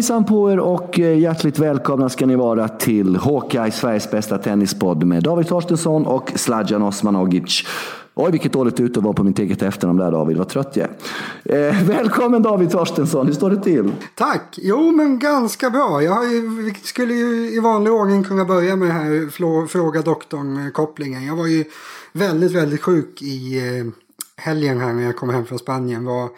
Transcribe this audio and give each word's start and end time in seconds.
Hejsan 0.00 0.24
på 0.24 0.50
er 0.50 0.58
och 0.58 1.00
eh, 1.00 1.18
hjärtligt 1.18 1.58
välkomna 1.58 2.08
ska 2.08 2.26
ni 2.26 2.36
vara 2.36 2.68
till 2.68 3.16
Hawkeye, 3.16 3.70
Sveriges 3.70 4.10
bästa 4.10 4.38
tennispodd 4.38 5.04
med 5.04 5.22
David 5.22 5.48
Torstensson 5.48 6.06
och 6.06 6.32
Sladjan 6.34 6.82
Osmanogic. 6.82 7.64
Oj, 8.14 8.30
vilket 8.30 8.52
dåligt 8.52 8.80
ute 8.80 9.00
vara 9.00 9.14
på 9.14 9.24
mitt 9.24 9.38
eget 9.38 9.62
efternamn 9.62 9.98
där 9.98 10.10
David, 10.10 10.36
vad 10.36 10.48
trött 10.48 10.76
jag 10.76 10.88
är. 11.44 11.68
Eh, 11.68 11.82
välkommen 11.82 12.42
David 12.42 12.70
Torstensson, 12.70 13.26
hur 13.26 13.34
står 13.34 13.50
det 13.50 13.62
till? 13.62 13.92
Tack! 14.14 14.58
Jo, 14.62 14.92
men 14.92 15.18
ganska 15.18 15.70
bra. 15.70 16.02
Jag 16.02 16.32
ju, 16.32 16.74
skulle 16.82 17.14
ju 17.14 17.56
i 17.56 17.60
vanlig 17.60 17.92
ordning 17.92 18.24
kunna 18.24 18.44
börja 18.44 18.76
med 18.76 18.88
den 18.88 18.96
här 18.96 19.66
Fråga 19.66 20.02
doktorn-kopplingen. 20.02 21.26
Jag 21.26 21.36
var 21.36 21.46
ju 21.46 21.64
väldigt, 22.12 22.52
väldigt 22.52 22.82
sjuk 22.82 23.22
i 23.22 23.58
eh, 23.58 23.86
helgen 24.36 24.80
här 24.80 24.92
när 24.92 25.02
jag 25.02 25.16
kom 25.16 25.30
hem 25.30 25.46
från 25.46 25.58
Spanien. 25.58 26.04
Var 26.04 26.28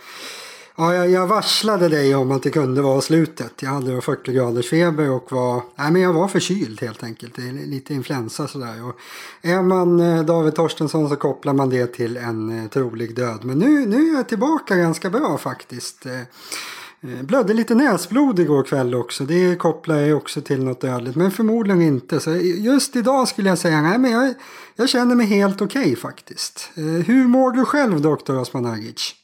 Ja, 0.76 0.94
jag, 0.94 1.10
jag, 1.10 1.26
varslade 1.26 1.88
dig 1.88 2.14
om 2.14 2.32
att 2.32 2.42
det 2.42 2.50
kunde 2.50 2.82
vara 2.82 3.00
slutet. 3.00 3.62
Jag 3.62 3.70
hade 3.70 4.00
40 4.00 4.32
graders 4.32 4.70
feber 4.70 5.10
och 5.10 5.32
var, 5.32 5.62
nej, 5.76 5.90
men 5.92 6.02
jag 6.02 6.12
var 6.12 6.28
förkyld 6.28 6.80
helt 6.80 7.02
enkelt. 7.02 7.36
Det 7.36 7.42
är 7.42 7.52
lite 7.52 7.94
influensa 7.94 8.48
sådär. 8.48 8.84
Och 8.88 8.96
är 9.42 9.62
man 9.62 10.00
eh, 10.00 10.22
David 10.22 10.54
Torstensson 10.54 11.08
så 11.08 11.16
kopplar 11.16 11.52
man 11.52 11.70
det 11.70 11.86
till 11.86 12.16
en 12.16 12.62
eh, 12.62 12.68
trolig 12.68 13.16
död. 13.16 13.44
Men 13.44 13.58
nu, 13.58 13.86
nu 13.86 14.10
är 14.10 14.16
jag 14.16 14.28
tillbaka 14.28 14.76
ganska 14.76 15.10
bra 15.10 15.38
faktiskt. 15.38 16.06
Eh, 16.06 17.22
blödde 17.22 17.54
lite 17.54 17.74
näsblod 17.74 18.38
igår 18.38 18.62
kväll 18.62 18.94
också. 18.94 19.24
Det 19.24 19.56
kopplar 19.56 19.96
jag 19.96 20.16
också 20.16 20.40
till 20.40 20.64
något 20.64 20.80
dödligt. 20.80 21.16
Men 21.16 21.30
förmodligen 21.30 21.82
inte. 21.82 22.20
Så 22.20 22.30
just 22.40 22.96
idag 22.96 23.28
skulle 23.28 23.48
jag 23.48 23.58
säga 23.58 23.82
nej 23.82 23.98
men 23.98 24.10
jag, 24.10 24.34
jag 24.76 24.88
känner 24.88 25.14
mig 25.14 25.26
helt 25.26 25.62
okej 25.62 25.82
okay, 25.82 25.96
faktiskt. 25.96 26.70
Hur 27.06 27.28
mår 27.28 27.50
du 27.50 27.64
själv 27.64 28.00
doktor 28.00 28.38
Osmanagic? 28.38 29.21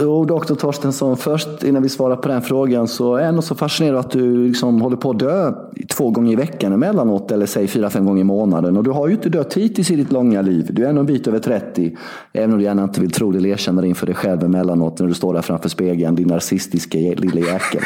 Jo, 0.00 0.24
doktor 0.24 0.54
Torstensson, 0.54 1.16
först 1.16 1.62
innan 1.62 1.82
vi 1.82 1.88
svarar 1.88 2.16
på 2.16 2.28
den 2.28 2.42
frågan 2.42 2.88
så 2.88 3.14
är 3.14 3.20
jag 3.20 3.28
ändå 3.28 3.42
så 3.42 3.54
fascinerad 3.54 3.98
att 3.98 4.10
du 4.10 4.48
liksom 4.48 4.80
håller 4.80 4.96
på 4.96 5.10
att 5.10 5.18
dö 5.18 5.52
två 5.88 6.10
gånger 6.10 6.32
i 6.32 6.36
veckan 6.36 6.72
emellanåt 6.72 7.30
eller 7.30 7.46
säg 7.46 7.66
fyra, 7.66 7.90
fem 7.90 8.06
gånger 8.06 8.20
i 8.20 8.24
månaden. 8.24 8.76
Och 8.76 8.84
du 8.84 8.90
har 8.90 9.08
ju 9.08 9.14
inte 9.14 9.28
dött 9.28 9.54
hittills 9.54 9.90
i 9.90 9.96
ditt 9.96 10.12
långa 10.12 10.42
liv. 10.42 10.66
Du 10.70 10.84
är 10.84 10.88
ändå 10.88 11.00
en 11.00 11.06
bit 11.06 11.26
över 11.26 11.38
30. 11.38 11.96
Även 12.32 12.52
om 12.52 12.58
du 12.58 12.64
gärna 12.64 12.82
inte 12.82 13.00
vill 13.00 13.10
tro 13.10 13.32
det 13.32 13.38
eller 13.38 13.48
erkänna 13.48 13.82
det 13.82 13.88
inför 13.88 14.06
dig 14.06 14.14
själv 14.14 14.44
emellanåt 14.44 14.98
när 14.98 15.06
du 15.06 15.14
står 15.14 15.34
där 15.34 15.42
framför 15.42 15.68
spegeln, 15.68 16.14
din 16.14 16.28
narcissistiska 16.28 16.98
lilla 16.98 17.40
jäkel. 17.40 17.82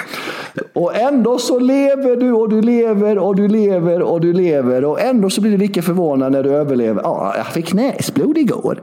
Och 0.72 0.96
ändå 0.96 1.38
så 1.38 1.58
lever 1.58 2.16
du 2.16 2.32
och 2.32 2.48
du 2.48 2.62
lever 2.62 3.18
och 3.18 3.36
du 3.36 3.48
lever 3.48 4.02
och 4.02 4.20
du 4.20 4.32
lever 4.32 4.84
och 4.84 5.00
ändå 5.00 5.30
så 5.30 5.40
blir 5.40 5.50
du 5.50 5.58
lika 5.58 5.82
förvånad 5.82 6.32
när 6.32 6.42
du 6.42 6.50
överlever. 6.50 7.02
Ja, 7.02 7.34
jag 7.36 7.46
fick 7.46 7.74
näsblod 7.74 8.38
igår. 8.38 8.80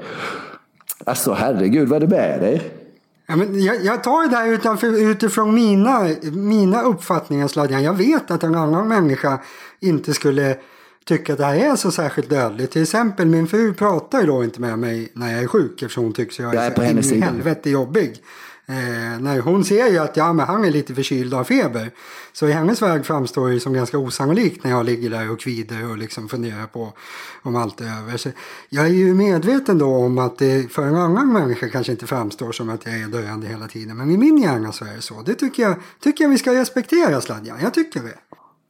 Alltså 1.04 1.34
herregud 1.34 1.90
vad 1.90 2.04
är 2.04 2.08
det 2.08 2.16
med 2.16 2.42
dig? 2.42 2.62
Ja, 3.28 3.36
men 3.36 3.64
jag, 3.64 3.86
jag 3.86 4.04
tar 4.04 4.30
det 4.30 4.36
här 4.36 4.48
utanför, 4.48 5.12
utifrån 5.12 5.56
mina, 5.56 6.10
mina 6.32 6.82
uppfattningar 6.82 7.48
Sladjan. 7.48 7.84
Jag 7.84 7.94
vet 7.94 8.32
att 8.32 8.44
en 8.44 8.56
annan 8.56 8.88
människa 8.88 9.40
inte 9.80 10.14
skulle 10.14 10.58
tycka 11.06 11.34
att 11.34 11.40
det 11.40 11.46
här 11.46 11.56
är 11.56 11.76
så 11.76 11.92
särskilt 11.92 12.30
dödligt. 12.30 12.72
Till 12.72 12.82
exempel 12.82 13.28
min 13.28 13.48
fru 13.48 13.74
pratar 13.74 14.22
ju 14.22 14.28
då 14.28 14.44
inte 14.44 14.62
med 14.62 14.80
mig 14.80 15.12
när 15.14 15.34
jag 15.34 15.44
är 15.44 15.48
sjuk 15.48 15.82
eftersom 15.82 16.04
hon 16.04 16.14
tycks 16.14 16.40
jag 16.40 16.56
är, 16.56 16.64
jag 16.64 16.66
är 16.66 17.02
så 17.02 17.14
in 17.14 17.22
i 17.22 17.26
helvete 17.26 17.70
jobbig. 17.70 18.22
Eh, 18.68 19.20
när 19.20 19.40
hon 19.40 19.64
ser 19.66 19.88
ju 19.88 19.98
att 19.98 20.18
ja, 20.18 20.34
men 20.34 20.46
han 20.46 20.66
är 20.66 20.72
lite 20.72 20.96
förkyld 20.96 21.34
av 21.34 21.44
feber. 21.44 21.92
Så 22.34 22.48
i 22.48 22.52
hennes 22.52 22.82
väg 22.82 23.06
framstår 23.06 23.50
det 23.50 23.60
som 23.60 23.74
ganska 23.74 23.98
osannolikt 23.98 24.64
när 24.64 24.72
jag 24.72 24.86
ligger 24.86 25.10
där 25.10 25.32
och 25.32 25.40
kvider 25.40 25.90
och 25.90 25.98
liksom 25.98 26.30
funderar 26.30 26.66
på 26.66 26.94
om 27.42 27.56
allt 27.56 27.82
är 27.82 27.86
över. 27.86 28.18
Så 28.18 28.30
jag 28.70 28.86
är 28.86 28.90
ju 28.90 29.14
medveten 29.14 29.78
då 29.78 29.96
om 29.96 30.18
att 30.18 30.38
det 30.38 30.72
för 30.72 30.88
en 30.88 30.96
annan 30.96 31.34
människa 31.34 31.70
kanske 31.70 31.92
inte 31.92 32.08
framstår 32.08 32.52
som 32.52 32.70
att 32.70 32.86
jag 32.86 32.96
är 32.96 33.08
döende 33.08 33.48
hela 33.48 33.68
tiden. 33.68 33.98
Men 33.98 34.12
i 34.12 34.18
min 34.18 34.38
hjärna 34.38 34.72
så 34.72 34.86
är 34.86 34.96
det 34.96 35.02
så. 35.02 35.22
Det 35.22 35.34
tycker 35.34 35.64
jag, 35.64 35.76
tycker 36.00 36.24
jag 36.24 36.32
vi 36.32 36.38
ska 36.38 36.54
respektera 36.54 37.22
Sladjan. 37.22 37.58
Jag 37.62 37.74
tycker 37.74 38.04
det. 38.04 38.18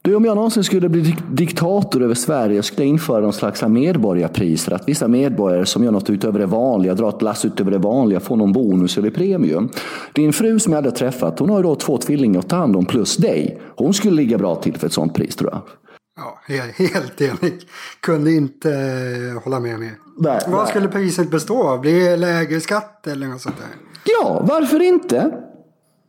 Du, 0.06 0.14
om 0.14 0.24
jag 0.24 0.36
någonsin 0.36 0.64
skulle 0.64 0.88
bli 0.88 1.16
diktator 1.30 2.02
över 2.02 2.14
Sverige 2.14 2.62
skulle 2.62 2.82
jag 2.82 2.88
införa 2.88 3.20
någon 3.20 3.32
slags 3.32 3.62
medborgarpris 3.62 4.64
för 4.64 4.72
att 4.72 4.88
vissa 4.88 5.08
medborgare 5.08 5.66
som 5.66 5.84
gör 5.84 5.90
något 5.90 6.10
utöver 6.10 6.38
det 6.38 6.46
vanliga, 6.46 6.94
drar 6.94 7.08
ett 7.08 7.22
lass 7.22 7.44
utöver 7.44 7.70
det 7.70 7.78
vanliga, 7.78 8.20
får 8.20 8.36
någon 8.36 8.52
bonus 8.52 8.98
eller 8.98 9.10
premium. 9.10 9.68
Din 10.12 10.32
fru 10.32 10.58
som 10.58 10.72
jag 10.72 10.82
hade 10.82 10.90
träffat, 10.90 11.38
hon 11.38 11.50
har 11.50 11.56
ju 11.56 11.62
då 11.62 11.74
två 11.74 11.98
tvillingar 11.98 12.40
att 12.40 12.48
ta 12.48 12.56
hand 12.56 12.76
om 12.76 12.84
plus 12.84 13.16
dig. 13.16 13.60
Hon 13.76 13.94
skulle 13.94 14.16
ligga 14.16 14.38
bra 14.38 14.54
till 14.54 14.76
för 14.76 14.86
ett 14.86 14.92
sånt 14.92 15.14
pris 15.14 15.36
tror 15.36 15.50
jag. 15.50 15.62
Ja, 16.16 16.38
helt 16.76 17.20
enig. 17.20 17.60
Kunde 18.00 18.32
inte 18.32 18.70
eh, 18.70 19.42
hålla 19.44 19.60
med 19.60 19.80
mer. 19.80 19.92
Vad 20.46 20.68
skulle 20.68 20.88
priset 20.88 21.30
bestå 21.30 21.62
av? 21.62 21.80
Blir 21.80 22.10
det 22.10 22.16
lägre 22.16 22.60
skatt 22.60 23.06
eller 23.06 23.26
något 23.26 23.40
sånt 23.40 23.56
där? 23.58 23.68
Ja, 24.04 24.44
varför 24.48 24.82
inte? 24.82 25.32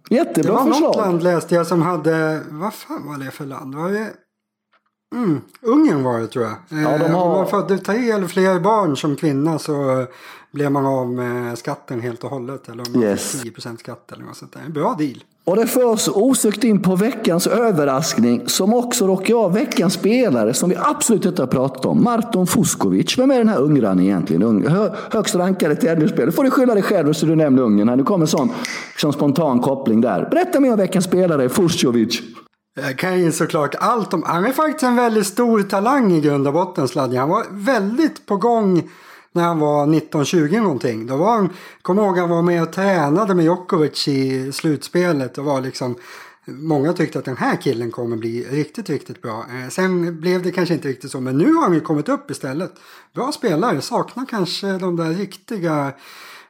Jättebra 0.10 0.34
förslag. 0.34 0.66
Det 0.66 0.70
var 0.70 0.74
förslag. 0.74 0.88
något 0.88 0.96
land 0.96 1.24
läste 1.24 1.56
jag 1.56 1.68
som 1.68 1.82
hade, 1.82 2.42
vad 2.50 2.74
fan 2.74 3.08
var 3.08 3.18
det 3.26 3.32
för 3.32 3.46
land? 3.46 3.76
Var 3.76 3.92
det? 3.92 4.14
Mm, 5.16 5.42
Ungern 5.62 6.04
var 6.04 6.20
det 6.20 6.28
tror 6.28 6.46
jag. 6.46 6.56
Ja, 6.70 6.98
de 6.98 7.06
eh, 7.06 7.12
har... 7.12 7.26
Om 7.26 7.32
man 7.32 7.48
födde 7.48 7.78
tre 7.78 8.12
eller 8.12 8.28
fler 8.28 8.60
barn 8.60 8.98
som 8.98 9.16
kvinna 9.16 9.60
så 9.60 10.06
blev 10.52 10.72
man 10.72 10.86
av 10.86 11.12
med 11.12 11.58
skatten 11.58 12.02
helt 12.02 12.24
och 12.24 12.30
hållet. 12.30 12.70
Eller 12.70 12.88
om 12.88 12.94
man 12.94 13.04
yes. 13.04 13.42
fick 13.42 13.58
10% 13.58 13.78
skatt 13.78 14.12
eller 14.12 14.24
något 14.24 14.38
sånt 14.38 14.54
där. 14.54 14.62
En 14.62 14.74
bra 14.74 14.96
deal. 15.00 15.24
Och 15.48 15.56
det 15.56 15.68
för 15.68 15.84
oss 15.84 16.08
osökt 16.08 16.64
in 16.64 16.82
på 16.82 16.96
veckans 16.96 17.48
överraskning 17.48 18.42
som 18.48 18.74
också 18.74 19.08
råkar 19.08 19.34
vara 19.34 19.50
veckans 19.50 19.94
spelare 19.94 20.54
som 20.54 20.70
vi 20.70 20.76
absolut 20.80 21.26
inte 21.26 21.42
har 21.42 21.48
pratat 21.48 21.86
om. 21.86 22.04
Marton 22.04 22.48
Fuskovic. 22.48 23.18
Vem 23.18 23.32
är 23.32 23.38
den 23.38 23.50
här 23.50 23.62
ungraren 23.62 24.00
egentligen? 24.00 24.68
Hö, 24.68 24.90
högst 25.12 25.36
rankade 25.36 25.76
tennisspelare. 25.76 26.32
får 26.32 26.44
du 26.44 26.52
skylla 26.52 26.74
dig 26.74 26.84
själv 26.84 27.14
så 27.14 27.26
du 27.26 27.36
nämner 27.36 27.64
Ungern. 27.64 27.90
Här. 27.90 27.96
Nu 27.96 28.04
kommer 28.04 28.24
en 28.24 28.28
sån, 28.28 28.50
sån 28.98 29.14
spontan 29.14 29.60
koppling 29.60 30.02
där. 30.02 30.28
Berätta 30.32 30.60
mer 30.60 30.72
om 30.72 30.78
veckans 30.78 31.06
spelare, 31.06 31.50
Fuskovic. 31.50 32.20
Eh, 32.80 32.86
jag 32.86 32.98
kan 32.98 33.20
ju 33.20 33.32
såklart 33.32 33.76
allt 33.80 34.14
om... 34.14 34.24
Han 34.24 34.46
är 34.46 34.52
faktiskt 34.52 34.84
en 34.84 34.96
väldigt 34.96 35.28
stor 35.28 35.62
talang 35.62 36.14
i 36.14 36.22
grund 36.22 36.48
och 36.48 36.54
botten, 36.54 36.88
Sladja. 36.88 37.20
Han 37.20 37.30
var 37.30 37.46
väldigt 37.52 38.26
på 38.26 38.38
gång 38.38 38.90
när 39.38 39.44
han 39.44 39.60
var 39.60 39.86
19-20 39.86 40.62
någonting. 40.62 41.08
Då 41.08 41.18
var 41.18 41.36
han, 41.36 41.50
kom 41.82 42.00
ihåg 42.00 42.18
han 42.18 42.30
var 42.30 42.42
med 42.42 42.64
och 42.64 42.74
tränade 42.74 43.36
med 43.36 43.46
Djokovic 43.46 44.08
i 44.08 44.52
slutspelet 44.52 45.38
och 45.38 45.46
var 45.46 45.62
liksom 45.62 45.96
Många 46.50 46.94
tyckte 46.94 47.20
att 47.20 47.26
den 47.26 47.38
här 47.38 47.56
killen 47.56 47.92
kommer 47.92 48.18
bli 48.18 48.48
riktigt, 48.50 48.90
riktigt 48.90 49.22
bra. 49.22 49.46
Eh, 49.50 49.70
sen 49.70 50.20
blev 50.20 50.44
det 50.44 50.52
kanske 50.52 50.74
inte 50.74 50.88
riktigt 50.88 51.12
så, 51.12 51.20
men 51.20 51.38
nu 51.38 51.54
har 51.54 51.64
han 51.64 51.74
ju 51.74 51.82
kommit 51.82 52.10
upp 52.10 52.32
istället. 52.32 52.74
Bra 53.14 53.32
spelare, 53.32 53.82
saknar 53.82 54.26
kanske 54.26 54.68
de 54.78 54.96
där 54.96 55.10
riktiga 55.10 55.94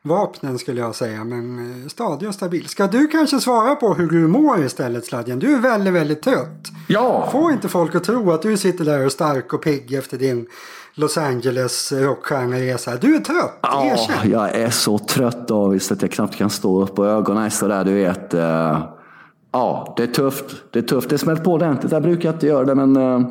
vapnen 0.08 0.58
skulle 0.60 0.82
jag 0.82 0.96
säga, 0.96 1.24
men 1.24 1.60
eh, 1.84 1.88
stadig 1.88 2.28
och 2.28 2.36
stabil. 2.36 2.68
Ska 2.68 2.88
du 2.88 3.08
kanske 3.08 3.40
svara 3.40 3.76
på 3.76 3.94
hur 3.94 4.08
du 4.10 4.28
mår 4.28 4.64
istället 4.66 5.06
Sladjan? 5.06 5.40
Du 5.40 5.56
är 5.56 5.60
väldigt, 5.60 5.94
väldigt 5.94 6.22
trött. 6.22 6.68
Ja! 6.88 7.30
Få 7.32 7.52
inte 7.52 7.68
folk 7.68 7.96
att 7.96 8.04
tro 8.04 8.32
att 8.32 8.42
du 8.42 8.58
sitter 8.58 8.86
där 8.86 9.00
och 9.00 9.06
är 9.06 9.10
stark 9.10 9.54
och 9.54 9.62
pigg 9.62 9.94
efter 9.94 10.18
din 10.18 10.48
Los 10.94 11.18
Angeles 11.18 11.92
rockstjärneresa. 11.92 12.96
Du 12.96 13.16
är 13.16 13.20
trött, 13.20 13.60
Ja, 13.62 13.86
erkänn. 13.86 14.32
jag 14.32 14.56
är 14.56 14.70
så 14.70 15.00
trött 15.00 15.48
David 15.48 15.82
att 15.92 16.02
jag 16.02 16.12
knappt 16.12 16.36
kan 16.36 16.50
stå 16.50 16.84
upp 16.84 17.00
och 17.00 17.08
ögonen 17.08 17.44
är 17.44 17.50
sådär 17.50 17.84
du 17.84 17.94
vet. 17.94 18.34
Uh, 18.34 18.42
ja, 19.52 19.94
det 19.98 20.04
är 20.04 20.08
tufft. 20.08 20.46
Det 20.72 20.80
är 20.80 20.84
tufft. 20.84 21.10
Det 21.10 21.18
smält 21.18 21.44
på 21.44 21.54
ordentligt. 21.54 21.92
Jag 21.92 22.02
brukar 22.02 22.34
inte 22.34 22.48
göra 22.48 22.66
det 22.66 22.76
men 22.76 22.98
uh, 22.98 23.22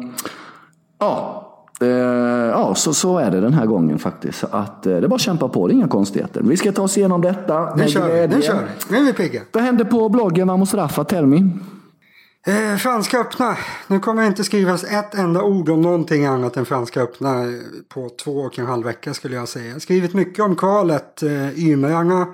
ja. 0.98 1.42
Uh, 1.82 1.88
ja, 1.88 2.74
så, 2.74 2.94
så 2.94 3.18
är 3.18 3.30
det 3.30 3.40
den 3.40 3.54
här 3.54 3.66
gången 3.66 3.98
faktiskt. 3.98 4.44
Att, 4.50 4.82
det 4.82 4.96
är 4.96 5.08
bara 5.08 5.14
att 5.14 5.20
kämpa 5.20 5.48
på, 5.48 5.68
det 5.68 5.72
är 5.72 5.74
inga 5.74 5.88
konstigheter. 5.88 6.42
Vi 6.42 6.56
ska 6.56 6.72
ta 6.72 6.82
oss 6.82 6.98
igenom 6.98 7.20
detta. 7.20 7.74
Nu 7.74 7.88
kör 7.88 8.28
vi, 8.28 8.36
nu 8.36 8.42
kör 8.42 8.54
vi. 8.54 8.94
Nu 8.94 8.96
är 8.96 9.04
vi 9.04 9.12
pigga. 9.12 9.40
Vad 9.52 9.62
händer 9.62 9.84
på 9.84 10.08
bloggen 10.08 10.48
Vamos 10.48 10.74
Rafa? 10.74 11.04
Tell 11.04 11.26
me. 11.26 11.50
Eh, 12.46 12.76
franska 12.76 13.18
öppna. 13.18 13.56
Nu 13.86 13.98
kommer 14.00 14.22
det 14.22 14.28
inte 14.28 14.44
skrivas 14.44 14.84
ett 14.84 15.14
enda 15.14 15.42
ord 15.42 15.68
om 15.68 15.82
någonting 15.82 16.26
annat 16.26 16.56
än 16.56 16.64
Franska 16.64 17.00
öppna 17.00 17.44
på 17.88 18.08
två 18.24 18.32
och 18.32 18.58
en 18.58 18.66
halv 18.66 18.84
vecka 18.84 19.14
skulle 19.14 19.36
jag 19.36 19.48
säga. 19.48 19.66
Jag 19.66 19.72
har 19.72 19.80
skrivit 19.80 20.14
mycket 20.14 20.44
om 20.44 20.56
kvalet, 20.56 21.22
eh, 21.22 21.58
Ymrarna. 21.58 22.26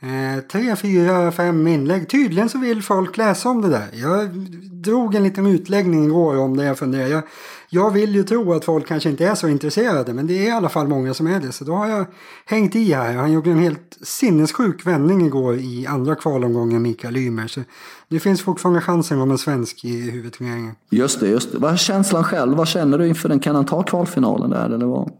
Eh, 0.00 0.40
tre, 0.40 0.76
fyra, 0.76 1.32
fem 1.32 1.66
inlägg. 1.66 2.08
Tydligen 2.08 2.48
så 2.48 2.58
vill 2.58 2.82
folk 2.82 3.16
läsa 3.16 3.48
om 3.48 3.62
det 3.62 3.68
där. 3.68 3.88
Jag 3.92 4.28
drog 4.72 5.14
en 5.14 5.22
liten 5.22 5.46
utläggning 5.46 6.04
igår 6.04 6.38
om 6.38 6.56
det 6.56 6.64
jag 6.64 6.78
funderar. 6.78 7.06
Jag, 7.08 7.22
jag 7.70 7.90
vill 7.90 8.14
ju 8.14 8.22
tro 8.22 8.52
att 8.52 8.64
folk 8.64 8.86
kanske 8.86 9.10
inte 9.10 9.26
är 9.26 9.34
så 9.34 9.48
intresserade 9.48 10.12
men 10.14 10.26
det 10.26 10.34
är 10.34 10.48
i 10.48 10.50
alla 10.50 10.68
fall 10.68 10.88
många 10.88 11.14
som 11.14 11.26
är 11.26 11.40
det. 11.40 11.52
Så 11.52 11.64
då 11.64 11.72
har 11.72 11.88
jag 11.88 12.06
hängt 12.46 12.76
i 12.76 12.92
här. 12.92 13.14
Han 13.14 13.32
gjorde 13.32 13.50
en 13.50 13.58
helt 13.58 13.98
sinnessjuk 14.02 14.86
vändning 14.86 15.26
igår 15.26 15.56
i 15.56 15.86
andra 15.86 16.14
kvalomgången 16.14 16.82
Mikael 16.82 17.16
Ymer. 17.16 17.46
Så 17.46 17.60
det 18.08 18.20
finns 18.20 18.42
fortfarande 18.42 18.80
chansen 18.80 19.20
om 19.20 19.30
en 19.30 19.38
svensk 19.38 19.84
i 19.84 20.10
huvudturneringen. 20.10 20.74
Just 20.90 21.20
det, 21.20 21.28
just 21.28 21.52
det. 21.52 21.58
Vad 21.58 21.72
är 21.72 21.76
känslan 21.76 22.24
själv? 22.24 22.56
Vad 22.56 22.68
känner 22.68 22.98
du 22.98 23.08
inför 23.08 23.28
den? 23.28 23.40
Kan 23.40 23.54
han 23.54 23.66
ta 23.66 23.82
kvalfinalen 23.82 24.50
där 24.50 24.70
eller 24.70 24.86
vad? 24.86 25.10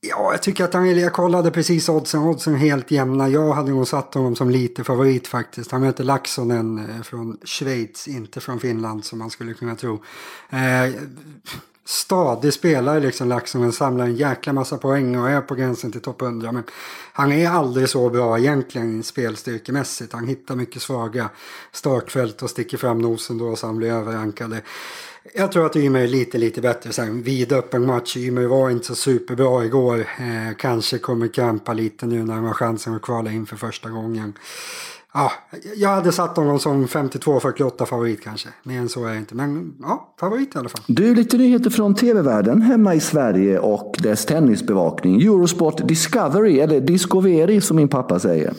Ja, 0.00 0.32
jag 0.32 0.42
tycker 0.42 0.64
att 0.64 0.74
han, 0.74 0.98
jag 0.98 1.12
kollade 1.12 1.50
precis 1.50 1.88
oddsen, 1.88 2.20
oddsen 2.20 2.54
helt 2.54 2.90
jämna. 2.90 3.28
Jag 3.28 3.52
hade 3.52 3.70
nog 3.70 3.88
satt 3.88 4.14
honom 4.14 4.36
som 4.36 4.50
lite 4.50 4.84
favorit 4.84 5.28
faktiskt. 5.28 5.70
Han 5.70 5.80
möter 5.80 6.04
Laxonen 6.04 6.78
eh, 6.78 7.02
från 7.02 7.38
Schweiz, 7.44 8.08
inte 8.08 8.40
från 8.40 8.60
Finland 8.60 9.04
som 9.04 9.18
man 9.18 9.30
skulle 9.30 9.54
kunna 9.54 9.74
tro. 9.74 10.02
Eh, 10.50 10.94
stadig 11.84 12.52
spelare 12.52 13.00
liksom 13.00 13.28
Laxonen 13.28 13.72
samlar 13.72 14.04
en 14.04 14.16
jäkla 14.16 14.52
massa 14.52 14.78
poäng 14.78 15.18
och 15.18 15.30
är 15.30 15.40
på 15.40 15.54
gränsen 15.54 15.92
till 15.92 16.00
topp 16.00 16.22
100. 16.22 16.52
Men 16.52 16.64
han 17.12 17.32
är 17.32 17.48
aldrig 17.48 17.88
så 17.88 18.10
bra 18.10 18.38
egentligen 18.38 19.02
spelstyrkemässigt. 19.02 20.12
Han 20.12 20.26
hittar 20.28 20.56
mycket 20.56 20.82
svaga 20.82 21.30
startfält 21.72 22.42
och 22.42 22.50
sticker 22.50 22.76
fram 22.78 22.98
nosen 22.98 23.38
då 23.38 23.56
så 23.56 23.66
han 23.66 23.76
blir 23.76 23.92
överrankade. 23.92 24.62
Jag 25.34 25.52
tror 25.52 25.66
att 25.66 25.76
Ymer 25.76 26.00
är 26.00 26.06
lite, 26.06 26.38
lite 26.38 26.60
bättre. 26.60 26.92
Sen 26.92 27.22
vidöppen 27.22 27.86
match. 27.86 28.16
Ymer 28.16 28.46
var 28.46 28.70
inte 28.70 28.86
så 28.86 28.94
superbra 28.94 29.64
igår. 29.64 29.98
Eh, 29.98 30.56
kanske 30.58 30.98
kommer 30.98 31.28
krampa 31.28 31.72
lite 31.72 32.06
nu 32.06 32.24
när 32.24 32.34
han 32.34 32.44
har 32.44 32.54
chansen 32.54 32.94
att 32.94 33.02
kvala 33.02 33.30
in 33.30 33.46
för 33.46 33.56
första 33.56 33.90
gången. 33.90 34.32
Ja, 35.14 35.32
jag 35.76 35.88
hade 35.88 36.12
satt 36.12 36.36
honom 36.36 36.58
som 36.58 36.86
52-48 36.86 37.84
favorit 37.84 38.24
kanske. 38.24 38.48
Mer 38.62 38.78
än 38.78 38.88
så 38.88 39.04
är 39.04 39.12
det 39.12 39.18
inte. 39.18 39.34
Men 39.34 39.74
ja, 39.80 40.14
favorit 40.20 40.54
i 40.54 40.58
alla 40.58 40.68
fall. 40.68 40.80
Du, 40.86 41.14
lite 41.14 41.36
nyheter 41.36 41.70
från 41.70 41.94
tv-världen 41.94 42.62
hemma 42.62 42.94
i 42.94 43.00
Sverige 43.00 43.58
och 43.58 43.96
dess 43.98 44.26
tennisbevakning. 44.26 45.22
Eurosport 45.22 45.88
Discovery, 45.88 46.60
eller 46.60 46.80
Discovery 46.80 47.60
som 47.60 47.76
min 47.76 47.88
pappa 47.88 48.18
säger. 48.18 48.54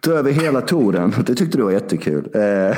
Ta 0.00 0.10
över 0.10 0.32
hela 0.32 0.60
touren. 0.60 1.14
Det 1.26 1.34
tyckte 1.34 1.58
du 1.58 1.64
var 1.64 1.70
jättekul. 1.70 2.28
Eh, 2.34 2.76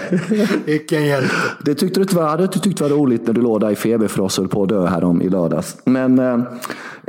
Vilken 0.65 1.07
hjälte. 1.07 1.35
Det 1.65 1.75
tyckte 1.75 2.01
du 2.01 2.03
inte 2.03 2.17
var, 2.17 2.37
du 2.37 2.47
tyckt 2.47 2.81
var 2.81 2.89
roligt 2.89 3.27
när 3.27 3.35
du 3.35 3.41
låg 3.41 3.61
där 3.61 3.71
i 3.71 3.77
feberfrost 3.77 4.39
och 4.39 4.43
höll 4.43 4.49
på 4.49 4.63
att 4.63 4.69
dö 4.69 4.87
här 4.87 5.05
om 5.05 5.23
i 5.23 5.29
lördags. 5.29 5.77
Men 5.85 6.19
eh, 6.19 6.39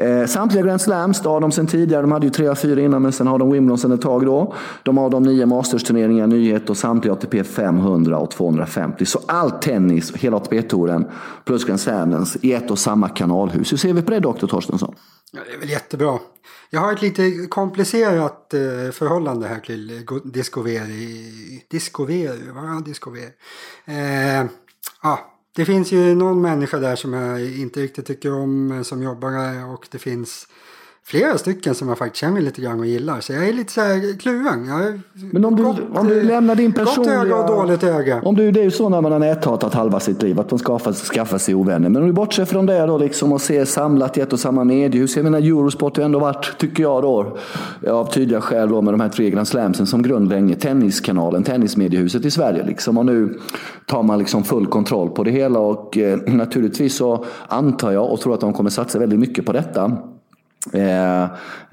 eh, 0.07 0.25
samtliga 0.25 0.63
Grand 0.63 0.81
Slams, 0.81 1.21
det 1.21 1.29
har 1.29 1.39
de 1.39 1.51
sen 1.51 1.67
tidigare. 1.67 2.01
De 2.01 2.11
hade 2.11 2.25
ju 2.25 2.29
tre, 2.29 2.55
fyra 2.55 2.81
innan, 2.81 3.01
men 3.01 3.11
sen 3.11 3.27
har 3.27 3.39
de 3.39 3.51
Wimbledon 3.51 3.77
sen 3.77 3.91
ett 3.91 4.01
tag 4.01 4.25
då. 4.25 4.53
De 4.83 4.97
har 4.97 5.09
de 5.09 5.23
nio 5.23 5.45
Masters-turneringar, 5.45 6.27
nyhet 6.27 6.69
och 6.69 6.77
samtliga 6.77 7.13
ATP 7.13 7.43
500 7.43 8.17
och 8.17 8.31
250. 8.31 9.05
Så 9.05 9.19
all 9.25 9.51
tennis, 9.51 10.15
hela 10.15 10.37
ATP-touren 10.37 11.05
plus 11.45 11.65
Grand 11.65 11.79
Slams 11.79 12.37
i 12.41 12.53
ett 12.53 12.71
och 12.71 12.79
samma 12.79 13.09
kanalhus. 13.09 13.71
Hur 13.71 13.77
ser 13.77 13.93
vi 13.93 14.01
på 14.01 14.11
det, 14.11 14.19
Dr. 14.19 14.47
Torstensson? 14.47 14.95
Ja, 15.31 15.39
det 15.49 15.55
är 15.55 15.59
väl 15.59 15.69
jättebra. 15.69 16.19
Jag 16.73 16.81
har 16.81 16.93
ett 16.93 17.01
lite 17.01 17.47
komplicerat 17.49 18.53
eh, 18.53 18.91
förhållande 18.91 19.47
här 19.47 19.59
till 19.59 20.05
Discovery. 20.23 21.61
Discovery, 21.69 22.51
vad 22.51 22.85
Discovery? 22.85 23.29
Eh, 23.85 24.45
ah, 25.01 25.17
det 25.55 25.65
finns 25.65 25.91
ju 25.91 26.15
någon 26.15 26.41
människa 26.41 26.77
där 26.77 26.95
som 26.95 27.13
jag 27.13 27.55
inte 27.55 27.81
riktigt 27.81 28.05
tycker 28.05 28.33
om 28.33 28.71
eh, 28.71 28.81
som 28.81 29.03
jobbar 29.03 29.31
där 29.31 29.65
och 29.65 29.87
det 29.91 29.97
finns 29.99 30.47
flera 31.05 31.37
stycken 31.37 31.75
som 31.75 31.87
jag 31.87 31.97
faktiskt 31.97 32.21
känner 32.21 32.41
lite 32.41 32.61
grann 32.61 32.79
och 32.79 32.85
gillar. 32.85 33.19
Så 33.19 33.33
jag 33.33 33.47
är 33.47 33.53
lite 33.53 33.73
så 33.73 33.81
här 33.81 34.19
kluven. 34.19 34.67
Jag 34.67 34.99
Men 35.31 35.45
om 35.45 35.55
du, 35.55 35.63
gott, 35.63 35.79
om 35.93 36.07
du 36.07 36.23
lämnar 36.23 36.55
din 36.55 36.73
personliga... 36.73 37.17
Gott 37.17 37.25
öga 37.25 37.35
och 37.35 37.47
dåligt 37.47 37.83
öga. 37.83 38.21
Om 38.21 38.35
du, 38.35 38.51
det 38.51 38.59
är 38.59 38.63
ju 38.63 38.71
så 38.71 38.89
när 38.89 39.01
man 39.01 39.11
har 39.11 39.19
näthatat 39.19 39.73
halva 39.73 39.99
sitt 39.99 40.21
liv, 40.21 40.39
att 40.39 40.51
man 40.51 40.59
skaffar, 40.59 40.93
skaffar 40.93 41.37
sig 41.37 41.55
ovänner. 41.55 41.89
Men 41.89 42.01
om 42.01 42.07
du 42.07 42.13
bortser 42.13 42.45
från 42.45 42.65
det 42.65 42.85
då 42.85 42.97
liksom 42.97 43.31
och 43.33 43.41
ser 43.41 43.65
samlat 43.65 44.17
i 44.17 44.21
ett 44.21 44.33
och 44.33 44.39
samma 44.39 44.63
mediehus. 44.63 45.15
Jag 45.15 45.23
menar 45.23 45.39
Eurosport 45.39 45.97
har 45.97 46.03
ändå 46.03 46.19
varit, 46.19 46.57
tycker 46.57 46.83
jag 46.83 47.01
då, 47.01 47.37
av 47.87 48.05
tydliga 48.05 48.41
skäl 48.41 48.69
då 48.69 48.81
med 48.81 48.93
de 48.93 48.99
här 48.99 49.09
tre 49.09 49.29
Grand 49.29 49.47
Slamsen 49.47 49.87
som 49.87 50.01
grund 50.01 50.29
länge. 50.29 50.55
Tenniskanalen, 50.55 51.43
tennismediehuset 51.43 52.25
i 52.25 52.31
Sverige 52.31 52.63
liksom. 52.63 52.97
Och 52.97 53.05
nu 53.05 53.39
tar 53.85 54.03
man 54.03 54.19
liksom 54.19 54.43
full 54.43 54.67
kontroll 54.67 55.09
på 55.09 55.23
det 55.23 55.31
hela 55.31 55.59
och 55.59 55.97
eh, 55.97 56.19
naturligtvis 56.27 56.95
så 56.95 57.25
antar 57.47 57.91
jag 57.91 58.11
och 58.11 58.19
tror 58.19 58.33
att 58.33 58.41
de 58.41 58.53
kommer 58.53 58.69
satsa 58.69 58.99
väldigt 58.99 59.19
mycket 59.19 59.45
på 59.45 59.51
detta. 59.51 59.97
Eh, 60.73 61.25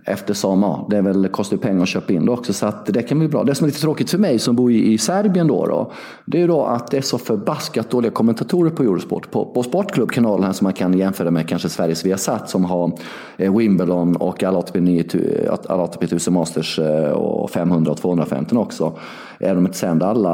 eftersom 0.04 0.62
ja, 0.62 0.86
det 0.90 1.00
väl 1.00 1.28
kostar 1.28 1.56
pengar 1.56 1.82
att 1.82 1.88
köpa 1.88 2.12
in 2.12 2.24
det 2.24 2.32
också. 2.32 2.52
Så 2.52 2.66
att 2.66 2.86
det 2.86 3.02
kan 3.02 3.18
bli 3.18 3.28
bra. 3.28 3.44
Det 3.44 3.54
som 3.54 3.64
är 3.64 3.68
lite 3.68 3.80
tråkigt 3.80 4.10
för 4.10 4.18
mig 4.18 4.38
som 4.38 4.56
bor 4.56 4.72
i, 4.72 4.98
Serbien 4.98 5.46
då, 5.46 5.66
då. 5.66 5.92
Det 6.24 6.38
är 6.38 6.40
ju 6.40 6.46
då 6.46 6.64
att 6.64 6.90
det 6.90 6.96
är 6.96 7.02
så 7.02 7.18
förbaskat 7.18 7.90
dåliga 7.90 8.12
kommentatorer 8.12 8.70
på 8.70 8.82
Eurosport. 8.82 9.30
På, 9.30 9.44
på 9.44 9.62
Sportklubbkanalen 9.62 10.54
som 10.54 10.64
man 10.64 10.72
kan 10.72 10.98
jämföra 10.98 11.30
med 11.30 11.48
kanske 11.48 11.68
Sveriges 11.68 12.06
Viasat 12.06 12.50
som 12.50 12.64
har 12.64 12.92
eh, 13.36 13.56
Wimbledon 13.56 14.16
och 14.16 14.42
alla 14.42 14.58
ATP, 14.58 16.04
1000 16.04 16.34
Masters 16.34 16.78
eh, 16.78 17.10
och 17.10 17.50
500 17.50 17.92
och 17.92 17.98
250 17.98 18.56
också. 18.56 18.98
Är 19.42 19.54
de 19.54 19.66
inte 19.66 19.78
sämre. 19.78 20.06
Alla 20.06 20.30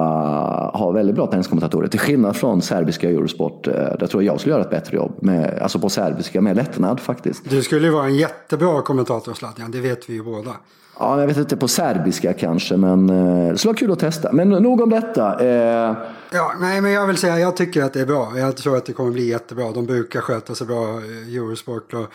har 0.74 0.92
väldigt 0.92 1.14
bra 1.14 1.26
tenniskommentatorer. 1.26 1.88
Till 1.88 2.00
skillnad 2.00 2.36
från 2.36 2.62
serbiska 2.62 3.10
Eurosport. 3.10 3.66
Eh, 3.66 3.72
där 3.74 4.06
tror 4.06 4.22
jag 4.22 4.34
jag 4.34 4.40
skulle 4.40 4.54
göra 4.54 4.64
ett 4.64 4.70
bättre 4.70 4.96
jobb. 4.96 5.12
Med, 5.20 5.58
alltså 5.62 5.78
på 5.78 5.88
serbiska 5.88 6.40
med 6.40 6.56
lättnad 6.56 7.00
faktiskt. 7.00 7.50
Du 7.50 7.62
skulle 7.62 7.86
ju 7.86 7.92
vara 7.92 8.06
en 8.06 8.16
jättebra 8.16 8.82
kommentator 8.82 9.34
Zlatan, 9.34 9.70
det 9.70 9.80
vet 9.80 10.10
vi 10.10 10.14
ju 10.14 10.22
båda. 10.22 10.50
Ja, 10.98 11.20
jag 11.20 11.26
vet 11.26 11.36
inte 11.36 11.56
på 11.56 11.68
serbiska 11.68 12.32
kanske, 12.32 12.76
men 12.76 13.10
eh, 13.10 13.52
det 13.52 13.58
skulle 13.58 13.70
vara 13.70 13.78
kul 13.78 13.92
att 13.92 13.98
testa. 13.98 14.32
Men 14.32 14.48
nog 14.48 14.80
om 14.80 14.90
detta. 14.90 15.40
Eh... 15.40 15.96
Ja, 16.30 16.54
nej, 16.60 16.80
men 16.80 16.92
jag 16.92 17.06
vill 17.06 17.16
säga, 17.16 17.38
jag 17.38 17.56
tycker 17.56 17.82
att 17.82 17.92
det 17.92 18.00
är 18.00 18.06
bra. 18.06 18.38
Jag 18.38 18.56
tror 18.56 18.76
att 18.76 18.86
det 18.86 18.92
kommer 18.92 19.10
bli 19.10 19.28
jättebra. 19.28 19.72
De 19.72 19.86
brukar 19.86 20.20
sköta 20.20 20.54
sig 20.54 20.66
bra, 20.66 20.82
eh, 20.82 21.36
Eurosport. 21.36 21.94
Och 21.94 22.06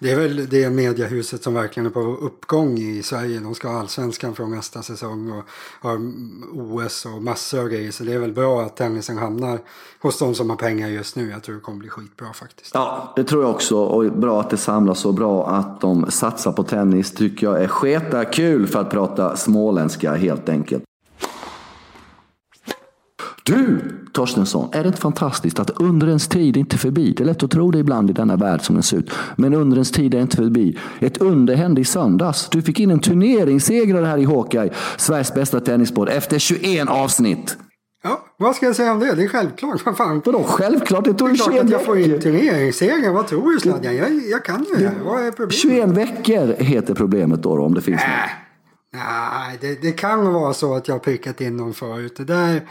det 0.00 0.12
är 0.12 0.16
väl 0.16 0.48
det 0.48 0.70
mediahuset 0.70 1.42
som 1.42 1.54
verkligen 1.54 1.86
är 1.86 1.90
på 1.90 2.00
uppgång 2.00 2.78
i 2.78 3.02
Sverige. 3.02 3.40
De 3.40 3.54
ska 3.54 3.68
ha 3.68 3.80
allsvenskan 3.80 4.34
från 4.34 4.50
nästa 4.50 4.82
säsong 4.82 5.32
och 5.32 5.44
har 5.88 5.94
OS 6.52 7.06
och 7.06 7.22
massor 7.22 7.60
av 7.60 7.68
grejer. 7.68 7.90
Så 7.90 8.04
det 8.04 8.12
är 8.12 8.18
väl 8.18 8.32
bra 8.32 8.62
att 8.62 8.76
tennisen 8.76 9.18
hamnar 9.18 9.58
hos 10.02 10.18
de 10.18 10.34
som 10.34 10.50
har 10.50 10.56
pengar 10.56 10.88
just 10.88 11.16
nu. 11.16 11.30
Jag 11.30 11.42
tror 11.42 11.54
det 11.54 11.60
kommer 11.60 11.78
bli 11.78 11.88
skitbra 11.88 12.32
faktiskt. 12.32 12.70
Ja, 12.74 13.12
det 13.16 13.24
tror 13.24 13.42
jag 13.42 13.50
också. 13.50 13.76
Och 13.76 14.12
bra 14.12 14.40
att 14.40 14.50
det 14.50 14.56
samlas 14.56 15.04
och 15.04 15.14
bra 15.14 15.46
att 15.46 15.80
de 15.80 16.10
satsar 16.10 16.52
på 16.52 16.62
tennis 16.62 17.12
tycker 17.12 17.46
jag 17.46 17.62
är 17.62 17.68
sketa 17.68 18.24
kul 18.24 18.66
för 18.66 18.80
att 18.80 18.90
prata 18.90 19.36
småländska 19.36 20.14
helt 20.14 20.48
enkelt. 20.48 20.84
Du, 23.50 23.78
Torstensson, 24.12 24.68
är 24.72 24.82
det 24.82 24.86
inte 24.86 25.00
fantastiskt 25.00 25.58
att 25.58 25.70
undrens 25.70 26.28
tid 26.28 26.56
är 26.56 26.60
inte 26.60 26.78
förbi? 26.78 27.14
Det 27.16 27.22
är 27.22 27.26
lätt 27.26 27.42
att 27.42 27.50
tro 27.50 27.70
det 27.70 27.78
ibland 27.78 28.10
i 28.10 28.12
denna 28.12 28.36
värld 28.36 28.60
som 28.60 28.74
den 28.74 28.82
ser 28.82 28.96
ut. 28.96 29.10
Men 29.36 29.54
undrens 29.54 29.90
tid 29.90 30.14
är 30.14 30.20
inte 30.20 30.36
förbi. 30.36 30.78
Ett 31.00 31.18
under 31.18 31.54
hände 31.54 31.80
i 31.80 31.84
söndags. 31.84 32.48
Du 32.48 32.62
fick 32.62 32.80
in 32.80 32.90
en 32.90 33.00
turneringssegrare 33.00 34.06
här 34.06 34.18
i 34.18 34.24
Hawkeye, 34.24 34.70
Sveriges 34.96 35.34
bästa 35.34 35.60
tennispodd, 35.60 36.08
efter 36.08 36.38
21 36.38 36.88
avsnitt. 36.88 37.56
Ja, 38.02 38.24
vad 38.36 38.56
ska 38.56 38.66
jag 38.66 38.76
säga 38.76 38.92
om 38.92 39.00
det? 39.00 39.14
Det 39.14 39.24
är 39.24 39.28
självklart. 39.28 39.86
Vad 39.86 39.96
fan? 39.96 40.22
Vadå 40.24 40.42
självklart? 40.42 41.04
Det 41.04 41.14
tog 41.14 41.36
21 41.36 41.48
veckor. 41.48 41.64
att 41.64 41.70
jag 41.70 41.84
får 41.84 41.98
in 41.98 42.20
turneringsseger. 42.20 43.10
Vad 43.10 43.26
tror 43.26 43.52
du 43.52 43.60
Sladjan? 43.60 43.96
Jag, 43.96 44.10
jag 44.30 44.44
kan 44.44 44.66
ju 44.68 44.76
det 44.76 44.88
här. 44.88 44.98
Vad 45.04 45.26
är 45.26 45.30
problemet? 45.30 45.54
21 45.54 45.88
veckor 45.88 46.64
heter 46.64 46.94
problemet 46.94 47.42
då, 47.42 47.64
om 47.64 47.74
det 47.74 47.80
finns 47.80 48.02
äh. 48.02 48.08
något. 48.08 48.39
Nej, 48.92 49.58
det, 49.60 49.82
det 49.82 49.92
kan 49.92 50.32
vara 50.32 50.54
så 50.54 50.74
att 50.74 50.88
jag 50.88 50.94
har 50.94 51.00
prickat 51.00 51.40
in 51.40 51.56
dem 51.56 51.74
förut. 51.74 52.14
Det 52.16 52.24
där, 52.24 52.62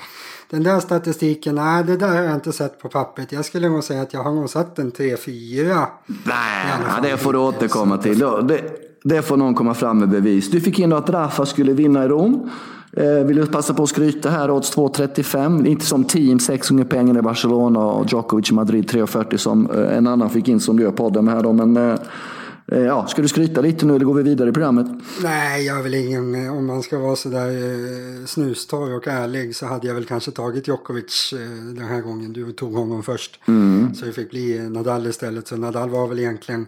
den 0.50 0.64
där 0.64 0.80
statistiken, 0.80 1.56
nej 1.56 1.84
det 1.84 1.98
där 1.98 2.08
har 2.08 2.24
jag 2.24 2.36
inte 2.36 2.52
sett 2.52 2.80
på 2.80 2.90
pappret. 2.90 3.32
Jag 3.32 3.46
skulle 3.46 3.70
nog 3.70 3.84
säga 3.84 4.02
att 4.02 4.14
jag 4.14 4.24
har 4.24 4.32
nog 4.32 4.50
sett 4.50 4.80
en 4.80 4.92
3-4. 4.92 5.86
Nej, 6.08 7.02
det 7.04 7.18
får 7.18 7.34
du 7.34 7.40
återkomma 7.40 7.98
till. 7.98 8.20
Det, 8.20 8.62
det 9.04 9.22
får 9.22 9.38
någon 9.38 9.56
komma 9.56 9.74
fram 9.74 10.00
med 10.00 10.10
bevis. 10.10 10.52
Du 10.52 10.62
fick 10.62 10.80
in 10.80 10.94
att 10.94 11.10
Rafa 11.10 11.46
skulle 11.46 11.74
vinna 11.74 12.06
i 12.06 12.08
Rom. 12.08 12.50
Eh, 12.94 13.26
vill 13.26 13.36
du 13.36 13.46
passa 13.46 13.74
på 13.74 13.84
att 13.84 13.90
skryta 13.90 14.30
här, 14.30 14.52
odds 14.52 14.78
2,35. 14.78 15.68
Inte 15.68 15.86
som 15.86 16.04
team, 16.04 16.40
6 16.40 16.70
gånger 16.70 16.86
pengarna 16.86 17.20
i 17.20 17.22
Barcelona 17.22 17.80
och 17.80 18.06
Djokovic 18.12 18.52
i 18.52 18.54
Madrid 18.54 18.92
3,40 18.92 19.38
som 19.38 19.72
eh, 19.72 19.98
en 19.98 20.08
annan 20.08 20.30
fick 20.30 20.48
in 20.48 20.60
som 20.60 20.78
du 20.78 20.84
gör 20.84 20.92
podden 20.92 21.26
med 21.26 21.34
här 21.34 21.44
då. 21.44 21.54
Men, 21.54 21.78
eh, 21.78 22.00
Ja, 22.72 23.08
ska 23.08 23.22
du 23.22 23.28
skryta 23.28 23.62
lite 23.62 23.86
nu 23.86 23.96
eller 23.96 24.06
går 24.06 24.14
vi 24.14 24.24
vidare 24.24 24.50
i 24.50 24.54
programmet? 24.54 24.88
Nej, 25.24 25.66
jag 25.66 25.80
är 25.80 25.84
väl 25.84 25.96
ingen, 25.96 26.50
om 26.50 26.66
man 26.66 26.84
ska 26.84 27.00
vara 27.00 27.16
sådär 27.16 28.26
snustorr 28.26 28.96
och 28.96 29.08
ärlig 29.08 29.56
så 29.56 29.66
hade 29.66 29.88
jag 29.88 29.96
väl 29.96 30.06
kanske 30.06 30.32
tagit 30.32 30.68
Djokovic 30.68 31.34
den 31.76 31.86
här 31.86 32.02
gången. 32.02 32.34
Du 32.34 32.52
tog 32.52 32.74
honom 32.74 33.04
först. 33.04 33.40
Mm. 33.48 33.96
Så 33.96 34.06
det 34.06 34.12
fick 34.12 34.30
bli 34.30 34.70
Nadal 34.70 35.08
istället. 35.08 35.48
Så 35.48 35.58
Nadal 35.58 35.90
var 35.90 36.08
väl 36.08 36.20
egentligen 36.20 36.68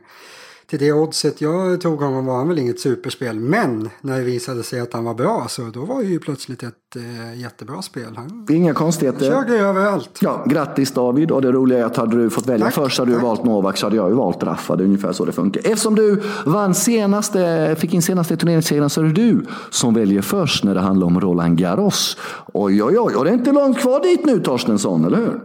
till 0.71 0.79
det 0.79 0.91
oddset 0.93 1.41
jag 1.41 1.81
tog 1.81 2.01
honom 2.01 2.25
var 2.25 2.37
han 2.37 2.47
väl 2.47 2.59
inget 2.59 2.79
superspel. 2.79 3.39
Men 3.39 3.89
när 4.01 4.17
det 4.17 4.23
visade 4.23 4.63
sig 4.63 4.79
att 4.79 4.93
han 4.93 5.03
var 5.03 5.13
bra 5.13 5.45
så 5.49 5.61
då 5.61 5.85
var 5.85 6.01
det 6.01 6.07
ju 6.07 6.19
plötsligt 6.19 6.63
ett 6.63 6.95
eh, 6.95 7.39
jättebra 7.39 7.81
spel. 7.81 8.13
Han 8.15 8.47
Inga 8.49 8.73
konstigheter. 8.73 9.25
körde 9.25 9.57
överallt. 9.57 10.19
Ja, 10.21 10.45
grattis 10.47 10.91
David. 10.91 11.31
Och 11.31 11.41
det 11.41 11.51
roliga 11.51 11.79
är 11.79 11.83
att 11.83 11.97
hade 11.97 12.17
du 12.17 12.29
fått 12.29 12.47
välja 12.47 12.65
Tack, 12.65 12.73
först 12.73 12.99
hade 12.99 13.11
du 13.11 13.15
tack. 13.15 13.23
valt 13.23 13.43
Novak 13.43 13.77
så 13.77 13.85
hade 13.85 13.95
jag 13.95 14.09
ju 14.09 14.15
valt 14.15 14.43
Rafa. 14.43 14.75
Det 14.75 14.83
är 14.83 14.85
ungefär 14.85 15.11
så 15.13 15.25
det 15.25 15.31
funkar. 15.31 15.61
Eftersom 15.65 15.95
du 15.95 16.23
vann 16.45 16.73
senaste, 16.75 17.75
fick 17.79 17.93
in 17.93 18.01
senaste 18.01 18.37
turneringssegern 18.37 18.89
så 18.89 19.01
är 19.01 19.05
det 19.05 19.13
du 19.13 19.45
som 19.69 19.93
väljer 19.93 20.21
först 20.21 20.63
när 20.63 20.73
det 20.75 20.81
handlar 20.81 21.07
om 21.07 21.19
Roland 21.21 21.57
Garros. 21.57 22.17
Oj, 22.53 22.83
oj, 22.83 22.99
oj. 22.99 23.15
Och 23.15 23.23
det 23.23 23.29
är 23.29 23.33
inte 23.33 23.51
långt 23.51 23.79
kvar 23.79 23.99
dit 24.03 24.25
nu 24.25 24.39
Torstensson, 24.39 25.05
eller 25.05 25.17
hur? 25.17 25.41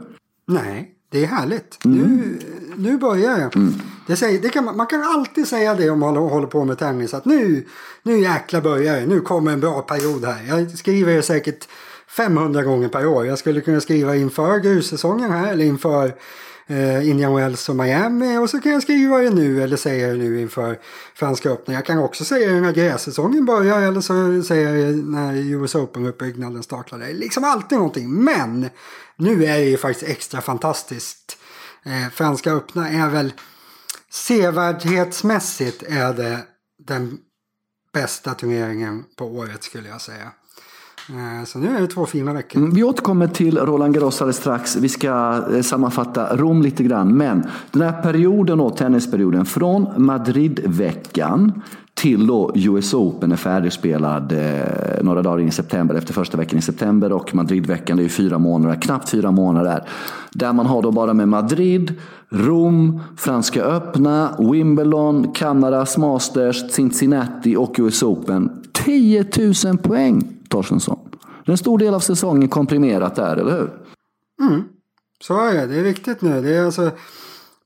Nej, 0.47 0.91
det 1.13 1.23
är 1.23 1.27
härligt. 1.27 1.79
Nu, 1.85 2.39
nu 2.77 2.99
börjar 2.99 3.39
jag. 3.39 3.51
Det 4.07 4.17
säger, 4.17 4.41
det 4.41 4.49
kan, 4.49 4.65
man 4.65 4.77
man 4.77 4.87
kan 4.87 5.03
alltid 5.03 5.49
säga 5.49 5.75
det 5.75 5.91
om 5.91 5.99
man 5.99 6.17
håller 6.17 6.47
på 6.47 6.65
med 6.65 6.79
tennis. 6.79 7.15
Att 7.15 7.25
nu, 7.25 7.67
nu 8.03 8.21
jäkla 8.21 8.61
börjar 8.61 9.01
det. 9.01 9.07
Nu 9.07 9.21
kommer 9.21 9.53
en 9.53 9.61
bra 9.61 9.83
period 9.83 10.25
här. 10.25 10.45
Jag 10.49 10.79
skriver 10.79 11.15
det 11.15 11.23
säkert 11.23 11.69
500 12.09 12.63
gånger 12.63 12.89
per 12.89 13.07
år. 13.07 13.27
Jag 13.27 13.39
skulle 13.39 13.61
kunna 13.61 13.81
skriva 13.81 14.17
inför 14.17 14.59
grussäsongen 14.59 15.31
här. 15.31 15.53
Eller 15.53 15.65
inför 15.65 16.15
eh, 16.67 17.09
Indian 17.09 17.35
Wells 17.35 17.69
och 17.69 17.77
Miami. 17.77 18.39
Och 18.39 18.51
så 18.51 18.61
kan 18.61 18.73
jag 18.73 18.83
skriva 18.83 19.19
det 19.19 19.31
nu. 19.31 19.63
Eller 19.63 19.77
säga 19.77 20.09
det 20.09 20.19
nu 20.19 20.41
inför 20.41 20.79
Franska 21.15 21.51
öppna. 21.51 21.75
Jag 21.75 21.85
kan 21.85 21.99
också 21.99 22.25
säga 22.25 22.53
det 22.53 22.61
när 22.61 22.73
grässäsongen 22.73 23.45
börjar. 23.45 23.83
Eller 23.83 24.01
så 24.01 24.43
säger 24.47 24.75
jag 24.75 24.95
det 24.95 25.03
när 25.03 25.35
US 25.35 25.75
Open-uppbyggnaden 25.75 26.63
startar. 26.63 26.99
Det 26.99 27.07
är 27.07 27.15
liksom 27.15 27.45
alltid 27.45 27.79
någonting. 27.79 28.25
Men 28.25 28.69
nu 29.17 29.45
är 29.45 29.59
det 29.59 29.65
ju 29.65 29.77
faktiskt 29.77 30.11
extra 30.11 30.41
fantastiskt 30.41 31.39
Eh, 31.87 32.11
Franska 32.13 32.53
öppna 32.53 32.89
är 32.89 33.11
väl 33.11 33.33
sevärdhetsmässigt 34.17 35.83
är 35.83 36.15
det 36.15 36.47
den 36.79 37.19
bästa 37.93 38.35
turneringen 38.35 39.05
på 39.17 39.25
året 39.25 39.63
skulle 39.63 39.89
jag 39.89 40.01
säga. 40.01 40.33
Eh, 41.09 41.45
så 41.45 41.59
nu 41.59 41.77
är 41.77 41.81
det 41.81 41.87
två 41.87 42.07
fina 42.07 42.33
veckor. 42.33 42.61
Mm, 42.61 42.75
Vi 42.75 42.83
återkommer 42.83 43.29
till 43.29 43.59
Roland 43.59 43.95
Garros 43.95 44.21
alldeles 44.21 44.37
strax. 44.37 44.77
Vi 44.77 44.89
ska 44.89 45.43
eh, 45.55 45.63
sammanfatta 45.63 46.37
Rom 46.37 46.63
lite 46.63 46.83
grann. 46.83 47.17
Men 47.17 47.47
den 47.71 47.83
här 47.83 48.03
perioden, 48.03 48.59
då, 48.59 48.71
tennisperioden, 48.71 49.47
från 49.47 49.87
Madridveckan 49.97 51.63
till 51.95 52.27
då 52.27 52.53
US 52.55 52.95
Open 52.95 53.33
är 53.33 53.37
färdigspelad 53.37 54.33
eh, 54.33 55.03
några 55.03 55.23
dagar 55.23 55.41
in 55.41 55.49
i 55.49 55.51
september, 55.51 55.95
efter 55.95 56.15
första 56.15 56.37
veckan 56.37 56.59
i 56.59 56.63
september. 56.63 57.13
Och 57.13 57.35
Madridveckan, 57.35 57.97
det 57.97 58.01
är 58.01 58.05
ju 58.05 58.09
fyra 58.09 58.39
månader, 58.39 58.81
knappt 58.81 59.09
fyra 59.09 59.31
månader. 59.31 59.85
Där 60.33 60.53
man 60.53 60.67
har 60.67 60.83
då 60.83 60.93
bara 60.93 61.15
med 61.15 61.29
Madrid, 61.29 61.95
Rom, 62.29 63.01
Franska 63.17 63.63
öppna, 63.63 64.37
Wimbledon, 64.39 65.33
Kanadas 65.33 65.99
Masters, 65.99 66.73
Cincinnati 66.73 67.57
och 67.57 67.75
US 67.79 68.03
Open. 68.03 68.51
10 68.73 69.25
000 69.65 69.79
poäng, 69.79 70.36
Torstensson. 70.49 70.99
Det 71.45 71.51
är 71.51 71.53
en 71.53 71.59
stor 71.59 71.79
del 71.79 71.95
av 71.95 72.01
säsongen 72.01 72.49
komprimerat 72.49 73.15
där, 73.15 73.37
eller 73.37 73.53
hur? 73.53 73.71
Mm, 74.49 74.65
Så 75.21 75.41
är 75.41 75.55
det, 75.55 75.67
det 75.67 75.77
är 75.79 75.83
viktigt 75.83 76.23
nu. 76.23 76.43
Det 76.43 76.57
är 76.57 76.65
alltså, 76.65 76.91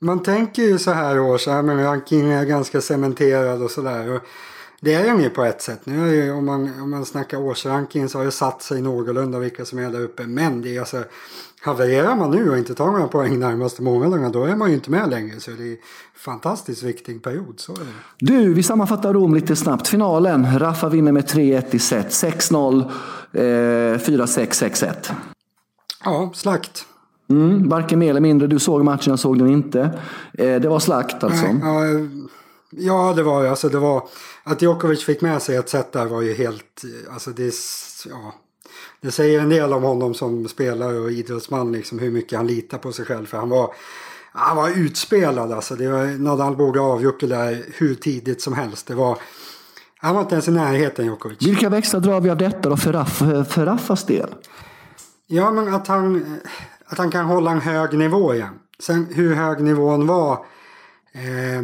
man 0.00 0.22
tänker 0.22 0.62
ju 0.62 0.78
så 0.78 0.90
här 0.90 1.20
år, 1.20 1.38
så 1.38 1.50
här, 1.50 1.62
men 1.62 1.82
rankingen 1.82 2.30
är 2.30 2.44
ganska 2.44 2.80
cementerad 2.80 3.62
och 3.62 3.70
sådär. 3.70 4.20
Det 4.82 4.94
är 4.94 5.04
den 5.04 5.22
ju 5.22 5.30
på 5.30 5.44
ett 5.44 5.62
sätt. 5.62 5.80
Nu 5.84 6.14
ju- 6.14 6.32
om, 6.32 6.46
man, 6.46 6.80
om 6.82 6.90
man 6.90 7.04
snackar 7.04 7.38
årsrankingen 7.38 8.08
så 8.08 8.18
har 8.18 8.24
det 8.24 8.30
satt 8.30 8.62
sig 8.62 8.82
någorlunda 8.82 9.38
vilka 9.38 9.64
som 9.64 9.78
är 9.78 9.90
där 9.90 10.00
uppe. 10.00 10.26
Men 10.26 10.62
det 10.62 10.76
är 10.76 10.80
alltså, 10.80 11.04
havererar 11.62 12.16
man 12.16 12.30
nu 12.30 12.50
och 12.50 12.58
inte 12.58 12.74
tar 12.74 12.86
några 12.86 13.08
poäng 13.08 13.38
närmaste 13.38 13.82
månaderna 13.82 14.28
då 14.28 14.44
är 14.44 14.56
man 14.56 14.68
ju 14.68 14.74
inte 14.74 14.90
med 14.90 15.10
längre. 15.10 15.40
Så 15.40 15.50
det 15.50 15.62
är 15.62 15.70
en 15.70 15.76
fantastiskt 16.16 16.82
viktig 16.82 17.22
period, 17.22 17.54
så 17.56 17.72
är 17.72 17.76
det. 17.78 17.84
Du, 18.18 18.54
vi 18.54 18.62
sammanfattar 18.62 19.12
Rom 19.14 19.34
lite 19.34 19.56
snabbt. 19.56 19.88
Finalen. 19.88 20.58
Rafa 20.58 20.88
vinner 20.88 21.12
med 21.12 21.24
3-1 21.24 21.64
i 21.70 21.78
set. 21.78 22.10
6-0, 22.10 22.80
eh, 23.32 23.40
4-6, 23.98 24.62
6-1. 24.62 25.12
Ja, 26.04 26.30
slakt. 26.34 26.84
Mm, 27.30 27.68
varken 27.68 27.98
mer 27.98 28.10
eller 28.10 28.20
mindre. 28.20 28.48
Du 28.48 28.58
såg 28.58 28.84
matchen, 28.84 29.10
jag 29.10 29.18
såg 29.18 29.38
den 29.38 29.48
inte. 29.48 29.80
Eh, 30.32 30.60
det 30.60 30.68
var 30.68 30.78
slakt 30.78 31.24
alltså. 31.24 31.46
Ja, 31.62 31.84
eh, 31.86 32.00
ja, 32.70 33.12
det 33.16 33.22
var. 33.22 33.46
Alltså, 33.46 33.68
det 33.68 33.78
var, 33.78 34.08
att 34.44 34.62
Djokovic 34.62 35.04
fick 35.04 35.20
med 35.20 35.42
sig 35.42 35.56
ett 35.56 35.68
set 35.68 35.92
där 35.92 36.06
var 36.06 36.22
ju 36.22 36.34
helt... 36.34 36.82
Alltså 37.12 37.30
det, 37.30 37.54
ja, 38.08 38.34
det 39.00 39.10
säger 39.10 39.40
en 39.40 39.48
del 39.48 39.72
om 39.72 39.82
honom 39.82 40.14
som 40.14 40.48
spelare 40.48 40.98
och 40.98 41.10
idrottsman. 41.10 41.72
Liksom, 41.72 41.98
hur 41.98 42.10
mycket 42.10 42.38
han 42.38 42.46
litar 42.46 42.78
på 42.78 42.92
sig 42.92 43.04
själv. 43.04 43.26
För 43.26 43.38
han 43.38 43.48
var, 43.48 43.74
han 44.32 44.56
var 44.56 44.70
utspelad. 44.70 45.52
Alltså, 45.52 45.74
det 45.74 45.88
var, 45.88 46.18
Nadal 46.18 46.56
borde 46.56 46.80
ha 46.80 46.92
avgjort 46.92 47.20
det 47.20 47.26
där 47.26 47.64
hur 47.74 47.94
tidigt 47.94 48.42
som 48.42 48.52
helst. 48.52 48.86
Det 48.86 48.94
var, 48.94 49.18
han 49.98 50.14
var 50.14 50.22
inte 50.22 50.34
ens 50.34 50.48
i 50.48 50.50
närheten 50.50 51.04
Djokovic. 51.06 51.42
Vilka 51.42 51.68
växlar 51.68 52.00
drar 52.00 52.20
vi 52.20 52.30
av 52.30 52.36
detta 52.36 52.68
då 52.68 52.76
för, 52.76 52.92
Raff, 52.92 53.18
för 53.48 53.66
Raffas 53.66 54.04
del? 54.04 54.34
Ja, 55.26 55.50
men 55.50 55.74
att 55.74 55.86
han, 55.86 56.36
att 56.86 56.98
han 56.98 57.10
kan 57.10 57.26
hålla 57.26 57.50
en 57.50 57.60
hög 57.60 57.98
nivå 57.98 58.34
igen. 58.34 58.58
Sen 58.78 59.06
hur 59.10 59.34
hög 59.34 59.60
nivån 59.60 60.06
var, 60.06 60.32
eh, 61.12 61.62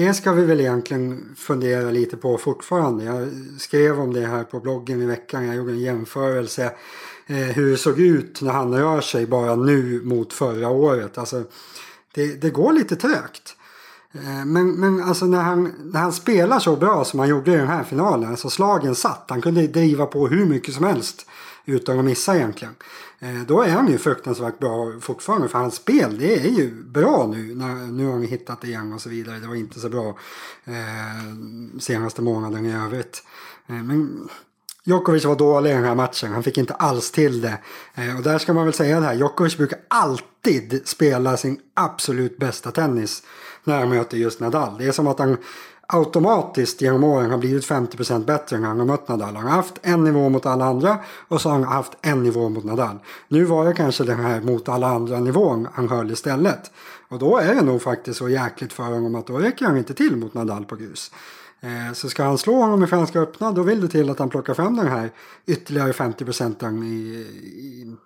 det 0.00 0.14
ska 0.14 0.32
vi 0.32 0.44
väl 0.44 0.60
egentligen 0.60 1.34
fundera 1.36 1.90
lite 1.90 2.16
på 2.16 2.38
fortfarande. 2.38 3.04
Jag 3.04 3.28
skrev 3.58 4.00
om 4.00 4.12
det 4.12 4.26
här 4.26 4.44
på 4.44 4.60
bloggen 4.60 5.02
i 5.02 5.06
veckan. 5.06 5.46
Jag 5.46 5.56
gjorde 5.56 5.72
en 5.72 5.80
jämförelse 5.80 6.72
eh, 7.26 7.36
hur 7.36 7.70
det 7.70 7.76
såg 7.76 8.00
ut 8.00 8.42
när 8.42 8.52
han 8.52 8.74
rör 8.74 9.00
sig 9.00 9.26
bara 9.26 9.56
nu 9.56 10.00
mot 10.04 10.32
förra 10.32 10.68
året. 10.68 11.18
Alltså, 11.18 11.44
det, 12.14 12.42
det 12.42 12.50
går 12.50 12.72
lite 12.72 12.96
trögt. 12.96 13.56
Eh, 14.12 14.44
Men, 14.44 14.70
men 14.70 15.02
alltså 15.02 15.26
när 15.26 15.42
han, 15.42 15.72
när 15.84 16.00
han 16.00 16.12
spelar 16.12 16.58
så 16.58 16.76
bra 16.76 17.04
som 17.04 17.18
han 17.18 17.28
gjorde 17.28 17.52
i 17.52 17.56
den 17.56 17.68
här 17.68 17.84
finalen, 17.84 18.30
alltså 18.30 18.50
slagen 18.50 18.94
satt, 18.94 19.24
han 19.28 19.42
kunde 19.42 19.66
driva 19.66 20.06
på 20.06 20.28
hur 20.28 20.46
mycket 20.46 20.74
som 20.74 20.84
helst 20.84 21.26
utan 21.70 21.98
att 21.98 22.04
missa 22.04 22.36
egentligen. 22.36 22.74
Eh, 23.18 23.42
då 23.46 23.62
är 23.62 23.70
han 23.70 23.88
ju 23.88 23.98
fruktansvärt 23.98 24.58
bra 24.58 24.92
fortfarande 25.00 25.48
för 25.48 25.58
hans 25.58 25.74
spel 25.74 26.18
det 26.18 26.46
är 26.46 26.50
ju 26.50 26.84
bra 26.84 27.26
nu. 27.26 27.54
Nu 27.92 28.04
har 28.04 28.12
han 28.12 28.22
hittat 28.22 28.60
det 28.60 28.66
igen 28.66 28.92
och 28.92 29.00
så 29.00 29.08
vidare. 29.08 29.38
Det 29.38 29.46
var 29.46 29.54
inte 29.54 29.80
så 29.80 29.88
bra 29.88 30.08
eh, 30.64 31.80
senaste 31.80 32.22
månaden 32.22 32.66
i 32.66 32.74
övrigt. 32.74 33.22
Eh, 33.66 33.74
men 33.74 34.28
Djokovic 34.84 35.24
var 35.24 35.36
dålig 35.36 35.70
i 35.70 35.74
den 35.74 35.84
här 35.84 35.94
matchen. 35.94 36.32
Han 36.32 36.42
fick 36.42 36.58
inte 36.58 36.74
alls 36.74 37.10
till 37.10 37.40
det. 37.40 37.58
Eh, 37.94 38.16
och 38.16 38.22
där 38.22 38.38
ska 38.38 38.52
man 38.52 38.64
väl 38.64 38.74
säga 38.74 39.00
det 39.00 39.06
här. 39.06 39.14
Djokovic 39.14 39.56
brukar 39.56 39.78
alltid 39.88 40.82
spela 40.84 41.36
sin 41.36 41.60
absolut 41.74 42.38
bästa 42.38 42.70
tennis 42.70 43.22
när 43.64 43.78
han 43.78 43.88
möter 43.88 44.16
just 44.16 44.40
Nadal. 44.40 44.78
Det 44.78 44.84
är 44.84 44.92
som 44.92 45.06
att 45.06 45.18
han 45.18 45.36
automatiskt 45.92 46.80
genom 46.80 47.04
åren 47.04 47.30
har 47.30 47.38
blivit 47.38 47.64
50% 47.64 48.24
bättre 48.24 48.58
när 48.58 48.68
han 48.68 48.78
har 48.78 48.86
mött 48.86 49.08
Nadal. 49.08 49.36
Han 49.36 49.46
har 49.46 49.50
haft 49.50 49.74
en 49.82 50.04
nivå 50.04 50.28
mot 50.28 50.46
alla 50.46 50.64
andra 50.64 50.98
och 51.28 51.40
så 51.40 51.48
har 51.48 51.58
han 51.58 51.64
haft 51.68 51.92
en 52.00 52.22
nivå 52.22 52.48
mot 52.48 52.64
Nadal. 52.64 52.98
Nu 53.28 53.44
var 53.44 53.64
det 53.64 53.72
kanske 53.72 54.04
den 54.04 54.20
här 54.20 54.40
mot 54.40 54.68
alla 54.68 54.86
andra 54.86 55.20
nivån 55.20 55.68
han 55.72 55.88
höll 55.88 56.10
istället. 56.10 56.70
Och 57.08 57.18
då 57.18 57.38
är 57.38 57.54
det 57.54 57.62
nog 57.62 57.82
faktiskt 57.82 58.18
så 58.18 58.28
jäkligt 58.28 58.72
för 58.72 58.82
honom 58.82 59.14
att 59.14 59.26
då 59.26 59.38
räcker 59.38 59.64
han 59.64 59.76
inte 59.76 59.94
till 59.94 60.16
mot 60.16 60.34
Nadal 60.34 60.64
på 60.64 60.76
grus. 60.76 61.12
Eh, 61.60 61.92
så 61.94 62.08
ska 62.08 62.24
han 62.24 62.38
slå 62.38 62.54
honom 62.54 62.84
i 62.84 62.86
Franska 62.86 63.20
öppna 63.20 63.52
då 63.52 63.62
vill 63.62 63.80
det 63.80 63.88
till 63.88 64.10
att 64.10 64.18
han 64.18 64.30
plockar 64.30 64.54
fram 64.54 64.76
den 64.76 64.88
här 64.88 65.10
ytterligare 65.46 65.92
50 65.92 66.24
procenten 66.24 66.82
i, 66.82 66.96
i 67.54 67.96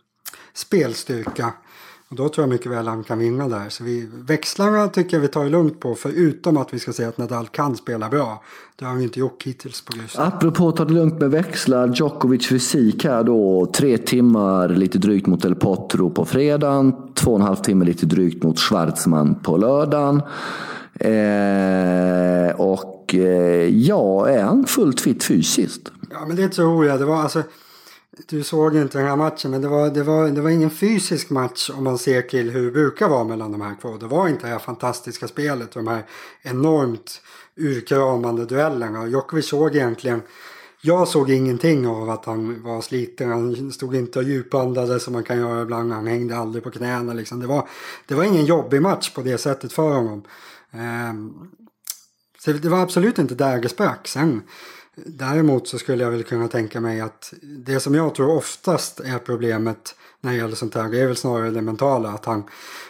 spelstyrka. 0.54 1.52
Och 2.14 2.18
då 2.18 2.28
tror 2.28 2.42
jag 2.42 2.50
mycket 2.50 2.72
väl 2.72 2.88
han 2.88 3.04
kan 3.04 3.18
vinna 3.18 3.48
där. 3.48 3.68
Så 3.68 3.84
vi, 3.84 4.08
växlarna 4.26 4.88
tycker 4.88 5.16
jag 5.16 5.22
vi 5.22 5.28
tar 5.28 5.44
det 5.44 5.50
lugnt 5.50 5.80
på. 5.80 5.94
Förutom 5.94 6.56
att 6.56 6.74
vi 6.74 6.78
ska 6.78 6.92
säga 6.92 7.08
att 7.08 7.18
Nadal 7.18 7.46
kan 7.46 7.76
spela 7.76 8.08
bra. 8.08 8.42
Det 8.76 8.84
har 8.84 8.92
han 8.92 9.00
ju 9.00 9.06
inte 9.06 9.20
gjort 9.20 9.42
hittills 9.42 9.84
på 9.84 9.92
grus. 9.92 10.18
Apropå 10.18 10.72
ta 10.72 10.84
det 10.84 10.92
lugnt 10.92 11.20
med 11.20 11.30
växlar, 11.30 11.92
Djokovic 11.94 12.48
fysik 12.48 13.04
här 13.04 13.24
då. 13.24 13.66
Tre 13.74 13.98
timmar 13.98 14.68
lite 14.68 14.98
drygt 14.98 15.26
mot 15.26 15.44
El 15.44 15.54
Potro 15.54 16.10
på 16.10 16.24
fredagen. 16.24 16.94
Två 17.14 17.30
och 17.30 17.36
en 17.36 17.42
halv 17.42 17.56
timme 17.56 17.84
lite 17.84 18.06
drygt 18.06 18.42
mot 18.42 18.58
Schwarzman 18.58 19.34
på 19.34 19.56
lördagen. 19.56 20.22
Eh, 20.94 22.60
och 22.60 23.14
eh, 23.14 23.68
ja, 23.68 24.28
är 24.28 24.42
han 24.42 24.64
fullt 24.66 25.00
fit 25.00 25.24
fysiskt? 25.24 25.92
Ja 26.10 26.26
men 26.26 26.36
det 26.36 26.48
tror 26.48 26.86
jag. 26.86 26.98
Det 26.98 27.04
var 27.04 27.16
alltså, 27.16 27.42
du 28.26 28.42
såg 28.42 28.76
inte 28.76 28.98
den 28.98 29.06
här 29.06 29.16
matchen 29.16 29.50
men 29.50 29.62
det 29.62 29.68
var, 29.68 29.90
det, 29.90 30.02
var, 30.02 30.28
det 30.28 30.40
var 30.40 30.50
ingen 30.50 30.70
fysisk 30.70 31.30
match 31.30 31.70
om 31.70 31.84
man 31.84 31.98
ser 31.98 32.22
till 32.22 32.50
hur 32.50 32.64
det 32.64 32.70
brukar 32.70 33.08
vara 33.08 33.24
mellan 33.24 33.52
de 33.52 33.60
här 33.60 33.76
två. 33.82 33.96
Det 33.96 34.06
var 34.06 34.28
inte 34.28 34.46
det 34.46 34.52
här 34.52 34.58
fantastiska 34.58 35.28
spelet 35.28 35.76
och 35.76 35.84
de 35.84 35.90
här 35.90 36.02
enormt 36.42 37.22
urkramande 37.56 38.44
duellerna. 38.44 39.06
Djokovic 39.06 39.48
såg 39.48 39.76
egentligen 39.76 40.22
jag 40.86 41.08
såg 41.08 41.30
ingenting 41.30 41.86
av 41.86 42.10
att 42.10 42.24
han 42.24 42.62
var 42.62 42.80
sliten. 42.80 43.30
Han 43.30 43.72
stod 43.72 43.94
inte 43.94 44.18
och 44.18 44.24
djupandades 44.24 45.02
som 45.02 45.12
man 45.12 45.24
kan 45.24 45.38
göra 45.38 45.62
ibland. 45.62 45.92
Han 45.92 46.06
hängde 46.06 46.36
aldrig 46.36 46.64
på 46.64 46.70
knäna. 46.70 47.12
Liksom. 47.12 47.40
Det, 47.40 47.46
var, 47.46 47.68
det 48.06 48.14
var 48.14 48.24
ingen 48.24 48.44
jobbig 48.44 48.82
match 48.82 49.10
på 49.10 49.22
det 49.22 49.38
sättet 49.38 49.72
för 49.72 49.92
honom. 49.92 50.22
Ehm, 50.70 51.32
så 52.38 52.52
det 52.52 52.68
var 52.68 52.78
absolut 52.78 53.18
inte 53.18 53.34
där 53.34 53.60
det 53.60 53.68
sprack. 53.68 54.08
Sen, 54.08 54.42
däremot 54.96 55.68
så 55.68 55.78
skulle 55.78 56.04
jag 56.04 56.10
väl 56.10 56.24
kunna 56.24 56.48
tänka 56.48 56.80
mig 56.80 57.00
att 57.00 57.34
det 57.42 57.80
som 57.80 57.94
jag 57.94 58.14
tror 58.14 58.36
oftast 58.36 59.00
är 59.00 59.18
problemet 59.18 59.94
när 60.20 60.30
det 60.30 60.36
gäller 60.36 60.56
sånt 60.56 60.74
här, 60.74 60.88
det 60.88 61.00
är 61.00 61.06
väl 61.06 61.16
snarare 61.16 61.50
det 61.50 61.62
mentala. 61.62 62.08
Att 62.08 62.24
han, 62.24 62.44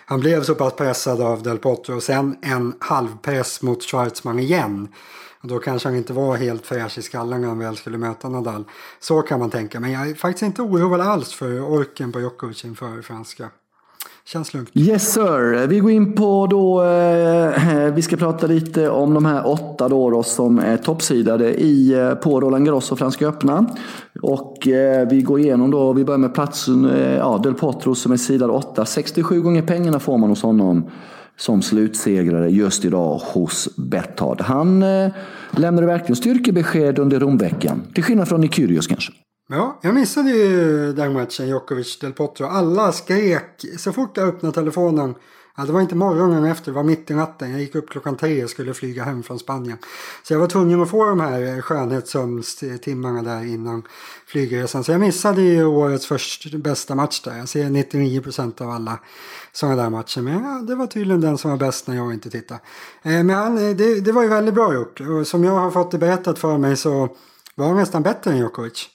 han 0.06 0.20
blev 0.20 0.42
så 0.42 0.54
pass 0.54 0.74
pressad 0.74 1.20
av 1.20 1.42
Del 1.42 1.58
Potro 1.58 1.96
och 1.96 2.02
sen 2.02 2.36
en 2.42 2.74
halvpress 2.78 3.62
mot 3.62 3.82
Schwarzman 3.82 4.38
igen. 4.38 4.88
Och 5.40 5.48
då 5.48 5.58
kanske 5.58 5.88
han 5.88 5.96
inte 5.96 6.12
var 6.12 6.36
helt 6.36 6.66
fräsch 6.66 6.98
i 6.98 7.02
skallen 7.02 7.40
när 7.40 7.48
han 7.48 7.58
väl 7.58 7.76
skulle 7.76 7.98
möta 7.98 8.28
Nadal. 8.28 8.64
Så 9.00 9.22
kan 9.22 9.40
man 9.40 9.50
tänka. 9.50 9.80
Men 9.80 9.92
jag 9.92 10.10
är 10.10 10.14
faktiskt 10.14 10.42
inte 10.42 10.62
oroad 10.62 11.00
alls 11.00 11.32
för 11.34 11.60
orken 11.60 12.12
på 12.12 12.20
Djokovic 12.20 12.64
inför 12.64 13.02
franska. 13.02 13.50
Känns 14.26 14.54
lugnt. 14.54 14.70
Yes 14.74 15.12
sir. 15.12 15.66
Vi 15.66 15.78
går 15.78 15.90
in 15.90 16.14
på 16.14 16.46
då, 16.46 16.82
eh, 16.82 17.94
vi 17.94 18.02
ska 18.02 18.16
prata 18.16 18.46
lite 18.46 18.88
om 18.88 19.14
de 19.14 19.24
här 19.24 19.46
åtta 19.46 19.88
då, 19.88 20.10
då 20.10 20.22
som 20.22 20.58
är 20.58 20.76
toppsidade 20.76 21.54
i, 21.54 21.92
eh, 21.92 22.14
på 22.14 22.40
Roland 22.40 22.66
Garros 22.66 22.92
och 22.92 22.98
Franska 22.98 23.28
öppna. 23.28 23.66
Och 24.22 24.68
eh, 24.68 25.08
vi 25.08 25.22
går 25.22 25.40
igenom 25.40 25.70
då, 25.70 25.92
vi 25.92 26.04
börjar 26.04 26.18
med 26.18 26.34
platsen, 26.34 26.90
eh, 26.90 27.16
ja, 27.16 27.40
Del 27.42 27.54
Potro 27.54 27.94
som 27.94 28.12
är 28.12 28.16
sidad 28.16 28.50
åtta. 28.50 28.86
67 28.86 29.40
gånger 29.40 29.62
pengarna 29.62 30.00
får 30.00 30.18
man 30.18 30.30
hos 30.30 30.42
honom 30.42 30.90
som 31.36 31.62
slutsegrare 31.62 32.50
just 32.50 32.84
idag 32.84 33.20
hos 33.24 33.76
Betthard. 33.76 34.40
Han 34.40 34.82
eh, 34.82 35.12
lämnade 35.50 35.86
verkligen 35.86 36.16
styrkebesked 36.16 36.98
under 36.98 37.20
Romveckan. 37.20 37.82
Till 37.94 38.04
skillnad 38.04 38.28
från 38.28 38.40
Nikyrius 38.40 38.86
kanske. 38.86 39.12
Ja, 39.48 39.78
jag 39.82 39.94
missade 39.94 40.30
ju 40.30 40.92
den 40.92 41.12
matchen, 41.12 41.48
Djokovic 41.48 41.98
Del 41.98 42.12
Potro. 42.12 42.46
Alla 42.46 42.92
skrek 42.92 43.64
så 43.78 43.92
fort 43.92 44.16
jag 44.16 44.28
öppnade 44.28 44.54
telefonen 44.54 45.14
Ja, 45.56 45.64
det 45.64 45.72
var 45.72 45.80
inte 45.80 45.94
morgonen 45.94 46.44
efter, 46.44 46.70
det 46.70 46.76
var 46.76 46.82
mitt 46.82 47.10
i 47.10 47.14
natten. 47.14 47.50
Jag 47.50 47.60
gick 47.60 47.74
upp 47.74 47.90
klockan 47.90 48.16
tre 48.16 48.44
och 48.44 48.50
skulle 48.50 48.74
flyga 48.74 49.04
hem 49.04 49.22
från 49.22 49.38
Spanien. 49.38 49.78
Så 50.22 50.34
jag 50.34 50.40
var 50.40 50.46
tvungen 50.46 50.82
att 50.82 50.90
få 50.90 51.04
de 51.04 51.20
här 51.20 51.60
skönhetssömnstimmarna 51.60 53.22
där 53.22 53.44
innan 53.44 53.82
flygresan. 54.26 54.84
Så 54.84 54.92
jag 54.92 55.00
missade 55.00 55.42
ju 55.42 55.64
årets 55.64 56.06
först, 56.06 56.54
bästa 56.54 56.94
match 56.94 57.20
där. 57.20 57.38
Jag 57.38 57.48
ser 57.48 57.70
99 57.70 58.20
procent 58.20 58.60
av 58.60 58.70
alla 58.70 58.98
sådana 59.52 59.82
där 59.82 59.90
matcher. 59.90 60.20
Men 60.20 60.44
ja, 60.44 60.62
det 60.66 60.74
var 60.74 60.86
tydligen 60.86 61.20
den 61.20 61.38
som 61.38 61.50
var 61.50 61.58
bäst 61.58 61.86
när 61.86 61.96
jag 61.96 62.12
inte 62.12 62.30
tittade. 62.30 62.60
Eh, 63.02 63.22
men 63.24 63.30
han, 63.30 63.58
eh, 63.58 63.76
det, 63.76 64.00
det 64.00 64.12
var 64.12 64.22
ju 64.22 64.28
väldigt 64.28 64.54
bra 64.54 64.74
gjort. 64.74 65.00
Och 65.00 65.26
som 65.26 65.44
jag 65.44 65.52
har 65.52 65.70
fått 65.70 65.90
det 65.90 65.98
berättat 65.98 66.38
för 66.38 66.58
mig 66.58 66.76
så 66.76 67.16
var 67.54 67.66
han 67.66 67.76
nästan 67.76 68.02
bättre 68.02 68.30
än 68.30 68.38
Djokovic. 68.38 68.88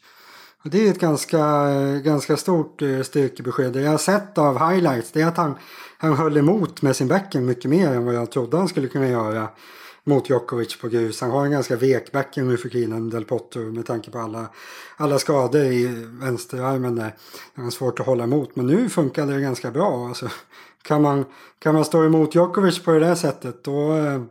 Och 0.64 0.70
det 0.70 0.88
är 0.88 0.92
ett 0.92 1.00
ganska, 1.00 1.40
eh, 1.70 1.98
ganska 1.98 2.38
stort 2.38 2.82
eh, 2.82 3.02
styrkebesked. 3.02 3.74
Det 3.74 3.82
jag 3.82 3.92
har 3.92 3.98
sett 3.98 4.38
av 4.38 4.70
highlights 4.70 5.12
det 5.12 5.22
är 5.22 5.28
att 5.28 5.38
han, 5.38 5.56
han 5.98 6.14
höll 6.14 6.38
emot 6.38 6.82
med 6.82 6.96
sin 6.96 7.08
backhand 7.08 7.46
mycket 7.46 7.72
mer 7.72 7.92
än 7.92 8.06
vad 8.06 8.16
jag 8.16 8.32
trodde 8.32 8.58
han 8.58 8.68
skulle 8.68 8.88
kunna 8.88 9.08
göra 9.08 9.48
mot 10.04 10.30
Djokovic 10.30 10.82
på 10.82 10.88
grus. 10.88 11.22
Han 11.22 11.32
har 11.32 11.46
en 11.46 11.52
ganska 11.52 11.76
vek 11.76 12.12
backhand 12.12 12.48
nu 12.48 12.58
för 12.58 12.70
tiden, 12.70 13.10
Del 13.10 13.26
Potro, 13.26 13.72
med 13.72 13.86
tanke 13.86 14.12
på 14.12 14.20
alla, 14.20 14.50
alla 14.98 15.20
skador 15.20 15.62
i 15.62 15.88
vänsterarmen 16.22 16.96
där. 16.96 17.16
Det 17.56 17.62
var 17.62 17.70
svårt 17.70 18.00
att 18.00 18.06
hålla 18.06 18.24
emot, 18.24 18.56
men 18.56 18.68
nu 18.68 18.90
funkade 18.90 19.34
det 19.34 19.42
ganska 19.42 19.72
bra. 19.72 20.08
Alltså, 20.08 20.30
kan, 20.82 21.02
man, 21.02 21.26
kan 21.60 21.76
man 21.76 21.86
stå 21.86 22.06
emot 22.06 22.36
Djokovic 22.36 22.80
på 22.80 22.92
det 22.92 23.00
där 23.00 23.16
sättet 23.16 23.64
då, 23.64 23.94
eh, 23.94 24.22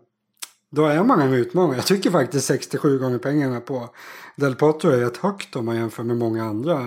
då 0.71 0.87
är 0.87 1.05
man 1.05 1.21
en 1.21 1.35
utmanare. 1.35 1.77
Jag 1.77 1.87
tycker 1.87 2.11
faktiskt 2.11 2.47
67 2.47 2.99
gånger 2.99 3.19
pengarna 3.19 3.61
på 3.61 3.91
Del 4.41 4.55
Potro 4.55 4.91
är 4.91 4.97
rätt 4.97 5.17
högt 5.17 5.57
om 5.57 5.67
man 5.67 5.77
jämför 5.77 6.03
med 6.03 6.17
många 6.17 6.45
andra. 6.45 6.79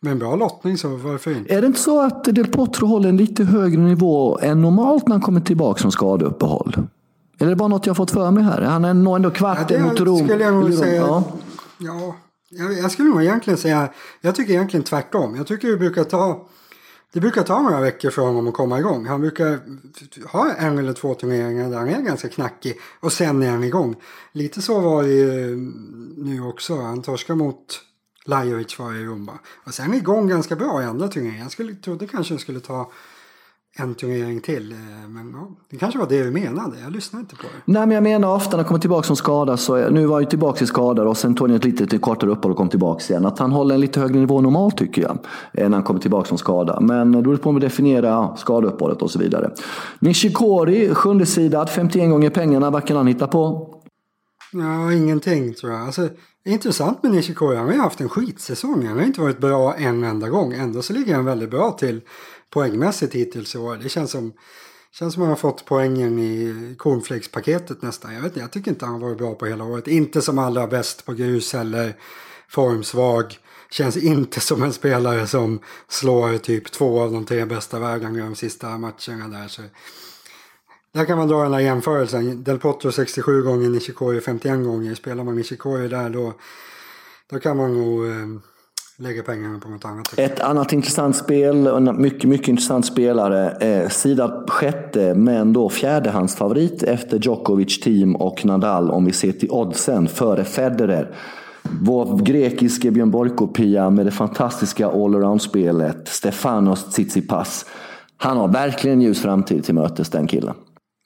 Med 0.00 0.12
en 0.12 0.18
bra 0.18 0.36
lottning 0.36 0.78
så 0.78 0.88
varför 0.88 1.36
inte? 1.36 1.54
Är 1.54 1.60
det 1.60 1.66
inte 1.66 1.80
så 1.80 2.02
att 2.02 2.24
Del 2.24 2.46
Potro 2.46 2.86
håller 2.86 3.08
en 3.08 3.16
lite 3.16 3.44
högre 3.44 3.80
nivå 3.80 4.38
än 4.38 4.62
normalt 4.62 5.08
när 5.08 5.14
han 5.14 5.20
kommer 5.20 5.40
tillbaka 5.40 5.80
från 5.80 5.92
skadeuppehåll? 5.92 6.76
Eller 7.38 7.46
är 7.46 7.50
det 7.50 7.56
bara 7.56 7.68
något 7.68 7.86
jag 7.86 7.96
fått 7.96 8.10
för 8.10 8.30
mig 8.30 8.44
här? 8.44 8.62
Han 8.62 8.84
är 8.84 8.94
nog 8.94 9.16
ändå 9.16 9.30
kvart 9.30 9.70
ja, 9.70 9.78
mot 9.78 10.00
Rom. 10.00 10.18
Skulle 10.18 10.44
jag 10.44 10.54
nog 10.54 10.74
säga. 10.74 11.02
Ja. 11.02 11.24
ja, 11.78 12.72
jag 12.82 12.90
skulle 12.90 13.08
nog 13.08 13.22
egentligen 13.22 13.58
säga. 13.58 13.88
Jag 14.20 14.34
tycker 14.34 14.52
egentligen 14.52 14.84
tvärtom. 14.84 15.36
Jag 15.36 15.46
tycker 15.46 15.68
det 15.68 15.76
brukar 15.76 16.04
ta 16.04 16.46
det 17.12 17.20
brukar 17.20 17.42
ta 17.42 17.62
några 17.62 17.80
veckor 17.80 18.10
för 18.10 18.22
honom 18.22 18.48
att 18.48 18.54
komma 18.54 18.78
igång. 18.78 19.06
Han 19.06 19.20
brukar 19.20 19.60
ha 20.28 20.52
en 20.52 20.78
eller 20.78 20.92
två 20.92 21.14
turneringar 21.14 21.70
där 21.70 21.78
han 21.78 21.88
är 21.88 22.02
ganska 22.02 22.28
knackig 22.28 22.78
och 23.00 23.12
sen 23.12 23.42
är 23.42 23.50
han 23.50 23.64
igång. 23.64 23.96
Lite 24.32 24.62
så 24.62 24.80
var 24.80 25.02
det 25.02 25.12
ju 25.12 25.56
nu 26.16 26.42
också. 26.42 26.80
Han 26.80 27.02
torskade 27.02 27.38
mot 27.38 27.80
Lajovic 28.24 28.78
var 28.78 28.94
i 28.94 29.04
Rumba. 29.04 29.38
Och 29.64 29.74
sen 29.74 29.94
igång 29.94 30.28
ganska 30.28 30.56
bra 30.56 30.82
i 30.82 30.84
andra 30.84 31.08
turneringar. 31.08 31.42
Jag 31.42 31.52
skulle, 31.52 31.74
trodde 31.74 32.06
kanske 32.06 32.34
det 32.34 32.40
skulle 32.40 32.60
ta 32.60 32.92
en 33.78 33.94
turnering 33.94 34.40
till. 34.40 34.72
Eh, 34.72 35.08
men 35.08 35.32
ja, 35.32 35.48
det 35.70 35.76
kanske 35.76 35.98
var 35.98 36.06
det 36.08 36.24
du 36.24 36.30
menade. 36.30 36.76
Jag 36.82 36.92
lyssnade 36.92 37.20
inte 37.20 37.36
på 37.36 37.42
det. 37.42 37.72
Nej, 37.72 37.86
men 37.86 37.90
jag 37.90 38.02
menar 38.02 38.34
ofta 38.34 38.50
när 38.50 38.56
han 38.56 38.64
kommer 38.64 38.80
tillbaka 38.80 39.06
som 39.06 39.16
skada. 39.16 39.56
Så, 39.56 39.90
nu 39.90 40.06
var 40.06 40.14
han 40.14 40.22
ju 40.22 40.28
tillbaka 40.28 40.64
i 40.64 40.66
skada 40.66 41.02
och 41.02 41.16
sen 41.16 41.34
tog 41.34 41.48
han 41.48 41.56
ett 41.56 41.64
litet 41.64 42.00
kortare 42.00 42.30
uppehåll 42.30 42.50
och 42.50 42.56
kom 42.56 42.68
tillbaka 42.68 43.04
igen. 43.08 43.26
Att 43.26 43.38
han 43.38 43.52
håller 43.52 43.74
en 43.74 43.80
lite 43.80 44.00
högre 44.00 44.18
nivå 44.18 44.40
normalt 44.40 44.76
tycker 44.76 45.02
jag. 45.02 45.18
När 45.52 45.70
han 45.70 45.82
kommer 45.82 46.00
tillbaka 46.00 46.28
som 46.28 46.38
skada. 46.38 46.80
Men 46.80 47.14
är 47.14 47.22
det 47.22 47.36
på 47.36 47.50
att 47.50 47.60
definiera 47.60 48.36
skadeuppehållet 48.36 49.02
och 49.02 49.10
så 49.10 49.18
vidare. 49.18 49.50
Nishikori, 49.98 50.94
sjunde 50.94 51.26
sidad, 51.26 51.70
51 51.70 52.10
gånger 52.10 52.30
pengarna. 52.30 52.70
Vad 52.70 52.86
kan 52.86 52.96
han 52.96 53.06
hitta 53.06 53.26
på? 53.26 53.72
Ja, 54.52 54.92
ingenting 54.92 55.54
tror 55.54 55.72
jag. 55.72 55.82
Alltså, 55.82 56.08
intressant 56.44 57.02
med 57.02 57.12
Nishikori. 57.12 57.56
Han 57.56 57.66
har 57.66 57.72
ju 57.72 57.80
haft 57.80 58.00
en 58.00 58.08
skitsäsong. 58.08 58.86
Han 58.86 58.98
har 58.98 59.04
inte 59.04 59.20
varit 59.20 59.38
bra 59.38 59.74
en 59.74 60.04
enda 60.04 60.28
gång. 60.28 60.52
Ändå 60.52 60.82
så 60.82 60.92
ligger 60.92 61.14
han 61.14 61.24
väldigt 61.24 61.50
bra 61.50 61.70
till 61.70 62.00
poängmässigt 62.56 63.14
hittills 63.14 63.54
i 63.54 63.58
år. 63.58 63.76
Det 63.82 63.88
känns 63.88 64.10
som, 64.10 64.32
känns 64.92 65.14
som 65.14 65.22
att 65.22 65.26
han 65.26 65.28
har 65.28 65.36
fått 65.36 65.64
poängen 65.64 66.18
i 66.18 66.74
cornflakespaketet 66.78 67.82
nästan. 67.82 68.14
Jag 68.14 68.20
vet 68.20 68.30
inte, 68.30 68.40
jag 68.40 68.52
tycker 68.52 68.70
inte 68.70 68.84
han 68.84 68.94
har 68.94 69.00
varit 69.00 69.18
bra 69.18 69.34
på 69.34 69.46
hela 69.46 69.64
året. 69.64 69.88
Inte 69.88 70.22
som 70.22 70.38
allra 70.38 70.66
bäst 70.66 71.06
på 71.06 71.12
grus 71.12 71.54
eller 71.54 71.96
formsvag. 72.48 73.38
Känns 73.70 73.96
inte 73.96 74.40
som 74.40 74.62
en 74.62 74.72
spelare 74.72 75.26
som 75.26 75.60
slår 75.88 76.38
typ 76.38 76.72
två 76.72 77.00
av 77.00 77.12
de 77.12 77.24
tre 77.24 77.44
bästa 77.44 77.78
vägarna 77.78 78.18
i 78.18 78.22
de 78.22 78.34
sista 78.34 78.78
matcherna 78.78 79.28
där. 79.28 79.48
Så 79.48 79.62
där 80.94 81.04
kan 81.04 81.18
man 81.18 81.28
dra 81.28 81.42
den 81.42 81.52
här 81.52 81.60
jämförelsen. 81.60 82.44
Del 82.44 82.58
Potro 82.58 82.92
67 82.92 83.42
gånger, 83.42 83.68
Nishikori 83.68 84.20
51 84.20 84.64
gånger. 84.64 84.94
Spelar 84.94 85.24
man 85.24 85.36
Nishikori 85.36 85.88
där 85.88 86.10
då, 86.10 86.34
då 87.30 87.38
kan 87.38 87.56
man 87.56 87.74
nog 87.74 88.06
eh, 88.06 88.40
lägga 88.98 89.22
pengarna 89.22 89.58
på 89.58 89.68
något 89.68 89.84
annat. 89.84 90.18
Ett 90.18 90.40
annat 90.40 90.72
intressant 90.72 91.16
spel, 91.16 91.66
en 91.66 92.02
mycket, 92.02 92.30
mycket 92.30 92.48
intressant 92.48 92.86
spelare. 92.86 93.50
Eh, 93.50 93.88
Sida 93.88 94.44
sjätte, 94.48 95.14
men 95.14 95.52
då 95.52 95.68
fjärdehandsfavorit 95.68 96.82
efter 96.82 97.18
Djokovic, 97.18 97.80
Team 97.80 98.16
och 98.16 98.44
Nadal 98.44 98.90
om 98.90 99.04
vi 99.04 99.12
ser 99.12 99.32
till 99.32 99.50
oddsen 99.50 100.08
före 100.08 100.44
Federer. 100.44 101.14
Vår 101.82 102.18
grekiske 102.18 102.90
Björn 102.90 103.10
Borg-kopia 103.10 103.90
med 103.90 104.06
det 104.06 104.12
fantastiska 104.12 104.86
allround-spelet 104.86 106.08
Stefanos 106.08 106.84
Tsitsipas. 106.84 107.66
Han 108.16 108.36
har 108.36 108.48
verkligen 108.48 109.00
ljus 109.00 109.22
framtid 109.22 109.64
till 109.64 109.74
mötes, 109.74 110.10
den 110.10 110.26
killen 110.26 110.54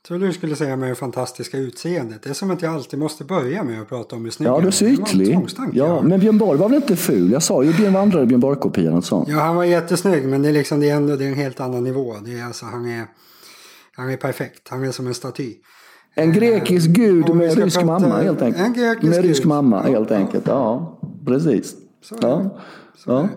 du 0.09 0.33
skulle 0.33 0.57
säga 0.57 0.77
med 0.77 0.89
det 0.89 0.95
fantastiska 0.95 1.59
utseendet. 1.59 2.23
Det 2.23 2.31
är 2.31 2.35
som 2.35 2.51
att 2.51 2.63
jag 2.63 2.75
alltid 2.75 2.99
måste 2.99 3.25
börja 3.25 3.65
med 3.65 3.83
att 3.83 3.89
prata 3.89 4.17
om 4.17 4.25
hur 4.25 4.31
snygg 4.31 4.49
Ja, 4.49 4.61
du 4.61 4.67
är 4.67 4.71
så 4.71 4.85
ytlig. 4.85 5.39
Ja, 5.73 6.03
men 6.03 6.21
Björn 6.21 6.39
Borg 6.39 6.59
var 6.59 6.69
väl 6.69 6.77
inte 6.77 6.97
ful? 6.97 7.33
Jag 7.33 7.43
sa 7.43 7.63
ju 7.63 7.73
Björn 7.73 7.93
Vandrare, 7.93 8.27
Björn 8.27 8.41
Borg-kopian 8.41 8.95
och 8.95 9.05
sånt. 9.05 9.29
Ja, 9.29 9.41
han 9.41 9.57
var 9.57 9.65
jättesnygg, 9.65 10.25
men 10.25 10.43
det 10.43 10.49
är 10.49 10.53
liksom 10.53 10.81
det 10.81 10.91
är 10.91 10.97
ändå 10.97 11.17
det 11.17 11.25
är 11.25 11.29
en 11.29 11.35
helt 11.35 11.61
annan 11.61 11.85
nivå. 11.85 12.17
Det 12.25 12.39
är 12.39 12.45
alltså, 12.45 12.67
han 12.67 12.89
är, 12.89 13.07
han 13.97 14.11
är 14.11 14.17
perfekt. 14.17 14.69
Han 14.69 14.85
är 14.85 14.93
som 14.93 15.07
en 15.07 15.15
staty. 15.15 15.55
En 16.15 16.33
grekisk 16.33 16.89
eh, 16.89 16.93
gud 16.93 17.35
med 17.35 17.59
rysk 17.59 17.85
mamma 17.85 18.17
helt 18.17 18.43
enkelt. 18.43 18.67
En 18.67 18.73
grekisk 18.73 19.15
med 19.15 19.25
rysk 19.25 19.45
mamma 19.45 19.83
helt 19.83 20.11
enkelt. 20.11 20.47
Ja, 20.47 21.01
precis. 21.27 21.75
Så 22.03 22.15
det. 22.15 22.51
Så 22.97 23.11
ja. 23.11 23.29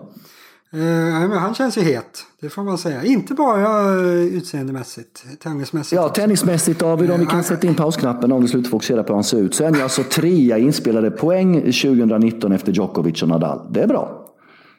Eh, 0.74 1.38
han 1.38 1.54
känns 1.54 1.78
ju 1.78 1.82
het, 1.82 2.26
det 2.40 2.48
får 2.48 2.62
man 2.62 2.78
säga. 2.78 3.04
Inte 3.04 3.34
bara 3.34 3.94
uh, 3.94 4.24
utseendemässigt, 4.24 5.24
tennismässigt. 5.40 6.02
Ja, 6.02 6.08
tennismässigt 6.08 6.80
David, 6.80 7.10
om 7.10 7.20
vi 7.20 7.26
kan 7.26 7.44
sätta 7.44 7.66
in 7.66 7.74
pausknappen 7.74 8.32
om 8.32 8.42
du 8.42 8.48
slutar 8.48 8.70
fokusera 8.70 9.02
på 9.02 9.08
hur 9.08 9.14
han 9.14 9.24
ser 9.24 9.38
ut. 9.38 9.54
Så 9.54 9.64
är 9.64 9.82
alltså 9.82 10.02
trea 10.02 10.58
inspelade 10.58 11.10
poäng 11.10 11.60
2019 11.60 12.52
efter 12.52 12.72
Djokovic 12.72 13.22
och 13.22 13.28
Nadal. 13.28 13.72
Det 13.72 13.82
är 13.82 13.86
bra. 13.86 14.34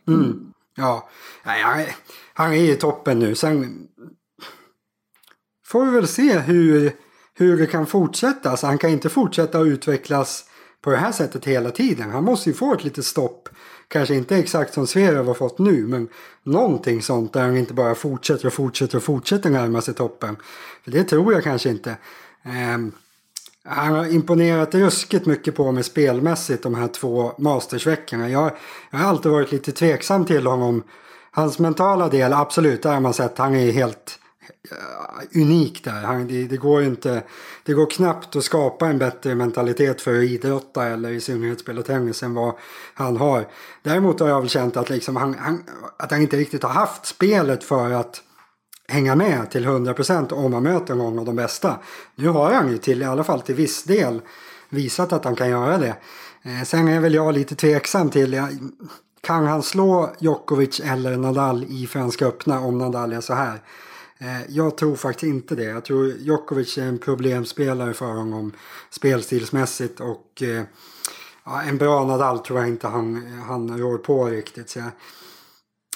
Mm. 0.08 0.20
Mm. 0.20 0.40
Ja, 0.78 1.10
han, 2.34 2.54
är 2.54 2.58
i 2.58 2.76
toppen 2.76 3.20
nu. 3.20 3.36
Sen 3.36 3.88
får 5.66 5.86
vi 5.86 5.92
väl 5.92 6.08
se 6.08 6.40
hur, 6.40 6.92
hur 7.34 7.58
det 7.58 7.68
kan 7.68 7.86
fortsätta. 7.86 8.50
Alltså, 8.50 8.68
han 8.68 8.78
kan 8.78 8.90
inte 8.90 9.10
fortsätta 9.10 9.60
att 9.60 9.68
utvecklas 9.68 10.46
på 10.82 10.92
det 10.92 10.98
här 10.98 11.12
sättet 11.12 11.46
hela 11.46 11.72
tiden. 11.72 12.10
Han 12.10 12.24
måste 12.24 12.50
ju 12.50 12.54
få 12.54 12.74
ett 12.74 12.84
litet 12.84 13.06
stopp 13.06 13.50
Kanske 13.88 14.16
inte 14.16 14.38
exakt 14.38 14.74
som 14.74 14.88
Zverev 14.88 15.28
har 15.28 15.34
fått 15.34 15.60
nu 15.60 15.88
men 15.88 16.08
någonting 16.44 17.02
sånt 17.02 17.34
där 17.34 17.42
han 17.42 17.58
inte 17.58 17.74
bara 17.74 17.96
fortsätter 17.96 18.48
och 18.48 18.54
fortsätter 18.54 18.98
och 18.98 19.04
fortsätter 19.04 19.50
närma 19.50 19.82
sig 19.82 19.94
toppen. 19.94 20.38
För 20.84 20.92
det 20.92 21.04
tror 21.04 21.34
jag 21.34 21.44
kanske 21.44 21.70
inte. 21.70 21.90
Eh, 22.44 22.78
han 23.64 23.94
har 23.94 24.14
imponerat 24.14 24.76
ruskigt 24.76 25.26
mycket 25.26 25.56
på 25.56 25.72
mig 25.72 25.84
spelmässigt 25.84 26.64
de 26.64 26.76
här 26.76 26.88
två 26.88 27.34
mastersveckorna. 27.38 28.30
Jag, 28.30 28.52
jag 28.92 29.00
har 29.00 29.10
alltid 29.10 29.32
varit 29.32 29.52
lite 29.52 29.72
tveksam 29.72 30.26
till 30.26 30.48
honom. 30.48 30.84
Hans 31.32 31.60
mentala 31.60 32.10
del, 32.10 32.34
absolut, 32.34 32.84
där 32.84 32.94
har 32.94 33.00
man 33.00 33.14
sett. 33.14 33.38
Han 33.38 33.56
är 33.56 33.72
helt 33.72 34.20
Eh, 34.20 34.25
Eh, 34.72 35.42
unik 35.42 35.84
där. 35.84 36.02
Han, 36.02 36.28
det, 36.28 36.44
det, 36.44 36.58
går 36.58 36.84
inte, 36.84 37.24
det 37.64 37.74
går 37.74 37.90
knappt 37.90 38.36
att 38.36 38.44
skapa 38.44 38.88
en 38.88 38.98
bättre 38.98 39.36
mentalitet 39.36 40.02
för 40.02 40.18
att 40.18 40.24
idrotta 40.24 40.88
eller 40.88 41.10
i 41.10 41.22
synnerhet 41.22 41.60
spela 41.60 41.82
tennis 41.82 42.24
än 42.24 42.34
vad 42.34 42.54
han 42.94 43.18
har. 43.18 43.48
Däremot 43.84 44.20
har 44.20 44.28
jag 44.28 44.42
väl 44.42 44.50
känt 44.50 44.78
att, 44.78 44.90
liksom 44.90 45.16
han, 45.16 45.34
han, 45.34 45.64
att 45.98 46.12
han 46.12 46.22
inte 46.22 46.38
riktigt 46.38 46.64
har 46.64 46.70
haft 46.70 47.06
spelet 47.06 47.64
för 47.64 47.92
att 47.92 48.22
hänga 48.88 49.16
med 49.16 49.52
till 49.52 49.66
100% 49.66 50.34
om 50.34 50.52
man 50.52 50.64
möter 50.64 50.96
någon 50.96 51.20
av 51.20 51.26
de 51.26 51.36
bästa. 51.36 51.80
Nu 52.16 52.28
har 52.28 52.54
han 52.54 52.72
ju 52.72 52.78
till, 52.78 53.02
i 53.02 53.06
alla 53.06 53.24
fall 53.24 53.42
till 53.42 53.56
viss 53.56 53.84
del 53.84 54.22
visat 54.70 55.14
att 55.14 55.26
han 55.26 55.36
kan 55.36 55.50
göra 55.50 55.78
det. 55.78 55.96
Eh, 56.44 56.64
sen 56.66 56.88
är 56.88 57.00
väl 57.00 57.14
jag 57.14 57.34
lite 57.34 57.56
tveksam 57.56 58.10
till, 58.10 58.34
jag, 58.34 58.50
kan 59.22 59.46
han 59.46 59.64
slå 59.64 60.10
Djokovic 60.20 60.80
eller 60.80 61.18
Nadal 61.18 61.66
i 61.70 61.88
Franska 61.88 62.26
öppna 62.26 62.60
om 62.60 62.78
Nadal 62.78 63.14
är 63.14 63.22
så 63.22 63.34
här? 63.34 63.62
Eh, 64.20 64.42
jag 64.50 64.78
tror 64.78 64.96
faktiskt 64.96 65.30
inte 65.30 65.56
det. 65.56 65.64
Jag 65.64 65.86
tror 65.86 66.08
Djokovic 66.08 66.78
är 66.78 66.84
en 66.84 66.98
problemspelare 66.98 67.94
för 67.94 68.06
honom 68.14 68.52
spelstilsmässigt 68.90 70.00
och 70.00 70.42
eh, 70.42 70.64
ja, 71.46 71.62
en 71.62 71.78
bra 71.78 72.06
Nadal 72.06 72.40
tror 72.40 72.60
jag 72.60 72.68
inte 72.68 72.88
han, 72.88 73.26
han 73.48 73.80
rår 73.80 73.98
på 73.98 74.26
riktigt. 74.26 74.70
Så 74.70 74.80
jag, 74.80 74.92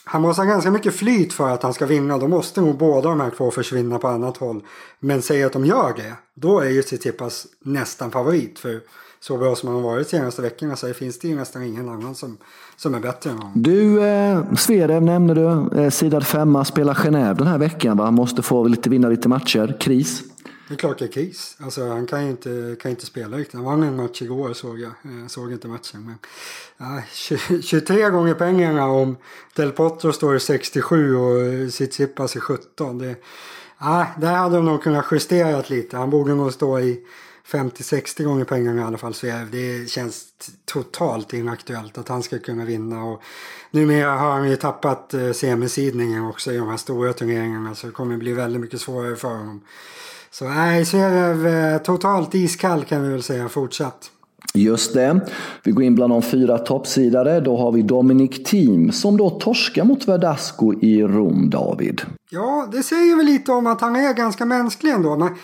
han 0.03 0.21
måste 0.21 0.41
ha 0.41 0.49
ganska 0.49 0.71
mycket 0.71 0.95
flyt 0.95 1.33
för 1.33 1.49
att 1.49 1.63
han 1.63 1.73
ska 1.73 1.85
vinna. 1.85 2.17
Då 2.17 2.27
måste 2.27 2.61
nog 2.61 2.77
båda 2.77 3.09
de 3.09 3.19
här 3.19 3.31
två 3.37 3.51
försvinna 3.51 3.99
på 3.99 4.07
annat 4.07 4.37
håll. 4.37 4.63
Men 4.99 5.21
säg 5.21 5.43
att 5.43 5.53
de 5.53 5.65
gör 5.65 5.93
det. 5.95 6.13
Då 6.35 6.59
är 6.59 6.69
ju 6.69 6.81
Tsitsipas 6.81 7.47
nästan 7.59 8.11
favorit. 8.11 8.59
För 8.59 8.81
så 9.19 9.37
bra 9.37 9.55
som 9.55 9.69
han 9.69 9.75
har 9.75 9.91
varit 9.91 10.09
de 10.09 10.17
senaste 10.17 10.41
veckorna 10.41 10.75
så 10.75 10.93
finns 10.93 11.19
det 11.19 11.27
ju 11.27 11.35
nästan 11.35 11.63
ingen 11.63 11.89
annan 11.89 12.15
som, 12.15 12.37
som 12.79 12.95
är 12.95 12.99
bättre 12.99 13.29
än 13.29 13.37
honom. 13.37 13.51
Du, 13.55 14.03
eh, 14.03 14.53
Zverev 14.53 15.03
nämnde 15.03 15.33
du. 15.33 15.79
Eh, 15.81 15.89
sidad 15.89 16.25
femma, 16.27 16.65
spelar 16.65 16.93
Genève 16.93 17.37
den 17.37 17.47
här 17.47 17.57
veckan 17.57 17.97
va? 17.97 18.11
Måste 18.11 18.41
få 18.41 18.67
lite, 18.67 18.89
vinna 18.89 19.09
lite 19.09 19.29
matcher. 19.29 19.77
Kris? 19.79 20.23
Det 20.67 20.73
är 20.73 20.77
klart 20.77 20.99
det 20.99 21.05
är 21.05 21.11
kris. 21.11 21.57
Alltså, 21.59 21.87
han 21.87 22.05
kan 22.05 22.23
ju 22.23 22.29
inte, 22.29 22.75
kan 22.81 22.91
inte 22.91 23.05
spela 23.05 23.37
riktigt. 23.37 23.55
Han 23.55 23.63
vann 23.63 23.83
en 23.83 23.95
match 23.95 24.21
igår 24.21 24.53
såg 24.53 24.79
jag. 24.79 24.91
Jag 25.01 25.21
eh, 25.21 25.27
såg 25.27 25.51
inte 25.51 25.67
matchen. 25.67 26.05
Men, 26.05 26.17
ja, 26.77 27.01
23 27.61 28.09
gånger 28.09 28.33
pengarna 28.33 28.85
om 28.85 29.17
Del 29.55 29.71
Potro 29.71 30.11
står 30.11 30.35
i 30.35 30.39
67 30.39 31.15
och 31.15 31.71
Tsitsipas 31.71 32.35
i 32.35 32.39
17. 32.39 32.97
Det, 32.97 33.15
ja, 33.79 34.07
där 34.17 34.33
hade 34.33 34.55
de 34.55 34.65
nog 34.65 34.83
kunnat 34.83 35.05
justera 35.11 35.63
lite. 35.67 35.97
Han 35.97 36.09
borde 36.09 36.35
nog 36.35 36.53
stå 36.53 36.79
i 36.79 36.99
50-60 37.51 38.23
gånger 38.23 38.45
pengarna 38.45 38.81
i 38.81 38.83
alla 38.83 38.97
fall. 38.97 39.13
Så 39.13 39.27
det 39.51 39.89
känns 39.89 40.23
totalt 40.65 41.33
inaktuellt 41.33 41.97
att 41.97 42.07
han 42.07 42.23
ska 42.23 42.39
kunna 42.39 42.65
vinna. 42.65 43.03
Och 43.03 43.21
numera 43.71 44.11
har 44.11 44.31
han 44.31 44.49
ju 44.49 44.55
tappat 44.55 45.13
eh, 45.13 45.31
semisidningen 45.31 46.25
också 46.25 46.51
i 46.51 46.57
de 46.57 46.69
här 46.69 46.77
stora 46.77 47.13
turneringarna. 47.13 47.75
Så 47.75 47.87
det 47.87 47.93
kommer 47.93 48.17
bli 48.17 48.33
väldigt 48.33 48.61
mycket 48.61 48.81
svårare 48.81 49.15
för 49.15 49.27
honom. 49.27 49.61
Så 50.31 50.49
nej, 50.49 50.85
Zverev 50.85 51.47
eh, 51.47 51.77
totalt 51.77 52.35
iskall 52.35 52.85
kan 52.85 53.03
vi 53.03 53.09
väl 53.09 53.23
säga 53.23 53.49
fortsatt. 53.49 54.11
Just 54.53 54.93
det. 54.93 55.19
Vi 55.63 55.71
går 55.71 55.83
in 55.83 55.95
bland 55.95 56.13
de 56.13 56.21
fyra 56.21 56.57
toppsidare. 56.57 57.39
Då 57.39 57.57
har 57.57 57.71
vi 57.71 57.81
Dominic 57.81 58.43
Thiem 58.43 58.91
som 58.91 59.17
då 59.17 59.29
torskar 59.29 59.83
mot 59.83 60.07
Verdasco 60.07 60.73
i 60.81 61.03
Rom, 61.03 61.49
David. 61.49 62.01
Ja, 62.29 62.67
det 62.71 62.83
säger 62.83 63.15
väl 63.15 63.25
lite 63.25 63.51
om 63.51 63.67
att 63.67 63.81
han 63.81 63.95
är 63.95 64.13
ganska 64.13 64.45
mänsklig 64.45 64.91
ändå. 64.91 65.15
Men 65.17 65.35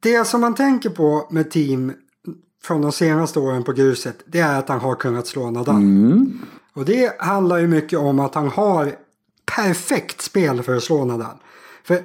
det 0.00 0.24
som 0.24 0.40
man 0.40 0.54
tänker 0.54 0.90
på 0.90 1.28
med 1.30 1.50
Thiem 1.50 1.92
från 2.62 2.82
de 2.82 2.92
senaste 2.92 3.38
åren 3.38 3.64
på 3.64 3.72
gruset, 3.72 4.22
det 4.26 4.40
är 4.40 4.58
att 4.58 4.68
han 4.68 4.80
har 4.80 4.94
kunnat 4.94 5.26
slå 5.26 5.50
Nadal. 5.50 5.76
Mm. 5.76 6.38
Och 6.74 6.84
det 6.84 7.20
handlar 7.20 7.58
ju 7.58 7.66
mycket 7.66 7.98
om 7.98 8.20
att 8.20 8.34
han 8.34 8.48
har 8.48 8.92
perfekt 9.56 10.20
spel 10.20 10.62
för 10.62 10.76
att 10.76 10.82
slå 10.82 11.04
Nadal. 11.04 11.36
För 11.84 12.02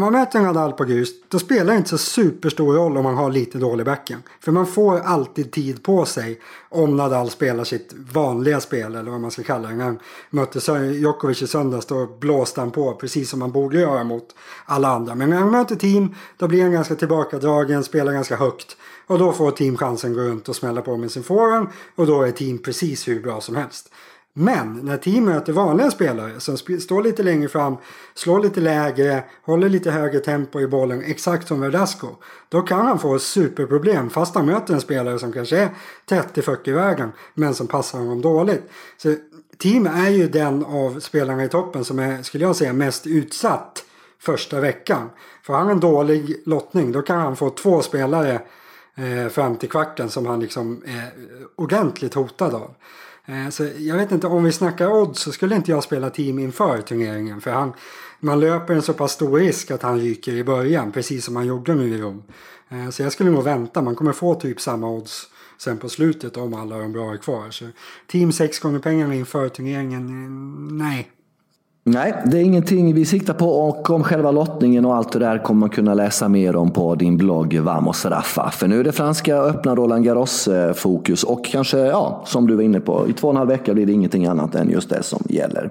man 0.00 0.12
möter 0.12 0.40
Nadal 0.40 0.72
på 0.72 0.84
grus, 0.84 1.10
då 1.28 1.38
spelar 1.38 1.72
det 1.72 1.78
inte 1.78 1.90
så 1.90 1.98
superstor 1.98 2.74
roll 2.74 2.96
om 2.96 3.04
man 3.04 3.14
har 3.14 3.30
lite 3.30 3.58
dålig 3.58 3.86
backen. 3.86 4.22
För 4.40 4.52
man 4.52 4.66
får 4.66 5.00
alltid 5.00 5.52
tid 5.52 5.82
på 5.82 6.04
sig 6.04 6.40
om 6.68 6.96
Nadal 6.96 7.30
spelar 7.30 7.64
sitt 7.64 7.92
vanliga 8.12 8.60
spel, 8.60 8.94
eller 8.94 9.10
vad 9.10 9.20
man 9.20 9.30
ska 9.30 9.42
kalla 9.42 9.68
det. 9.68 9.74
När 9.74 9.84
han 9.84 9.98
mötte 10.30 10.72
Djokovic 10.78 11.42
i 11.42 11.46
söndags, 11.46 11.86
då 11.86 12.06
blåste 12.20 12.60
han 12.60 12.70
på 12.70 12.94
precis 12.94 13.30
som 13.30 13.38
man 13.38 13.52
borde 13.52 13.80
göra 13.80 14.04
mot 14.04 14.34
alla 14.64 14.88
andra. 14.88 15.14
Men 15.14 15.30
när 15.30 15.36
han 15.36 15.50
möter 15.50 15.76
team, 15.76 16.14
då 16.36 16.48
blir 16.48 16.62
han 16.62 16.72
ganska 16.72 16.94
tillbakadragen, 16.94 17.84
spelar 17.84 18.12
ganska 18.12 18.36
högt. 18.36 18.76
Och 19.06 19.18
då 19.18 19.32
får 19.32 19.50
team 19.50 19.76
chansen 19.76 20.14
gå 20.14 20.20
runt 20.20 20.48
och 20.48 20.56
smälla 20.56 20.82
på 20.82 20.96
med 20.96 21.10
sin 21.10 21.22
forehand. 21.22 21.68
Och 21.94 22.06
då 22.06 22.22
är 22.22 22.30
team 22.30 22.58
precis 22.58 23.08
hur 23.08 23.22
bra 23.22 23.40
som 23.40 23.56
helst. 23.56 23.92
Men 24.34 24.80
när 24.82 24.96
team 24.96 25.24
möter 25.24 25.52
vanliga 25.52 25.90
spelare 25.90 26.40
som 26.40 26.56
står 26.56 27.02
lite 27.02 27.22
längre 27.22 27.48
fram, 27.48 27.76
slår 28.14 28.40
lite 28.40 28.60
lägre, 28.60 29.24
håller 29.42 29.68
lite 29.68 29.90
högre 29.90 30.20
tempo 30.20 30.60
i 30.60 30.66
bollen, 30.66 31.02
exakt 31.02 31.48
som 31.48 31.60
Verdasco. 31.60 32.08
Då 32.48 32.62
kan 32.62 32.86
han 32.86 32.98
få 32.98 33.18
superproblem 33.18 34.10
fast 34.10 34.34
han 34.34 34.46
möter 34.46 34.74
en 34.74 34.80
spelare 34.80 35.18
som 35.18 35.32
kanske 35.32 35.58
är 35.58 35.70
30-40 36.08 36.68
i 36.68 36.72
vägen 36.72 37.12
men 37.34 37.54
som 37.54 37.66
passar 37.66 37.98
honom 37.98 38.20
dåligt. 38.20 38.70
Så 38.96 39.14
team 39.58 39.86
är 39.86 40.10
ju 40.10 40.28
den 40.28 40.64
av 40.64 41.00
spelarna 41.00 41.44
i 41.44 41.48
toppen 41.48 41.84
som 41.84 41.98
är, 41.98 42.22
skulle 42.22 42.44
jag 42.44 42.56
säga, 42.56 42.72
mest 42.72 43.06
utsatt 43.06 43.84
första 44.18 44.60
veckan. 44.60 45.10
Får 45.42 45.54
han 45.54 45.70
en 45.70 45.80
dålig 45.80 46.42
lottning 46.44 46.92
då 46.92 47.02
kan 47.02 47.20
han 47.20 47.36
få 47.36 47.50
två 47.50 47.82
spelare 47.82 48.40
eh, 48.94 49.28
fram 49.28 49.56
till 49.56 49.68
kvarten 49.70 50.10
som 50.10 50.26
han 50.26 50.40
liksom 50.40 50.82
är 50.86 51.12
ordentligt 51.56 52.14
hotad 52.14 52.54
av. 52.54 52.74
Eh, 53.26 53.48
så 53.48 53.68
jag 53.78 53.96
vet 53.96 54.12
inte, 54.12 54.26
om 54.26 54.44
vi 54.44 54.52
snackar 54.52 54.92
odds 54.92 55.20
så 55.20 55.32
skulle 55.32 55.56
inte 55.56 55.70
jag 55.70 55.84
spela 55.84 56.10
team 56.10 56.38
inför 56.38 56.80
turneringen. 56.80 57.40
För 57.40 57.50
han, 57.50 57.72
man 58.20 58.40
löper 58.40 58.74
en 58.74 58.82
så 58.82 58.92
pass 58.92 59.12
stor 59.12 59.38
risk 59.38 59.70
att 59.70 59.82
han 59.82 60.00
ryker 60.00 60.32
i 60.32 60.44
början, 60.44 60.92
precis 60.92 61.24
som 61.24 61.36
han 61.36 61.46
gjorde 61.46 61.74
nu 61.74 61.94
i 61.94 61.98
Rom. 61.98 62.22
Eh, 62.68 62.90
så 62.90 63.02
jag 63.02 63.12
skulle 63.12 63.30
nog 63.30 63.44
vänta, 63.44 63.82
man 63.82 63.94
kommer 63.94 64.12
få 64.12 64.34
typ 64.34 64.60
samma 64.60 64.90
odds 64.90 65.28
sen 65.58 65.78
på 65.78 65.88
slutet 65.88 66.36
om 66.36 66.54
alla 66.54 66.78
de 66.78 66.92
bra 66.92 67.12
är 67.12 67.16
kvar. 67.16 67.50
Så 67.50 67.64
team 68.06 68.32
sex 68.32 68.58
gånger 68.58 68.78
pengarna 68.78 69.14
inför 69.14 69.48
turneringen, 69.48 70.08
eh, 70.08 70.30
nej. 70.86 71.10
Nej, 71.84 72.14
det 72.26 72.38
är 72.38 72.42
ingenting 72.42 72.94
vi 72.94 73.04
siktar 73.04 73.34
på 73.34 73.46
och 73.46 73.90
om 73.90 74.04
själva 74.04 74.30
lottningen 74.30 74.84
och 74.84 74.96
allt 74.96 75.12
det 75.12 75.18
där 75.18 75.38
kommer 75.38 75.60
man 75.60 75.70
kunna 75.70 75.94
läsa 75.94 76.28
mer 76.28 76.56
om 76.56 76.70
på 76.70 76.94
din 76.94 77.16
blogg 77.16 77.58
Vamos 77.58 78.04
Rafa. 78.04 78.50
För 78.50 78.68
nu 78.68 78.80
är 78.80 78.84
det 78.84 78.92
franska 78.92 79.36
öppna 79.36 79.74
Roland 79.74 80.04
Garros-fokus 80.04 81.24
eh, 81.24 81.30
och 81.30 81.44
kanske, 81.44 81.78
ja, 81.78 82.22
som 82.26 82.46
du 82.46 82.54
var 82.54 82.62
inne 82.62 82.80
på, 82.80 83.08
i 83.08 83.12
två 83.12 83.28
och 83.28 83.32
en 83.32 83.36
halv 83.36 83.48
vecka 83.48 83.74
blir 83.74 83.86
det 83.86 83.92
ingenting 83.92 84.26
annat 84.26 84.54
än 84.54 84.70
just 84.70 84.90
det 84.90 85.02
som 85.02 85.22
gäller. 85.28 85.70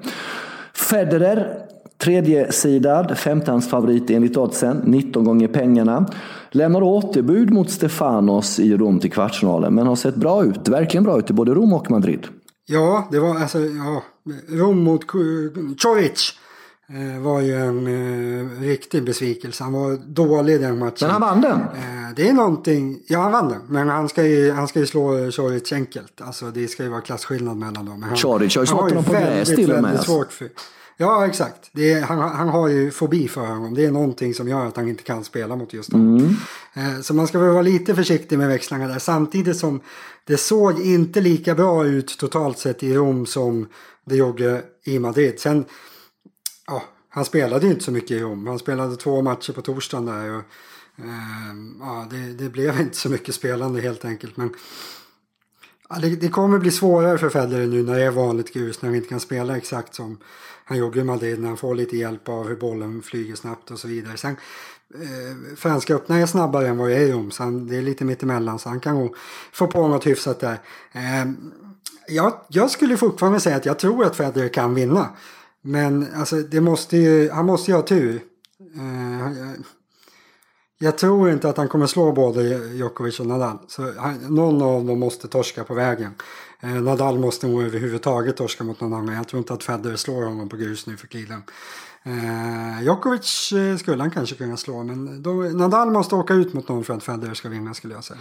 Federer, 0.74 1.58
tredje 1.98 2.52
sidad, 2.52 3.18
femtehandsfavorit 3.18 4.10
enligt 4.10 4.38
oddsen, 4.38 4.82
19 4.86 5.24
gånger 5.24 5.48
pengarna. 5.48 6.06
Lämnar 6.50 6.84
återbud 6.84 7.54
mot 7.54 7.70
Stefanos 7.70 8.60
i 8.60 8.78
Rom 8.78 9.00
till 9.00 9.12
kvartsfinalen, 9.12 9.76
men 9.76 9.88
har 9.88 9.96
sett 9.96 10.16
bra 10.16 10.44
ut, 10.44 10.68
verkligen 10.68 11.04
bra 11.04 11.20
ut 11.20 11.30
i 11.30 11.34
både 11.34 11.54
Rom 11.54 11.74
och 11.74 11.92
Madrid. 11.92 12.28
Ja, 12.72 13.08
det 13.12 13.20
var 13.20 13.40
alltså, 13.40 13.60
ja, 13.60 14.04
Rom 14.50 14.84
mot 14.84 15.08
Coric 15.08 16.34
eh, 16.90 17.22
var 17.22 17.42
ju 17.42 17.56
en 17.56 17.88
eh, 17.88 18.62
riktig 18.62 19.04
besvikelse. 19.04 19.64
Han 19.64 19.74
var 19.74 19.98
dålig 20.06 20.62
den 20.62 20.80
matchen. 20.80 20.96
Men 21.02 21.10
han 21.10 21.22
vann 21.22 21.42
den? 21.42 21.60
Eh, 21.60 22.16
det 22.16 22.30
är 22.30 22.34
någonting, 22.34 23.00
ja 23.08 23.20
han 23.20 23.32
vann 23.32 23.50
den. 23.50 23.62
Men 23.68 23.90
han 23.90 24.10
ska 24.10 24.24
ju, 24.24 24.52
han 24.52 24.68
ska 24.68 24.80
ju 24.80 24.86
slå 24.86 25.32
Coric 25.32 25.74
enkelt. 25.74 26.22
Alltså 26.22 26.46
det 26.52 26.68
ska 26.68 26.84
ju 26.84 26.90
vara 26.90 27.02
klasskillnad 27.02 27.58
mellan 27.58 27.86
dem. 27.86 28.06
Coric 28.22 28.56
har 28.56 28.64
ju 28.64 28.68
slått 28.68 28.82
honom 28.82 29.04
på 29.04 29.14
gräs 29.14 29.56
till 29.56 29.72
och 29.72 29.82
med. 29.82 30.04
Svårt 30.04 30.32
för, 30.32 30.50
Ja, 31.02 31.28
exakt. 31.28 31.70
Det 31.72 31.92
är, 31.92 32.02
han, 32.02 32.20
han 32.20 32.50
har 32.50 32.68
ju 32.68 32.92
fobi 32.92 33.28
för 33.28 33.46
honom. 33.46 33.74
Det 33.74 33.86
är 33.86 33.92
någonting 33.92 34.34
som 34.34 34.48
gör 34.48 34.66
att 34.66 34.76
han 34.76 34.88
inte 34.88 35.04
kan 35.04 35.24
spela 35.24 35.56
mot 35.56 35.74
just 35.74 35.92
honom. 35.92 36.18
Mm. 36.18 36.36
Eh, 36.74 37.02
så 37.02 37.14
man 37.14 37.28
ska 37.28 37.40
väl 37.40 37.50
vara 37.50 37.62
lite 37.62 37.96
försiktig 37.96 38.38
med 38.38 38.48
växlarna 38.48 38.88
där. 38.88 39.00
Samtidigt 39.00 39.58
som 39.58 39.82
det 40.26 40.38
såg 40.38 40.80
inte 40.80 41.22
lika 41.22 41.56
bra 41.56 41.86
ut 41.86 42.18
totalt 42.18 42.60
sett 42.60 42.84
i 42.84 42.96
Rom 42.96 43.26
som 43.26 43.68
det 44.06 44.16
gjorde 44.16 44.64
i 44.84 45.00
Madrid. 45.00 45.40
Sen, 45.40 45.66
ja, 46.68 46.84
han 47.10 47.26
spelade 47.26 47.66
ju 47.66 47.72
inte 47.72 47.84
så 47.84 47.92
mycket 47.92 48.12
i 48.12 48.20
Rom. 48.20 48.48
Han 48.48 48.60
spelade 48.60 48.96
två 48.96 49.22
matcher 49.22 49.54
på 49.54 49.62
torsdagen 49.62 50.06
där. 50.06 50.30
Och, 50.30 50.44
eh, 50.98 51.56
ja, 51.80 52.08
det, 52.12 52.44
det, 52.44 52.50
blev 52.50 52.82
inte 52.82 52.98
så 52.98 53.10
mycket 53.10 53.36
spelande 53.36 53.82
helt 53.82 54.06
enkelt. 54.06 54.38
Men 54.38 54.54
ja, 55.90 55.96
det, 56.02 56.10
det 56.10 56.30
kommer 56.30 56.60
bli 56.60 56.72
svårare 56.72 57.18
för 57.18 57.30
Federer 57.30 57.68
nu 57.68 57.84
när 57.84 57.96
det 57.96 58.04
är 58.04 58.12
vanligt 58.12 58.54
grus. 58.54 58.82
När 58.82 58.90
han 58.90 58.96
inte 58.96 59.10
kan 59.10 59.20
spela 59.20 59.58
exakt 59.58 59.96
som 59.96 60.18
han 60.72 60.80
gjorde 60.80 61.00
i 61.00 61.04
Madrid 61.04 61.40
när 61.40 61.48
han 61.48 61.58
får 61.58 61.76
lite 61.76 61.98
hjälp 61.98 62.30
av 62.30 62.48
hur 62.48 62.56
bollen 62.56 63.02
flyger 63.02 63.36
snabbt 63.36 63.72
och 63.72 63.80
så 63.80 63.88
vidare. 63.88 64.18
Sen, 64.18 64.36
eh, 64.94 65.56
franska 65.56 65.96
öppna 65.96 66.18
är 66.18 66.26
snabbare 66.26 66.68
än 66.68 66.78
vad 66.78 66.92
jag 66.92 67.02
är 67.02 67.06
i 67.06 67.12
Rom, 67.12 67.32
så 67.32 67.44
han, 67.44 67.68
det 67.68 67.78
är 67.78 67.82
lite 67.82 68.06
mittemellan 68.06 68.60
så 68.60 68.70
han 68.70 68.80
kan 68.80 68.96
nog 68.96 69.16
få 69.54 69.68
på 69.68 69.88
något 69.88 70.08
hyfsat 70.08 70.40
där. 70.40 70.60
Eh, 70.92 71.32
jag, 72.08 72.34
jag 72.48 72.72
skulle 72.72 72.98
fortfarande 72.98 73.40
säga 73.40 73.56
att 73.56 73.66
jag 73.66 73.80
tror 73.80 74.06
att 74.06 74.16
Federer 74.16 74.50
kan 74.50 74.76
vinna. 74.76 75.10
Men 75.62 76.08
alltså, 76.16 76.36
det 76.36 76.62
måste 76.62 76.98
ju, 76.98 77.30
han 77.30 77.46
måste 77.46 77.72
ju 77.72 77.76
ha 77.76 77.84
tur. 77.84 78.22
Eh, 78.76 79.28
jag 80.82 80.98
tror 80.98 81.30
inte 81.32 81.50
att 81.50 81.58
han 81.58 81.68
kommer 81.68 81.88
slå 81.88 82.12
både 82.12 82.44
Djokovic 82.68 83.20
och 83.20 83.28
Nadal. 83.28 83.58
Så 83.68 83.94
han, 83.98 84.18
någon 84.36 84.62
av 84.62 84.86
dem 84.86 85.00
måste 85.00 85.28
torska 85.28 85.64
på 85.64 85.74
vägen. 85.74 86.14
Eh, 86.60 86.70
Nadal 86.70 87.20
måste 87.20 87.48
nog 87.48 87.64
överhuvudtaget 87.64 88.38
torska 88.38 88.64
mot 88.64 88.82
någon 88.82 88.94
annan. 88.94 89.16
Jag 89.16 89.28
tror 89.28 89.38
inte 89.38 89.54
att 89.54 89.64
Federer 89.64 89.96
slår 89.96 90.24
honom 90.24 90.50
på 90.50 90.58
grus 90.58 90.88
nu 90.88 90.98
för 90.98 91.08
tiden. 91.08 91.44
Eh, 92.04 92.84
Djokovic 92.84 93.52
eh, 93.52 93.78
skulle 93.78 94.04
han 94.04 94.12
kanske 94.12 94.36
kunna 94.36 94.58
slå 94.58 94.84
men 94.84 95.24
då, 95.24 95.32
Nadal 95.32 95.92
måste 95.92 96.16
åka 96.16 96.34
ut 96.34 96.54
mot 96.54 96.68
någon 96.68 96.84
för 96.84 96.94
att 96.94 97.04
Federer 97.04 97.34
ska 97.34 97.50
vinna 97.50 97.74
skulle 97.74 97.94
jag 97.94 98.04
säga. 98.04 98.20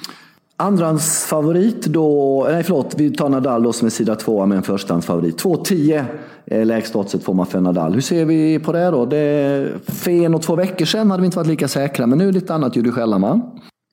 Andrahandsfavorit 0.61 1.87
då, 1.87 2.47
nej 2.51 2.63
förlåt, 2.63 2.95
vi 2.97 3.11
tar 3.11 3.29
Nadal 3.29 3.63
då 3.63 3.73
som 3.73 3.87
är 3.87 3.91
sida 3.91 4.17
tvåa 4.17 4.47
med 4.47 4.57
en 4.57 4.63
förstahandsfavorit. 4.63 5.43
2,10 5.43 6.05
är 6.47 6.61
eh, 6.61 6.67
lägsta 6.67 6.99
oddset 6.99 7.25
får 7.25 7.35
man 7.35 7.47
för 7.47 7.61
Nadal. 7.61 7.95
Hur 7.95 8.01
ser 8.01 8.25
vi 8.25 8.59
på 8.59 8.73
det 8.73 8.91
då? 8.91 9.07
Det, 9.07 9.73
för 9.87 10.11
en 10.11 10.35
och 10.35 10.43
två 10.43 10.57
veckor 10.57 10.85
sedan 10.85 11.11
hade 11.11 11.21
vi 11.21 11.27
inte 11.27 11.37
varit 11.37 11.49
lika 11.49 11.69
säkra, 11.69 12.07
men 12.07 12.19
nu 12.19 12.25
är 12.25 12.33
det 12.33 12.41
lite 12.41 12.55
annat 12.55 12.77
ljud 12.77 12.87
i 12.87 12.91
skällan 12.91 13.23
va? 13.23 13.41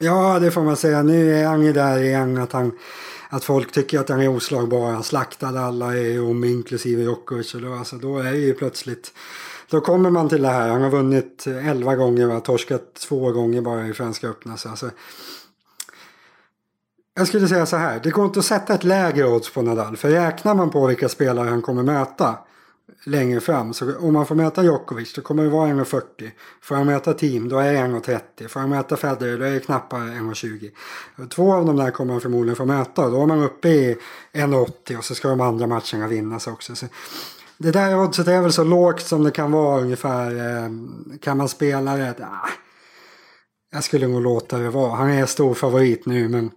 Ja, 0.04 0.40
det 0.40 0.52
får 0.52 0.62
man 0.62 0.76
säga. 0.76 1.04
Nu 1.04 1.34
är 1.34 1.46
han 1.46 1.66
ju 1.66 1.74
där 1.74 2.04
igen 2.04 2.38
att, 2.38 2.52
han, 2.52 2.72
att 3.30 3.44
folk 3.44 3.72
tycker 3.72 4.00
att 4.00 4.10
han 4.10 4.22
är 4.22 4.36
oslagbar. 4.36 4.92
Han 4.92 5.04
slaktade 5.04 5.60
alla 5.60 5.96
i 5.96 6.16
inklusive 6.46 7.02
Djokovic. 7.02 7.56
Då, 7.62 7.74
alltså, 7.74 7.96
då 7.96 8.20
är 8.20 8.32
det 8.32 8.38
ju 8.38 8.54
plötsligt 8.54 9.12
då 9.70 9.82
kommer 9.82 10.10
man 10.10 10.30
till 10.30 10.42
det 10.42 10.48
här. 10.48 10.70
Han 10.70 10.82
har 10.82 10.90
vunnit 10.90 11.48
11 11.48 11.96
gånger 11.96 12.36
och 12.36 12.44
torskat 12.44 12.94
två 12.94 13.32
gånger 13.32 13.62
bara 13.62 13.88
i 13.88 13.94
Franska 13.94 14.28
öppna. 14.28 14.58
Så 14.58 14.70
alltså, 14.70 14.90
jag 17.18 17.28
skulle 17.28 17.48
säga 17.48 17.66
så 17.66 17.78
här, 17.78 18.00
det 18.04 18.10
går 18.10 18.26
inte 18.26 18.40
att 18.40 18.46
sätta 18.46 18.74
ett 18.74 18.84
lägre 18.84 19.28
odds 19.28 19.54
på 19.54 19.62
Nadal. 19.62 19.98
För 19.98 20.10
räknar 20.10 20.56
man 20.56 20.70
på 20.70 20.88
vilka 20.88 21.10
spelare 21.10 21.50
han 21.50 21.62
kommer 21.62 21.84
möta. 21.84 22.36
längre 23.04 23.40
fram. 23.40 23.74
Så 23.74 23.98
om 24.00 24.14
man 24.14 24.26
får 24.26 24.36
möta 24.36 24.64
Djokovic 24.64 25.14
då 25.14 25.22
kommer 25.22 25.44
det 25.44 25.50
vara 25.50 25.70
1,40. 25.70 26.02
Får 26.62 26.76
han 26.76 26.86
möta 26.86 27.14
team 27.14 27.50
då 27.50 27.60
är 27.60 27.74
det 27.74 27.80
1,30. 27.80 28.48
Får 28.48 28.60
han 28.60 28.70
möta 28.70 28.98
Federer 28.98 29.38
då 29.38 29.46
är 29.46 29.52
det 29.52 29.60
knappare 29.60 30.10
1,20. 30.10 31.28
Två 31.30 31.54
av 31.54 31.66
de 31.66 31.76
där 31.76 31.92
kommer 31.92 32.14
han 32.14 32.22
förmodligen 32.22 32.56
få 32.56 32.66
möta. 32.66 33.10
Då 33.10 33.22
är 33.22 33.26
man 33.26 33.44
uppe 33.44 33.70
i 33.70 33.98
1,80 34.34 34.98
och 34.98 35.06
så 35.06 35.16
ska 35.16 35.28
de 35.28 35.42
andra 35.42 35.68
matcherna 35.68 36.08
vinnas 36.08 36.48
också. 36.48 36.76
Så 36.76 36.86
det 37.58 37.72
där 37.72 38.00
oddset 38.00 38.28
är 38.28 38.42
väl 38.42 38.54
så 38.54 38.64
lågt 38.64 39.02
som 39.02 39.24
det 39.24 39.32
kan 39.32 39.52
vara 39.52 39.82
ungefär. 39.82 40.32
Eh, 40.32 40.70
kan 41.22 41.38
man 41.38 41.50
spela 41.50 41.96
det? 41.96 42.16
Ah, 42.22 42.50
jag 43.72 43.84
skulle 43.84 44.08
nog 44.08 44.22
låta 44.22 44.58
det 44.58 44.70
vara. 44.70 44.96
Han 44.96 45.10
är 45.10 45.26
stor 45.26 45.54
favorit 45.54 46.06
nu 46.06 46.30
men 46.30 46.52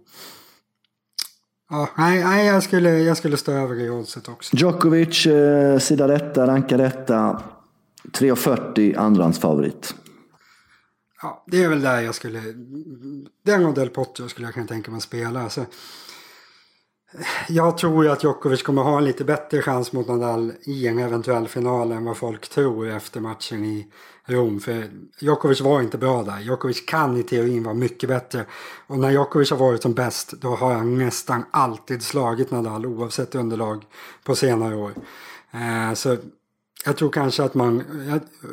Ja, 1.71 1.89
nej, 1.97 2.25
nej 2.25 2.47
jag, 2.47 2.63
skulle, 2.63 2.99
jag 2.99 3.17
skulle 3.17 3.37
stå 3.37 3.53
över 3.53 3.81
i 3.81 3.91
oddset 3.91 4.29
också. 4.29 4.57
Djokovic, 4.57 5.27
eh, 5.27 5.79
sida 5.79 6.07
detta, 6.07 6.47
ranka 6.47 6.77
detta. 6.77 7.43
3,40 8.13 8.99
andrahandsfavorit. 8.99 9.95
Ja, 11.23 11.45
det 11.47 11.65
är 11.65 11.69
väl 11.69 11.81
där 11.81 12.01
jag 12.01 12.15
skulle... 12.15 12.41
Den 13.45 13.67
och 13.67 13.75
Del 13.75 13.89
Potro 13.89 14.29
skulle 14.29 14.47
jag 14.47 14.55
kunna 14.55 14.67
tänka 14.67 14.91
mig 14.91 14.99
att 14.99 15.03
spela. 15.03 15.43
Alltså, 15.43 15.67
jag 17.49 17.79
tror 17.79 18.05
ju 18.05 18.11
att 18.11 18.25
Djokovic 18.25 18.63
kommer 18.63 18.83
ha 18.83 18.99
en 18.99 19.05
lite 19.05 19.25
bättre 19.25 19.63
chans 19.63 19.93
mot 19.93 20.09
Nadal 20.09 20.53
i 20.63 20.87
en 20.87 20.99
eventuell 20.99 21.49
final 21.49 21.93
än 21.93 22.05
vad 22.05 22.17
folk 22.17 22.49
tror 22.49 22.89
efter 22.89 23.21
matchen 23.21 23.65
i 23.65 23.87
Rom. 24.31 24.61
För 24.61 24.91
Djokovic 25.19 25.61
var 25.61 25.81
inte 25.83 25.99
bra 25.99 26.23
där. 26.23 26.41
Djokovic 26.41 26.87
kan 26.87 27.17
i 27.17 27.23
teorin 27.23 27.65
vara 27.65 27.75
mycket 27.75 28.09
bättre. 28.09 28.45
Och 28.87 28.99
när 28.99 29.11
Djokovic 29.11 29.51
har 29.51 29.59
varit 29.59 29.83
som 29.83 29.95
bäst 29.95 30.33
då 30.41 30.49
har 30.49 30.75
han 30.75 30.99
nästan 30.99 31.45
alltid 31.51 32.03
slagit 32.03 32.51
Nadal 32.51 32.87
oavsett 32.87 33.35
underlag 33.35 33.85
på 34.25 34.35
senare 34.35 34.77
år. 34.77 34.93
Eh, 35.51 35.95
så 35.95 36.17
jag 36.85 36.97
tror 36.97 37.11
kanske 37.11 37.43
att 37.43 37.55
man... 37.55 37.83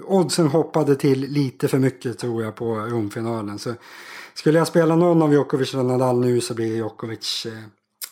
oddsen 0.06 0.48
hoppade 0.48 0.96
till 0.96 1.20
lite 1.20 1.68
för 1.68 1.80
mycket 1.80 2.20
tror 2.20 2.44
jag 2.44 2.56
på 2.56 2.76
Romfinalen. 2.76 3.60
Så 3.60 3.74
skulle 4.34 4.58
jag 4.58 4.68
spela 4.68 4.96
någon 4.96 5.22
av 5.22 5.34
Djokovic 5.34 5.74
och 5.74 5.86
Nadal 5.86 6.20
nu 6.20 6.42
så 6.42 6.54
blir 6.54 6.70
det 6.70 6.76
Djokovic. 6.76 7.46
Eh, 7.46 7.64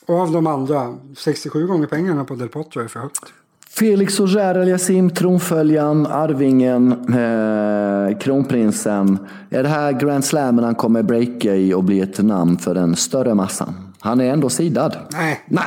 och 0.05 0.15
av 0.15 0.31
de 0.31 0.47
andra, 0.47 0.97
67 1.17 1.67
gånger 1.67 1.87
pengarna 1.87 2.25
på 2.25 2.35
Del 2.35 2.49
Potro 2.49 2.81
är 2.81 2.87
för 2.87 2.99
högt. 2.99 3.33
Felix 3.77 4.19
Auger 4.19 4.55
Aliasim, 4.55 5.09
tronföljaren, 5.09 6.07
arvingen, 6.07 6.91
eh, 6.91 8.17
kronprinsen. 8.17 9.27
Är 9.49 9.63
det 9.63 9.69
här 9.69 9.91
Grand 9.91 10.25
Slammen 10.25 10.63
han 10.63 10.75
kommer 10.75 11.03
breaka 11.03 11.55
i 11.55 11.73
och 11.73 11.83
bli 11.83 11.99
ett 12.01 12.19
namn 12.19 12.57
för 12.57 12.73
den 12.73 12.95
större 12.95 13.33
massan? 13.33 13.93
Han 13.99 14.21
är 14.21 14.33
ändå 14.33 14.49
sidad. 14.49 14.97
Nej. 15.11 15.43
Nej. 15.47 15.63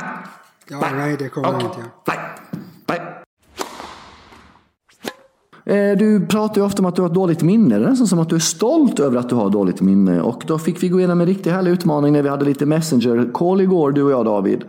Ja, 0.69 0.87
nej. 0.95 1.17
det 1.19 1.29
kommer 1.29 1.47
han 1.47 1.61
inte 1.61 1.79
göra. 1.79 1.89
Nej. 2.07 2.17
Nej. 2.87 2.99
Eh, 5.03 5.11
Eh, 5.69 5.97
du 5.97 6.25
pratar 6.25 6.61
ju 6.61 6.65
ofta 6.65 6.81
om 6.81 6.85
att 6.85 6.95
du 6.95 7.01
har 7.01 7.09
ett 7.09 7.15
dåligt 7.15 7.41
minne. 7.41 7.79
Det 7.79 7.85
är 7.85 7.89
nästan 7.89 8.07
som 8.07 8.19
att 8.19 8.29
du 8.29 8.35
är 8.35 8.39
stolt 8.39 8.99
över 8.99 9.17
att 9.17 9.29
du 9.29 9.35
har 9.35 9.49
dåligt 9.49 9.81
minne. 9.81 10.21
Och 10.21 10.43
då 10.47 10.59
fick 10.59 10.83
vi 10.83 10.89
gå 10.89 10.99
igenom 10.99 11.21
en 11.21 11.27
riktigt 11.27 11.53
härlig 11.53 11.71
utmaning 11.71 12.13
när 12.13 12.21
vi 12.21 12.29
hade 12.29 12.45
lite 12.45 12.65
Messenger-call 12.65 13.61
igår, 13.61 13.91
du 13.91 14.03
och 14.03 14.11
jag 14.11 14.25
David. 14.25 14.63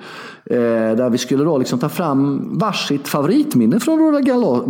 Eh, 0.44 0.56
där 0.96 1.10
vi 1.10 1.18
skulle 1.18 1.44
då 1.44 1.58
liksom 1.58 1.78
ta 1.78 1.88
fram 1.88 2.48
varsitt 2.58 3.08
favoritminne 3.08 3.80
från 3.80 3.98
Roland 3.98 4.24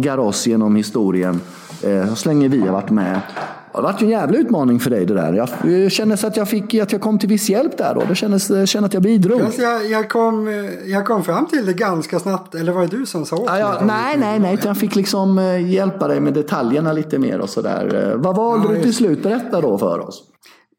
Garros 0.05 0.47
genom 0.47 0.77
historien. 0.77 1.41
Eh, 1.83 2.15
så 2.15 2.29
länge 2.29 2.49
vi 2.49 2.61
har 2.61 2.73
varit 2.73 2.91
med. 2.91 3.21
Det 3.73 3.79
har 3.79 3.83
varit 3.83 4.03
en 4.03 4.09
jävla 4.09 4.39
utmaning 4.39 4.81
för 4.81 4.91
dig 4.91 5.07
det 5.07 5.15
där. 5.15 5.49
Jag 5.65 5.93
kände 5.93 6.17
så 6.17 6.27
att 6.27 6.37
jag, 6.37 6.49
fick, 6.49 6.75
att 6.75 6.93
jag 6.93 7.01
kom 7.01 7.19
till 7.19 7.29
viss 7.29 7.49
hjälp 7.49 7.79
där 7.79 7.95
då. 7.95 8.03
Det 8.09 8.15
kändes, 8.15 8.71
kände 8.71 8.87
att 8.87 8.95
jag 8.95 9.03
bidrog. 9.03 9.43
Alltså 9.43 9.63
jag, 9.63 9.87
jag, 9.91 10.09
kom, 10.09 10.49
jag 10.87 11.07
kom 11.07 11.25
fram 11.25 11.47
till 11.47 11.67
det 11.67 11.73
ganska 11.73 12.21
snabbt. 12.21 12.55
Eller 12.55 12.73
var 12.73 12.81
det 12.81 12.97
du 12.97 13.07
som 13.07 13.27
sa 13.27 13.37
åt 13.37 13.47
ja, 13.47 13.59
ja, 13.59 13.85
Nej, 13.85 14.17
nej, 14.17 14.39
nej. 14.39 14.59
Jag 14.65 14.77
fick 14.77 14.95
liksom 14.95 15.39
eh, 15.39 15.71
hjälpa 15.71 16.09
dig 16.09 16.21
med 16.21 16.35
detaljerna 16.35 16.93
lite 16.93 17.19
mer 17.19 17.41
och 17.41 17.51
sådär. 17.51 18.15
Vad 18.17 18.37
valde 18.37 18.69
ja, 18.69 18.75
du 18.75 18.83
till 18.83 18.95
slut? 18.95 19.23
Berätta 19.23 19.61
då 19.61 19.79
för 19.79 19.99
oss. 19.99 20.23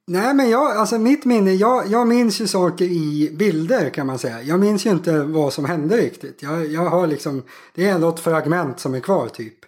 Nej 0.08 0.34
men 0.34 0.49
jag, 0.49 0.77
alltså 0.77 0.97
mitt 0.97 1.25
minne, 1.25 1.54
jag, 1.54 1.88
jag 1.88 2.08
minns 2.08 2.41
ju 2.41 2.47
saker 2.47 2.86
i 2.86 3.32
bilder 3.39 3.89
kan 3.89 4.08
man 4.08 4.17
säga. 4.17 4.41
Jag 4.41 4.60
minns 4.60 4.86
ju 4.86 4.89
inte 4.89 5.19
vad 5.19 5.54
som 5.54 5.65
hände 5.65 5.97
riktigt. 5.97 6.43
Jag, 6.43 6.65
jag 6.65 6.86
har 6.86 7.08
liksom, 7.08 7.43
det 7.75 7.89
är 7.89 7.99
något 7.99 8.19
fragment 8.19 8.80
som 8.80 8.93
är 8.93 8.99
kvar 8.99 9.27
typ. 9.27 9.61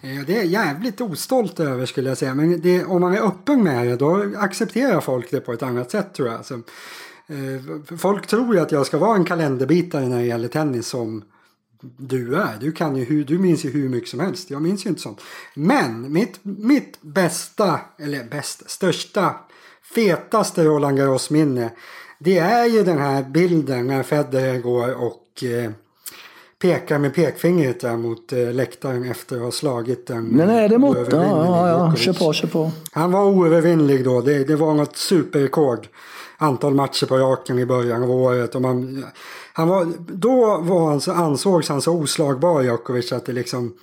Eh, 0.00 0.20
det 0.26 0.32
är 0.32 0.36
jag 0.36 0.46
jävligt 0.46 1.00
ostolt 1.00 1.60
över 1.60 1.86
skulle 1.86 2.08
jag 2.08 2.18
säga. 2.18 2.34
Men 2.34 2.60
det, 2.60 2.84
om 2.84 3.00
man 3.00 3.14
är 3.14 3.26
öppen 3.26 3.64
med 3.64 3.86
det 3.86 3.96
då 3.96 4.32
accepterar 4.36 5.00
folk 5.00 5.30
det 5.30 5.40
på 5.40 5.52
ett 5.52 5.62
annat 5.62 5.90
sätt 5.90 6.14
tror 6.14 6.28
jag. 6.28 6.36
Alltså, 6.36 6.54
eh, 7.26 7.96
folk 7.98 8.26
tror 8.26 8.54
ju 8.54 8.60
att 8.60 8.72
jag 8.72 8.86
ska 8.86 8.98
vara 8.98 9.16
en 9.16 9.24
kalenderbitare 9.24 10.08
när 10.08 10.18
det 10.18 10.26
gäller 10.26 10.48
tennis 10.48 10.86
som 10.86 11.24
du 11.80 12.34
är. 12.34 12.56
Du, 12.60 12.72
kan 12.72 12.96
ju, 12.96 13.24
du 13.24 13.38
minns 13.38 13.64
ju 13.64 13.70
hur 13.70 13.88
mycket 13.88 14.10
som 14.10 14.20
helst. 14.20 14.50
Jag 14.50 14.62
minns 14.62 14.86
ju 14.86 14.90
inte 14.90 15.02
sånt. 15.02 15.20
Men 15.54 16.12
mitt, 16.12 16.40
mitt 16.42 17.02
bästa, 17.02 17.80
eller 17.98 18.24
bäst, 18.24 18.70
största 18.70 19.34
fetaste 19.94 20.64
Roland 20.64 20.98
Garros-minne 20.98 21.70
det 22.18 22.38
är 22.38 22.66
ju 22.66 22.82
den 22.82 22.98
här 22.98 23.22
bilden 23.22 23.86
när 23.86 24.02
Federer 24.02 24.58
går 24.58 24.94
och 24.94 25.44
eh, 25.44 25.70
pekar 26.58 26.98
med 26.98 27.14
pekfingret 27.14 27.80
där 27.80 27.96
mot 27.96 28.32
eh, 28.32 28.52
läktaren 28.52 29.10
efter 29.10 29.36
att 29.36 29.42
ha 29.42 29.50
slagit 29.50 30.06
den. 30.06 30.24
Men 30.24 30.50
är 30.50 30.68
det 30.68 30.78
mot? 30.78 30.96
Ja, 30.96 31.06
ja, 31.10 31.68
ja. 31.68 31.96
Kör 31.96 32.12
på, 32.12 32.32
kör 32.32 32.48
på. 32.48 32.70
Han 32.92 33.12
var 33.12 33.24
oövervinnlig 33.24 34.04
då. 34.04 34.20
Det, 34.20 34.44
det 34.44 34.56
var 34.56 34.74
något 34.74 34.96
superrekord. 34.96 35.88
Antal 36.36 36.74
matcher 36.74 37.06
på 37.06 37.18
raken 37.18 37.58
i 37.58 37.66
början 37.66 38.02
av 38.02 38.10
året. 38.10 38.54
Och 38.54 38.62
man, 38.62 39.04
han 39.52 39.68
var, 39.68 39.86
då 39.98 40.56
var 40.56 40.88
han 40.88 41.00
så, 41.00 41.12
ansågs 41.12 41.68
han 41.68 41.82
så 41.82 41.92
oslagbar 41.92 42.62
Djokovic 42.62 43.12
att 43.12 43.26
det 43.26 43.32
liksom 43.32 43.74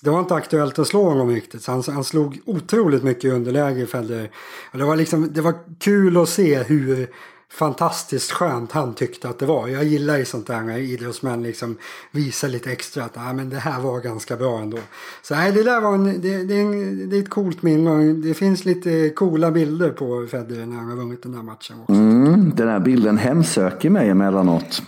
det 0.00 0.10
var 0.10 0.20
inte 0.20 0.34
aktuellt 0.34 0.78
att 0.78 0.86
slå 0.86 1.04
honom 1.04 1.30
riktigt. 1.30 1.62
Så 1.62 1.72
han, 1.72 1.82
han 1.86 2.04
slog 2.04 2.40
otroligt 2.44 3.02
mycket 3.02 3.24
i 3.24 3.30
underläge 3.30 3.86
Federer. 3.86 4.30
det, 4.72 4.84
var 4.84 4.96
liksom, 4.96 5.32
det 5.32 5.40
var 5.40 5.54
kul 5.78 6.16
att 6.16 6.28
se 6.28 6.62
hur 6.62 7.08
fantastiskt 7.52 8.32
skönt 8.32 8.72
han 8.72 8.94
tyckte 8.94 9.28
att 9.28 9.38
det 9.38 9.46
var. 9.46 9.68
Jag 9.68 9.84
gillar 9.84 10.18
ju 10.18 10.24
sånt 10.24 10.46
där 10.46 10.60
när 10.60 10.78
idrottsmän 10.78 11.42
liksom 11.42 11.76
visar 12.10 12.48
lite 12.48 12.72
extra 12.72 13.04
att 13.04 13.16
ah, 13.16 13.32
men 13.32 13.50
det 13.50 13.56
här 13.56 13.80
var 13.80 14.00
ganska 14.00 14.36
bra 14.36 14.58
ändå. 14.58 14.78
Så 15.22 15.34
nej, 15.34 15.52
det 15.52 15.62
där 15.62 15.80
var 15.80 15.94
en, 15.94 16.20
det, 16.20 16.44
det, 16.44 16.54
är 16.54 16.60
en, 16.60 17.10
det 17.10 17.16
är 17.16 17.22
ett 17.22 17.30
coolt 17.30 17.62
minne. 17.62 18.12
Det 18.12 18.34
finns 18.34 18.64
lite 18.64 19.10
coola 19.10 19.50
bilder 19.50 19.90
på 19.90 20.26
Federer 20.30 20.66
när 20.66 20.76
han 20.76 20.88
har 20.88 20.96
vunnit 20.96 21.22
den 21.22 21.32
där 21.32 21.42
matchen 21.42 21.76
också. 21.80 21.92
Mm, 21.92 22.52
den 22.56 22.68
här 22.68 22.80
bilden 22.80 23.18
hemsöker 23.18 23.90
mig 23.90 24.08
emellanåt. 24.08 24.82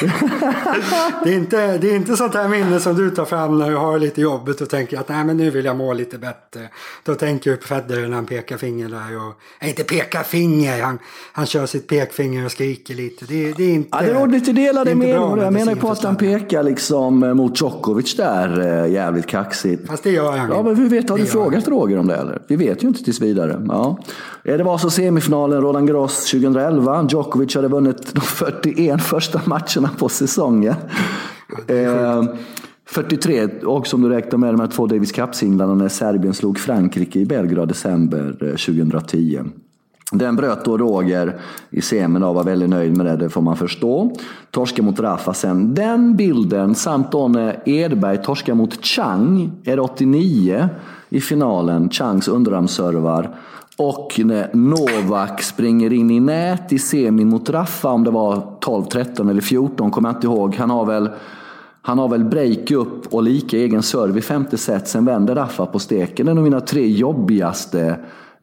det, 1.24 1.30
är 1.30 1.34
inte, 1.34 1.78
det 1.78 1.90
är 1.90 1.96
inte 1.96 2.16
sånt 2.16 2.34
här 2.34 2.48
minne 2.48 2.80
som 2.80 2.96
du 2.96 3.10
tar 3.10 3.24
fram 3.24 3.58
när 3.58 3.70
du 3.70 3.76
har 3.76 3.98
lite 3.98 4.20
jobbigt 4.20 4.60
och 4.60 4.70
tänker 4.70 4.98
att 4.98 5.08
nej 5.08 5.24
men 5.24 5.36
nu 5.36 5.50
vill 5.50 5.64
jag 5.64 5.76
må 5.76 5.92
lite 5.92 6.18
bättre. 6.18 6.68
Då 7.04 7.14
tänker 7.14 7.50
du 7.50 7.56
på 7.56 7.66
Federer 7.66 8.08
när 8.08 8.14
han 8.14 8.26
pekar 8.26 8.56
finger 8.56 8.88
där 8.88 9.16
och, 9.16 9.34
nej 9.60 9.70
inte 9.70 9.84
pekar 9.84 10.22
finger, 10.22 10.82
han, 10.82 10.98
han 11.32 11.46
kör 11.46 11.66
sitt 11.66 11.88
pekfinger 11.88 12.44
och 12.44 12.52
skriker 12.52 12.94
lite. 12.94 13.24
Det, 13.24 13.52
det 13.52 13.64
är 13.64 13.74
inte 13.74 13.88
Ja 13.92 14.02
det 14.02 14.14
råder 14.14 14.32
lite 14.32 14.52
delade 14.52 14.94
meningar. 14.94 15.38
Jag 15.42 15.52
menar 15.52 15.74
på 15.74 15.90
att 15.90 16.04
han 16.04 16.16
pekar 16.16 16.62
liksom 16.62 17.22
eh, 17.22 17.34
mot 17.34 17.60
Djokovic 17.60 18.16
där 18.16 18.60
eh, 18.60 18.92
jävligt 18.92 19.26
kaxigt. 19.26 19.88
Fast 19.88 20.02
det 20.02 20.10
gör 20.10 20.36
han 20.36 20.50
Ja 20.50 20.62
men 20.62 20.76
hur 20.76 20.88
vet, 20.88 21.10
har 21.10 21.18
du 21.18 21.26
frågat 21.26 21.64
han. 21.64 21.74
Roger 21.74 21.98
om 21.98 22.06
det 22.06 22.16
eller? 22.16 22.42
Vi 22.48 22.56
vet 22.56 22.84
ju 22.84 22.88
inte 22.88 23.04
tills 23.04 23.20
vidare. 23.20 23.66
Ja. 23.68 23.98
Eh, 24.44 24.56
det 24.56 24.64
var 24.64 24.78
så 24.78 24.90
semifinalen 24.90 25.62
Roland 25.62 25.88
Garros 25.88 26.30
2011. 26.30 27.06
Djokovic 27.10 27.54
hade 27.54 27.68
vunnit 27.68 28.14
de 28.14 28.20
41 28.20 29.02
första 29.02 29.40
matcherna 29.50 29.90
på 29.98 30.08
säsongen. 30.08 30.74
Eh, 31.66 32.24
43, 32.86 33.48
och 33.64 33.86
som 33.86 34.02
du 34.02 34.08
räknar 34.08 34.38
med 34.38 34.54
de 34.54 34.60
här 34.60 34.66
två 34.66 34.86
Davis 34.86 35.12
Cup-singlarna 35.12 35.74
när 35.74 35.88
Serbien 35.88 36.34
slog 36.34 36.58
Frankrike 36.58 37.18
i 37.18 37.26
Belgrad 37.26 37.68
december 37.68 38.36
2010. 38.40 39.36
Eh, 39.36 39.44
Den 40.12 40.36
bröt 40.36 40.64
då 40.64 40.78
Roger 40.78 41.40
i 41.70 41.80
semin 41.82 42.22
och 42.22 42.34
var 42.34 42.44
väldigt 42.44 42.70
nöjd 42.70 42.96
med 42.96 43.06
det, 43.06 43.16
det 43.16 43.28
får 43.28 43.42
man 43.42 43.56
förstå. 43.56 44.16
Torska 44.50 44.82
mot 44.82 45.00
Rafa 45.00 45.34
sen. 45.34 45.74
Den 45.74 46.16
bilden 46.16 46.74
samt 46.74 47.12
då 47.12 47.28
när 47.28 47.68
Edberg 47.68 48.22
torskar 48.22 48.54
mot 48.54 48.84
Chang, 48.84 49.52
är 49.64 49.80
89 49.80 50.68
i 51.08 51.20
finalen. 51.20 51.90
Changs 51.90 52.28
underarmsservar. 52.28 53.36
Och 53.82 54.20
när 54.24 54.50
Novak 54.52 55.42
springer 55.42 55.92
in 55.92 56.10
i 56.10 56.20
nät 56.20 56.72
i 56.72 56.78
semin 56.78 57.28
mot 57.28 57.50
Raffa, 57.50 57.88
om 57.88 58.04
det 58.04 58.10
var 58.10 58.56
12, 58.60 58.84
13 58.84 59.28
eller 59.28 59.40
14, 59.40 59.90
kommer 59.90 60.08
jag 60.08 60.16
inte 60.16 60.26
ihåg. 60.26 60.54
Han 60.54 60.70
har 60.70 60.84
väl, 60.84 61.10
han 61.82 61.98
har 61.98 62.08
väl 62.08 62.24
break 62.24 62.70
upp 62.70 63.14
och 63.14 63.22
lika 63.22 63.56
egen 63.56 63.82
serve 63.82 64.18
i 64.18 64.22
femte 64.22 64.58
set. 64.58 64.88
Sen 64.88 65.04
vänder 65.04 65.34
Raffa 65.34 65.66
på 65.66 65.78
steken. 65.78 66.26
Det 66.26 66.32
är 66.32 66.34
nog 66.34 66.44
mina 66.44 66.60
tre 66.60 66.86
jobbigaste 66.86 67.96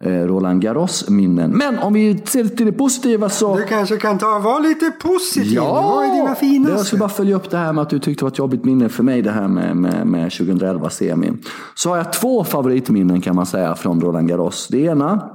eh, 0.04 0.12
Roland 0.12 0.62
Garros-minnen. 0.62 1.52
Men 1.52 1.80
om 1.80 1.94
vi 1.94 2.22
ser 2.26 2.44
till 2.44 2.66
det 2.66 2.72
positiva 2.72 3.30
så... 3.30 3.56
Du 3.56 3.64
kanske 3.64 3.98
kan 3.98 4.18
ta 4.18 4.40
vara 4.40 4.60
lite 4.60 4.92
positiv. 4.92 5.54
Ja, 5.54 5.82
Vad 5.82 6.06
är 6.06 6.12
dina 6.12 6.36
finaste? 6.36 6.76
Jag 6.78 6.86
ska 6.86 6.98
bara 6.98 7.10
följa 7.10 7.36
upp 7.36 7.50
det 7.50 7.58
här 7.58 7.74
med 7.74 7.82
att 7.82 7.90
du 7.90 8.00
tyckte 8.00 8.22
det 8.22 8.26
var 8.26 8.32
ett 8.32 8.38
jobbigt 8.38 8.66
minne 8.66 8.90
för 8.90 9.04
mig 9.04 9.22
det 9.22 9.32
här 9.32 9.48
med, 9.48 9.78
med, 9.78 10.08
med 10.08 10.32
2011 10.32 10.90
semin. 10.90 11.44
Så 11.76 11.90
har 11.90 11.98
jag 11.98 12.14
två 12.14 12.44
favoritminnen 12.44 13.22
kan 13.22 13.36
man 13.36 13.46
säga 13.46 13.76
från 13.76 14.02
Roland 14.02 14.30
Garros. 14.30 14.68
Det 14.68 14.80
ena 14.80 15.30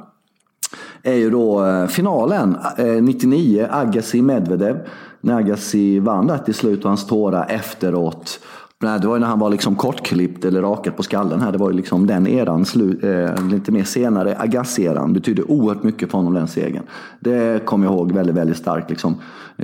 är 1.03 1.15
ju 1.15 1.31
då 1.31 1.67
eh, 1.67 1.87
finalen 1.87 2.57
99, 3.01 3.63
eh, 3.63 3.77
Agassi 3.77 4.23
Medvedev. 4.23 4.77
När 5.21 5.37
Agassi 5.37 5.99
vann 5.99 6.27
där 6.27 6.39
till 6.39 6.55
slut 6.55 6.85
och 6.85 6.91
hans 6.91 7.07
tårar 7.07 7.47
efteråt. 7.49 8.41
Nej, 8.83 9.01
det 9.01 9.07
var 9.07 9.17
ju 9.17 9.21
när 9.21 9.27
han 9.27 9.39
var 9.39 9.51
liksom 9.51 9.77
kortklippt 9.77 10.45
eller 10.45 10.63
rakad 10.63 10.97
på 10.97 11.03
skallen 11.03 11.41
här. 11.41 11.53
Det 11.53 11.59
var 11.59 11.71
ju 11.71 11.77
liksom 11.77 12.07
den 12.07 12.27
eran, 12.27 12.65
eh, 13.03 13.49
lite 13.51 13.73
mer 13.73 13.85
senare, 13.85 14.37
Agassi-eran, 14.39 15.13
betydde 15.13 15.43
oerhört 15.43 15.83
mycket 15.83 16.11
för 16.11 16.19
honom 16.19 16.35
den 16.35 16.49
segern. 16.49 16.83
Det 17.21 17.65
kommer 17.65 17.87
jag 17.87 17.95
ihåg 17.95 18.13
väldigt, 18.13 18.37
väldigt 18.37 18.57
starkt. 18.57 18.91
Liksom. 18.91 19.17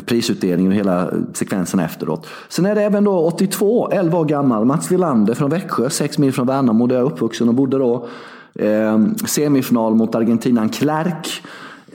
Prisutdelningen 0.07 0.73
och 0.73 0.79
hela 0.79 1.11
sekvensen 1.33 1.81
efteråt. 1.81 2.27
Sen 2.49 2.67
är 2.67 2.75
det 2.75 2.83
även 2.83 3.05
då 3.05 3.19
82, 3.19 3.91
11 3.93 4.19
år 4.19 4.25
gammal, 4.25 4.65
Mats 4.65 4.93
Wilander 4.93 5.35
från 5.35 5.51
Växjö, 5.51 5.91
6 5.91 6.19
mil 6.19 6.33
från 6.33 6.47
Värnamo 6.47 6.87
där 6.87 6.97
jag 6.97 7.07
är 7.07 7.13
uppvuxen 7.13 7.49
och 7.49 7.55
bodde 7.55 7.79
då. 7.79 8.07
Eh, 8.55 8.99
semifinal 9.27 9.95
mot 9.95 10.15
Argentinan 10.15 10.69
Clark. 10.69 11.43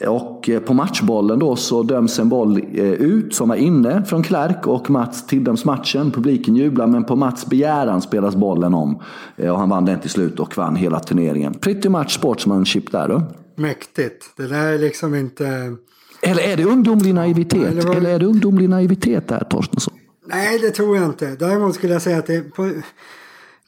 Och 0.07 0.49
eh, 0.49 0.59
på 0.59 0.73
matchbollen 0.73 1.39
då 1.39 1.55
så 1.55 1.83
döms 1.83 2.19
en 2.19 2.29
boll 2.29 2.57
eh, 2.57 2.83
ut 2.83 3.35
som 3.35 3.51
är 3.51 3.55
inne 3.55 4.03
från 4.05 4.23
Clark 4.23 4.67
och 4.67 4.89
Mats 4.89 5.27
tilldöms 5.27 5.65
matchen. 5.65 6.11
Publiken 6.11 6.55
jublar 6.55 6.87
men 6.87 7.03
på 7.03 7.15
Mats 7.15 7.45
begäran 7.45 8.01
spelas 8.01 8.35
bollen 8.35 8.73
om. 8.73 9.01
Eh, 9.37 9.51
och 9.51 9.59
han 9.59 9.69
vann 9.69 9.85
den 9.85 9.99
till 9.99 10.09
slut 10.09 10.39
och 10.39 10.57
vann 10.57 10.75
hela 10.75 10.99
turneringen. 10.99 11.53
Pretty 11.53 11.89
much 11.89 12.11
sportsmanship 12.11 12.91
där 12.91 13.07
då. 13.07 13.23
Mäktigt. 13.55 14.25
Det 14.37 14.47
där 14.47 14.65
är 14.65 14.79
liksom 14.79 15.15
inte... 15.15 15.75
Eller 16.21 16.43
är 16.43 16.57
det 16.57 16.63
ungdomlig 16.63 17.13
naivitet? 17.13 17.73
Nej, 17.75 17.85
var... 17.85 17.95
Eller 17.95 18.09
är 18.09 18.19
det 18.19 18.25
ungdomlig 18.25 18.69
naivitet 18.69 19.27
där 19.27 19.43
Torstensson? 19.49 19.93
Nej, 20.25 20.59
det 20.59 20.69
tror 20.69 20.97
jag 20.97 21.05
inte. 21.05 21.25
Däremot 21.25 21.75
skulle 21.75 21.93
jag 21.93 22.01
säga 22.01 22.17
att 22.17 22.27
det... 22.27 22.41
På 22.41 22.71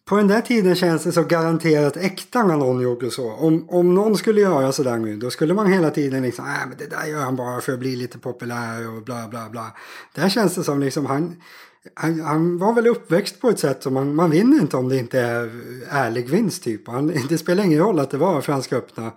på 0.06 0.15
den 0.15 0.28
där 0.28 0.41
tiden 0.41 0.76
känns 0.76 1.04
det 1.04 1.12
så 1.12 1.24
garanterat 1.24 1.98
äkta 1.98 2.44
när 2.44 2.58
någon 2.58 2.82
gjorde 2.82 3.12
så. 3.12 3.32
Om, 3.32 3.70
om 3.70 3.94
någon 3.94 4.18
skulle 4.18 4.41
göra 4.41 4.72
sådär 4.72 4.98
nu 4.98 5.18
då 5.18 5.30
skulle 5.30 5.54
man 5.54 5.74
hela 5.74 5.89
tiden 5.89 6.24
liksom, 6.24 6.46
nej 6.46 6.65
men 6.70 6.78
det 6.78 6.96
där 6.96 7.06
gör 7.06 7.22
han 7.22 7.36
bara 7.36 7.62
för 7.62 7.74
att 7.74 7.80
bli 7.80 7.96
lite 7.96 8.18
populär 8.18 8.96
och 8.96 9.04
bla 9.04 9.28
bla 9.28 9.50
bla. 9.50 9.72
Där 10.15 10.30
känns 10.30 10.56
det 10.56 10.63
som 10.63 10.80
liksom 10.80 11.06
han, 11.06 11.36
han, 11.94 12.22
han 12.22 12.58
var 12.58 12.74
väl 12.74 12.88
uppväxt 12.88 13.41
på 13.41 13.50
ett 13.50 13.60
sätt 13.60 13.84
som 13.84 13.94
man, 13.94 14.15
man 14.15 14.32
vinner 14.32 14.62
inte 14.62 14.78
om 14.78 14.89
det 14.89 14.98
inte 14.98 15.20
är 15.20 15.62
ärlig 15.89 16.30
vinst 16.30 16.63
typ. 16.63 16.88
Han, 16.88 17.13
det 17.30 17.38
spelar 17.38 17.63
ingen 17.63 17.80
roll 17.80 18.00
att 18.00 18.12
det 18.12 18.18
var 18.18 18.41
Franska 18.41 18.78
öppna 18.78 19.12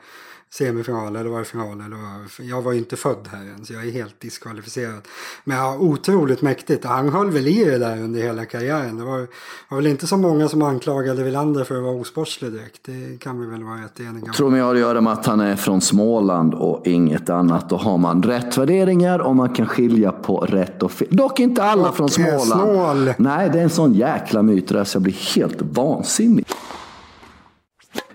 semifinal 0.50 1.16
eller 1.16 1.30
var 1.30 1.38
det 1.38 1.44
final? 1.44 1.80
Eller 1.80 1.96
var, 1.96 2.44
jag 2.44 2.62
var 2.62 2.72
ju 2.72 2.78
inte 2.78 2.96
född 2.96 3.28
här 3.32 3.40
än 3.40 3.64
så 3.64 3.72
jag 3.72 3.86
är 3.86 3.90
helt 3.90 4.20
diskvalificerad. 4.20 5.08
Men 5.44 5.56
ja, 5.56 5.76
otroligt 5.78 6.42
mäktigt. 6.42 6.84
Han 6.84 7.08
höll 7.08 7.30
väl 7.30 7.46
i 7.46 7.64
det 7.64 7.78
där 7.78 8.02
under 8.02 8.20
hela 8.20 8.44
karriären. 8.44 8.98
Det 8.98 9.04
var, 9.04 9.26
var 9.68 9.76
väl 9.76 9.86
inte 9.86 10.06
så 10.06 10.16
många 10.16 10.48
som 10.48 10.62
anklagade 10.62 11.22
Wilander 11.22 11.64
för 11.64 11.76
att 11.76 11.82
vara 11.82 11.94
osportslig 11.94 12.52
direkt. 12.52 12.80
Det 12.84 13.20
kan 13.20 13.40
vi 13.40 13.46
väl 13.46 13.64
vara 13.64 13.84
rätt 13.84 14.00
eniga 14.00 14.24
om. 14.24 14.32
Tror 14.32 14.50
mig 14.50 14.60
har 14.60 14.74
att 14.74 14.80
göra 14.80 15.00
med 15.00 15.12
att 15.12 15.26
han 15.26 15.40
är 15.40 15.56
från 15.56 15.80
Småland 15.80 16.54
och 16.54 16.86
inget 16.86 17.30
annat. 17.30 17.70
Då 17.70 17.76
har 17.76 17.98
man 17.98 18.22
rätt 18.22 18.58
värderingar 18.58 19.18
och 19.18 19.36
man 19.36 19.48
kan 19.48 19.66
skilja 19.66 20.12
på 20.12 20.40
rätt 20.40 20.82
och 20.82 20.92
fel. 20.92 21.08
Dock 21.10 21.40
inte 21.40 21.62
alla 21.62 21.88
och 21.88 21.96
från 21.96 22.08
Småland. 22.08 22.46
Snål. 22.46 23.14
Nej, 23.18 23.50
det 23.52 23.58
är 23.58 23.62
en 23.62 23.70
sån 23.70 23.94
jäkla 23.94 24.42
myt 24.42 24.68
där 24.68 24.84
så 24.84 24.96
jag 24.96 25.02
blir 25.02 25.34
helt 25.34 25.62
vansinnig. 25.62 26.46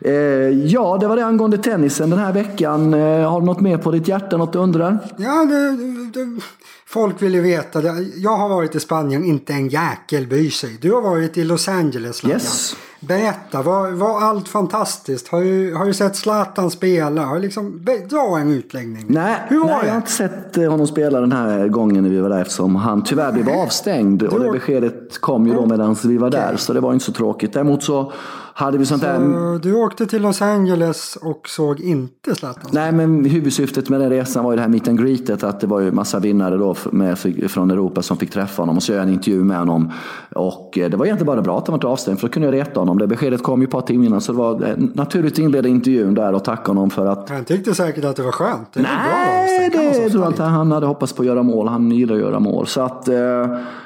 Eh, 0.06 0.14
ja, 0.50 0.98
det 1.00 1.08
var 1.08 1.16
det 1.16 1.26
angående 1.26 1.58
tennisen 1.58 2.10
den 2.10 2.20
här 2.20 2.34
veckan. 2.34 2.94
Eh, 2.94 3.32
har 3.32 3.40
du 3.40 3.46
något 3.46 3.62
mer 3.62 3.78
på 3.78 3.92
ditt 3.92 4.08
hjärta, 4.08 4.38
något 4.38 4.54
du 4.54 4.60
undrar? 4.60 4.98
Ja, 5.18 5.46
det, 5.46 5.72
det, 6.20 6.42
folk 6.86 7.22
vill 7.22 7.34
ju 7.34 7.42
veta. 7.42 7.82
Jag 8.16 8.38
har 8.38 8.50
varit 8.50 8.76
i 8.76 8.80
Spanien, 8.80 9.24
inte 9.24 9.54
en 9.54 9.68
jäkel 9.68 10.28
bryr 10.28 10.50
sig. 10.50 10.78
Du 10.82 10.92
har 10.92 11.02
varit 11.02 11.38
i 11.38 11.44
Los 11.44 11.68
Angeles, 11.68 12.24
Lagan. 12.24 12.40
Yes. 12.40 12.76
Berätta, 13.00 13.62
var, 13.62 13.92
var 13.92 14.22
allt 14.22 14.48
fantastiskt? 14.48 15.28
Har 15.28 15.42
du, 15.42 15.76
har 15.76 15.86
du 15.86 15.94
sett 15.94 16.16
Zlatan 16.16 16.72
spela? 16.72 17.26
Har 17.26 17.40
liksom, 17.40 17.86
dra 18.10 18.38
en 18.38 18.52
utläggning. 18.52 19.06
Nej, 19.08 19.36
Hur 19.48 19.60
var 19.60 19.68
nej 19.68 19.78
det? 19.82 19.86
jag 19.88 19.94
har 19.94 19.98
inte 19.98 20.12
sett 20.12 20.58
eh, 20.58 20.72
honom 20.72 20.88
spela 20.88 21.20
den 21.20 21.32
här 21.32 21.68
gången 21.68 22.04
när 22.04 22.10
vi 22.10 22.20
var 22.20 22.30
där 22.30 22.42
eftersom 22.42 22.76
han 22.76 23.04
tyvärr 23.04 23.32
blev 23.32 23.50
avstängd. 23.50 24.20
Du... 24.20 24.28
Och 24.28 24.40
det 24.40 24.52
beskedet 24.52 25.22
kom 25.22 25.48
ju 25.48 25.54
då 25.54 25.66
medan 25.66 25.96
vi 26.04 26.18
var 26.18 26.30
där. 26.30 26.56
Så 26.58 26.74
det 26.74 26.80
var 26.80 26.94
inte 26.94 27.06
så 27.06 27.12
tråkigt. 27.12 27.54
Däremot 27.54 27.84
så 27.84 28.12
hade 28.54 28.78
vi 28.78 28.86
sånt 28.86 29.02
så 29.02 29.08
där... 29.08 29.60
Du 29.60 29.74
åkte 29.74 30.06
till 30.06 30.22
Los 30.22 30.42
Angeles 30.42 31.18
och 31.22 31.50
såg 31.50 31.80
inte 31.80 32.36
Zlatan? 32.36 32.72
Nej, 32.72 32.92
men 32.92 33.26
huvudsyftet 33.26 33.90
med 33.90 34.00
den 34.00 34.10
resan 34.10 34.44
var 34.44 34.52
ju 34.52 34.56
det 34.56 34.62
här 34.62 34.70
meet 34.70 34.88
and 34.88 35.00
greetet. 35.00 35.44
Att 35.44 35.60
det 35.60 35.68
var 35.68 35.80
ju 35.80 35.92
massa 35.92 36.20
vinnare 36.20 36.58
då 36.58 36.76
med, 36.92 37.20
från 37.48 37.72
Europa 37.72 38.02
som 38.02 38.18
fick 38.18 38.32
träffa 38.32 38.62
honom. 38.62 38.78
Och 38.78 38.84
så 38.84 38.92
gör 38.92 39.00
jag 39.00 39.08
en 39.08 39.14
intervju 39.14 39.44
med 39.44 39.58
honom. 39.58 39.92
Och 40.36 40.78
eh, 40.78 40.90
det 40.90 40.98
var 40.98 41.06
egentligen 41.06 41.28
bara 41.28 41.42
bra 41.42 41.58
att 41.58 41.68
han 41.68 41.80
var 41.80 41.90
avstängd 41.90 42.20
för 42.20 42.28
då 42.28 42.34
kunde 42.34 42.48
jag 42.48 42.54
reta 42.54 42.80
honom. 42.80 42.98
Det 42.98 43.08
beskedet 43.08 43.44
kom 43.44 43.62
ju 43.62 43.66
ett 43.66 43.72
par 43.72 43.82
timmar 43.82 44.06
innan. 44.06 44.22
Så 44.22 44.32
det 44.32 44.38
var 44.38 44.68
eh, 44.68 44.76
naturligt 44.78 45.34
att 45.34 45.40
inleda 45.40 45.70
intervjun 45.70 46.14
där 46.14 46.34
och 46.34 46.44
tacka 46.44 46.68
honom 46.68 46.90
för 46.90 47.06
att... 47.06 47.30
Han 47.30 47.46
tyckte 47.46 47.76
säkert 47.76 48.06
att 48.06 48.16
det 48.16 48.24
var 48.24 48.32
skönt. 48.32 48.74
Det 48.74 48.82
Nej, 48.82 49.70
bra 49.70 49.82
det 49.82 50.10
tror 50.10 50.24
jag 50.24 50.32
inte. 50.32 50.44
Han 50.44 50.72
hade 50.72 50.86
hoppats 50.86 51.14
på 51.14 51.22
att 51.22 51.28
göra 51.28 51.44
mål. 51.44 51.68
Han 51.68 51.92
gillar 51.92 52.16
att 52.16 52.22
göra 52.22 52.40
mål. 52.40 52.68
Så 52.68 52.82
att... 52.82 53.10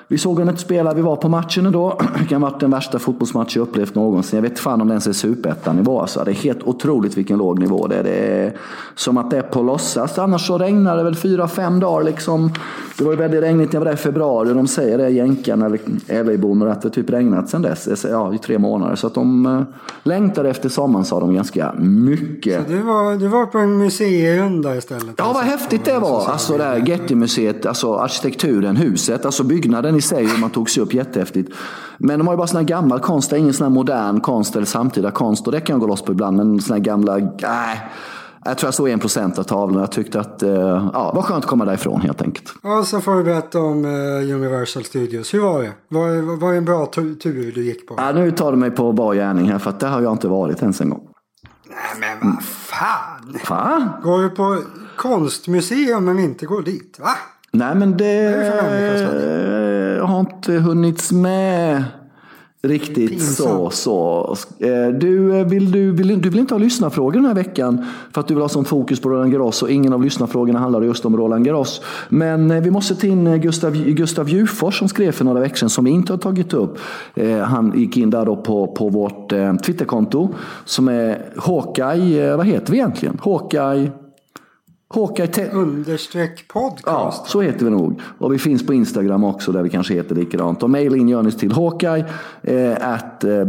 Eh, 0.08 0.18
vi 0.18 0.18
såg 0.18 0.34
honom 0.34 0.50
inte 0.50 0.62
spela, 0.62 0.94
vi 0.94 1.02
var 1.02 1.16
på 1.16 1.30
matchen 1.30 1.72
då. 1.72 2.00
Det 2.20 2.26
kan 2.26 2.44
ha 2.44 2.50
varit 2.50 2.60
den 2.60 2.72
värsta 2.72 3.00
fotbollsmatch 3.00 3.56
jag 3.56 3.64
upplevt 3.64 3.96
någonsin. 3.96 4.38
Jag 4.38 4.50
vet 4.50 4.60
fan 4.60 4.82
om 4.82 4.88
det 4.88 4.92
ens 4.92 5.08
är 5.08 5.14
superettan-nivå. 5.14 6.02
Alltså. 6.02 6.24
Det 6.24 6.32
är 6.32 6.36
helt 6.36 6.64
otroligt 6.64 7.18
vilken 7.18 7.38
låg 7.38 7.60
nivå 7.60 7.88
det 7.88 7.96
är. 7.96 8.04
Det 8.04 8.10
är 8.10 8.54
som 8.96 9.18
att 9.18 9.32
det 9.32 9.38
är 9.38 9.42
på 9.42 9.62
låtsas. 9.62 10.20
Annars 10.20 10.48
så 10.48 10.58
regnar 10.58 10.98
det 10.98 11.04
väl 11.04 11.16
fyra, 11.16 11.48
fem 11.48 11.80
dagar. 11.80 12.04
Liksom. 12.04 12.52
Det 12.98 13.04
var 13.04 13.12
ju 13.12 13.18
väldigt 13.18 13.42
regnigt 13.42 13.72
när 13.72 13.76
jag 13.76 13.80
var 13.80 13.86
där 13.86 13.94
i 13.94 13.98
februari. 13.98 14.54
De 14.54 14.68
säger 14.68 14.98
det, 14.98 15.10
jänkarna 15.10 15.66
eller 15.66 15.80
LA-bommer, 16.24 16.68
att 16.68 16.82
det 16.82 16.90
typ 16.90 17.10
regnat 17.10 17.50
sedan 17.50 17.62
dess. 17.62 18.06
Ja, 18.10 18.34
i 18.34 18.38
tre 18.38 18.58
månader. 18.58 18.96
Så 18.96 19.08
att 19.08 19.14
de 19.14 19.46
äh, 19.46 19.62
längtade 20.04 20.50
efter 20.50 20.70
sommaren 20.70 21.06
sa 21.06 21.20
de 21.20 21.34
ganska 21.34 21.74
mycket. 21.80 22.64
Så 22.64 22.72
du 22.72 22.82
var, 22.82 23.16
du 23.16 23.28
var 23.28 23.46
på 23.46 23.58
en 23.58 23.78
museirunda 23.78 24.76
istället? 24.76 25.16
Ja, 25.18 25.32
vad 25.34 25.44
häftigt 25.44 25.86
det 25.86 26.00
var. 26.00 26.26
Alltså 26.28 26.58
det 26.58 26.64
här 26.64 26.78
Getty-museet, 26.78 27.66
alltså 27.66 27.96
arkitekturen, 27.96 28.76
huset, 28.76 29.26
alltså 29.26 29.44
byggnaden 29.44 29.97
i 29.98 30.02
sig, 30.02 30.26
hur 30.26 30.38
man 30.38 30.50
tog 30.50 30.70
sig 30.70 30.84
upp, 30.84 30.94
jättehäftigt. 30.94 31.52
Men 31.98 32.20
de 32.20 32.28
har 32.28 32.34
ju 32.34 32.38
bara 32.38 32.48
sån 32.48 32.58
här 32.58 32.64
gammal 32.64 33.00
konst, 33.00 33.30
det 33.30 33.36
är 33.36 33.40
ingen 33.40 33.54
sån 33.54 33.64
här 33.64 33.72
modern 33.72 34.20
konst 34.20 34.56
eller 34.56 34.66
samtida 34.66 35.12
konst. 35.12 35.46
Och 35.48 35.52
det 35.52 35.62
kan 35.62 35.74
jag 35.74 35.82
gå 35.82 35.88
loss 35.88 36.02
på 36.02 36.12
ibland, 36.12 36.38
men 36.38 36.62
sån 36.62 36.74
här 36.74 36.84
gamla, 36.84 37.18
äh, 37.18 37.26
jag 38.46 38.58
tror 38.58 38.68
jag 38.68 38.74
såg 38.74 38.90
en 38.90 39.00
procent 39.00 39.40
av 39.40 39.44
tavlorna. 39.44 39.82
Jag 39.82 39.92
tyckte 39.92 40.20
att 40.20 40.44
eh, 40.44 40.50
ja, 40.94 41.10
det 41.12 41.16
var 41.16 41.22
skönt 41.22 41.44
att 41.44 41.50
komma 41.50 41.66
därifrån 41.66 42.02
helt 42.02 42.22
enkelt. 42.22 42.54
Och 42.62 42.88
så 42.88 43.02
får 43.02 43.16
du 43.16 43.24
berätta 43.24 43.60
om 43.60 43.86
uh, 43.86 44.36
Universal 44.36 44.84
Studios. 44.84 45.34
Hur 45.34 45.40
var 45.40 45.62
det? 45.62 45.72
Var, 45.88 46.38
var 46.38 46.52
det 46.52 46.58
en 46.58 46.66
bra 46.66 46.86
tur 46.86 47.52
du 47.56 47.64
gick 47.66 47.88
på? 47.88 47.96
Ja, 47.98 48.12
nu 48.12 48.32
tar 48.32 48.52
du 48.52 48.58
mig 48.58 48.72
på 48.72 48.92
bar 48.92 49.14
gärning 49.14 49.52
här 49.52 49.60
för 49.60 49.70
att 49.70 49.80
det 49.80 49.88
har 49.88 50.02
jag 50.02 50.12
inte 50.12 50.28
varit 50.28 50.62
ens 50.62 50.82
en 50.82 50.90
gång. 50.90 51.08
Nej 51.70 51.78
men 52.22 52.32
vad 52.34 52.44
fan! 52.44 53.40
Fan? 53.44 53.90
Går 54.04 54.22
du 54.22 54.30
på 54.30 54.62
konstmuseum 54.98 56.06
men 56.06 56.20
inte 56.20 56.46
går 56.46 56.62
dit? 56.62 57.00
Va? 57.00 57.16
Nej 57.52 57.76
men 57.76 57.98
det, 57.98 58.06
det 58.06 58.68
har 60.00 60.20
inte 60.20 60.54
hunnits 60.54 61.12
med 61.12 61.84
riktigt 62.62 63.10
Pinsamt. 63.10 63.74
så. 63.74 64.36
så. 64.36 64.66
Eh, 64.66 64.88
du, 64.88 65.40
eh, 65.40 65.46
vill, 65.46 65.72
du, 65.72 65.92
vill, 65.92 66.22
du 66.22 66.30
vill 66.30 66.40
inte 66.40 66.54
ha 66.54 66.60
lyssnarfrågor 66.60 67.14
den 67.14 67.26
här 67.26 67.34
veckan 67.34 67.86
för 68.14 68.22
att 68.22 68.28
du 68.28 68.34
vill 68.34 68.42
ha 68.42 68.50
sånt 68.50 68.68
fokus 68.68 69.00
på 69.00 69.10
Roland 69.10 69.32
Garros 69.32 69.64
och 69.64 69.72
ingen 69.72 69.94
av 69.94 70.04
lyssnarfrågorna 70.04 70.60
handlar 70.60 70.82
just 70.82 71.06
om 71.06 71.18
Roland 71.18 71.46
Garros. 71.46 71.82
Men 72.10 72.52
eh, 72.52 72.62
vi 72.62 72.72
måste 72.72 72.96
ta 72.96 73.08
in 73.08 73.42
Gustav, 73.42 73.74
Gustav 73.76 74.30
Djurfors 74.30 74.80
som 74.80 74.90
skrev 74.90 75.12
för 75.12 75.26
några 75.26 75.40
veckor 75.40 75.56
sedan 75.56 75.70
som 75.70 75.86
vi 75.86 75.92
inte 75.92 76.14
har 76.14 76.18
tagit 76.18 76.54
upp. 76.54 76.78
Han 77.46 77.74
gick 77.76 77.98
in 77.98 78.10
där 78.10 78.26
då 78.26 78.36
på, 78.36 78.68
på 78.68 78.90
vårt 78.90 79.34
Twitterkonto 79.66 80.30
som 80.66 80.88
är 80.88 81.34
Hawkeye, 81.38 82.36
vad 82.36 82.46
heter 82.46 82.72
vi 82.72 82.78
egentligen? 82.78 83.18
Hawkeye 83.24 83.92
Hawkeye 84.90 85.50
understreck 85.52 86.48
podcast. 86.48 86.86
Ja, 86.86 87.24
så 87.28 87.42
heter 87.42 87.66
vi 87.66 87.72
nog. 87.72 88.02
Och 88.20 88.34
vi 88.34 88.40
finns 88.40 88.66
på 88.66 88.74
Instagram 88.74 89.24
också 89.24 89.52
där 89.52 89.64
vi 89.64 89.70
kanske 89.70 89.94
heter 89.94 90.16
likadant. 90.16 90.64
Och 90.64 90.70
mejla 90.70 90.98
in 90.98 91.10
gör 91.10 91.24
ni 91.24 91.32
till 91.32 91.52
Hawkeye 91.52 92.06
eh, 92.42 92.94
at 92.94 93.24
eh. 93.24 93.42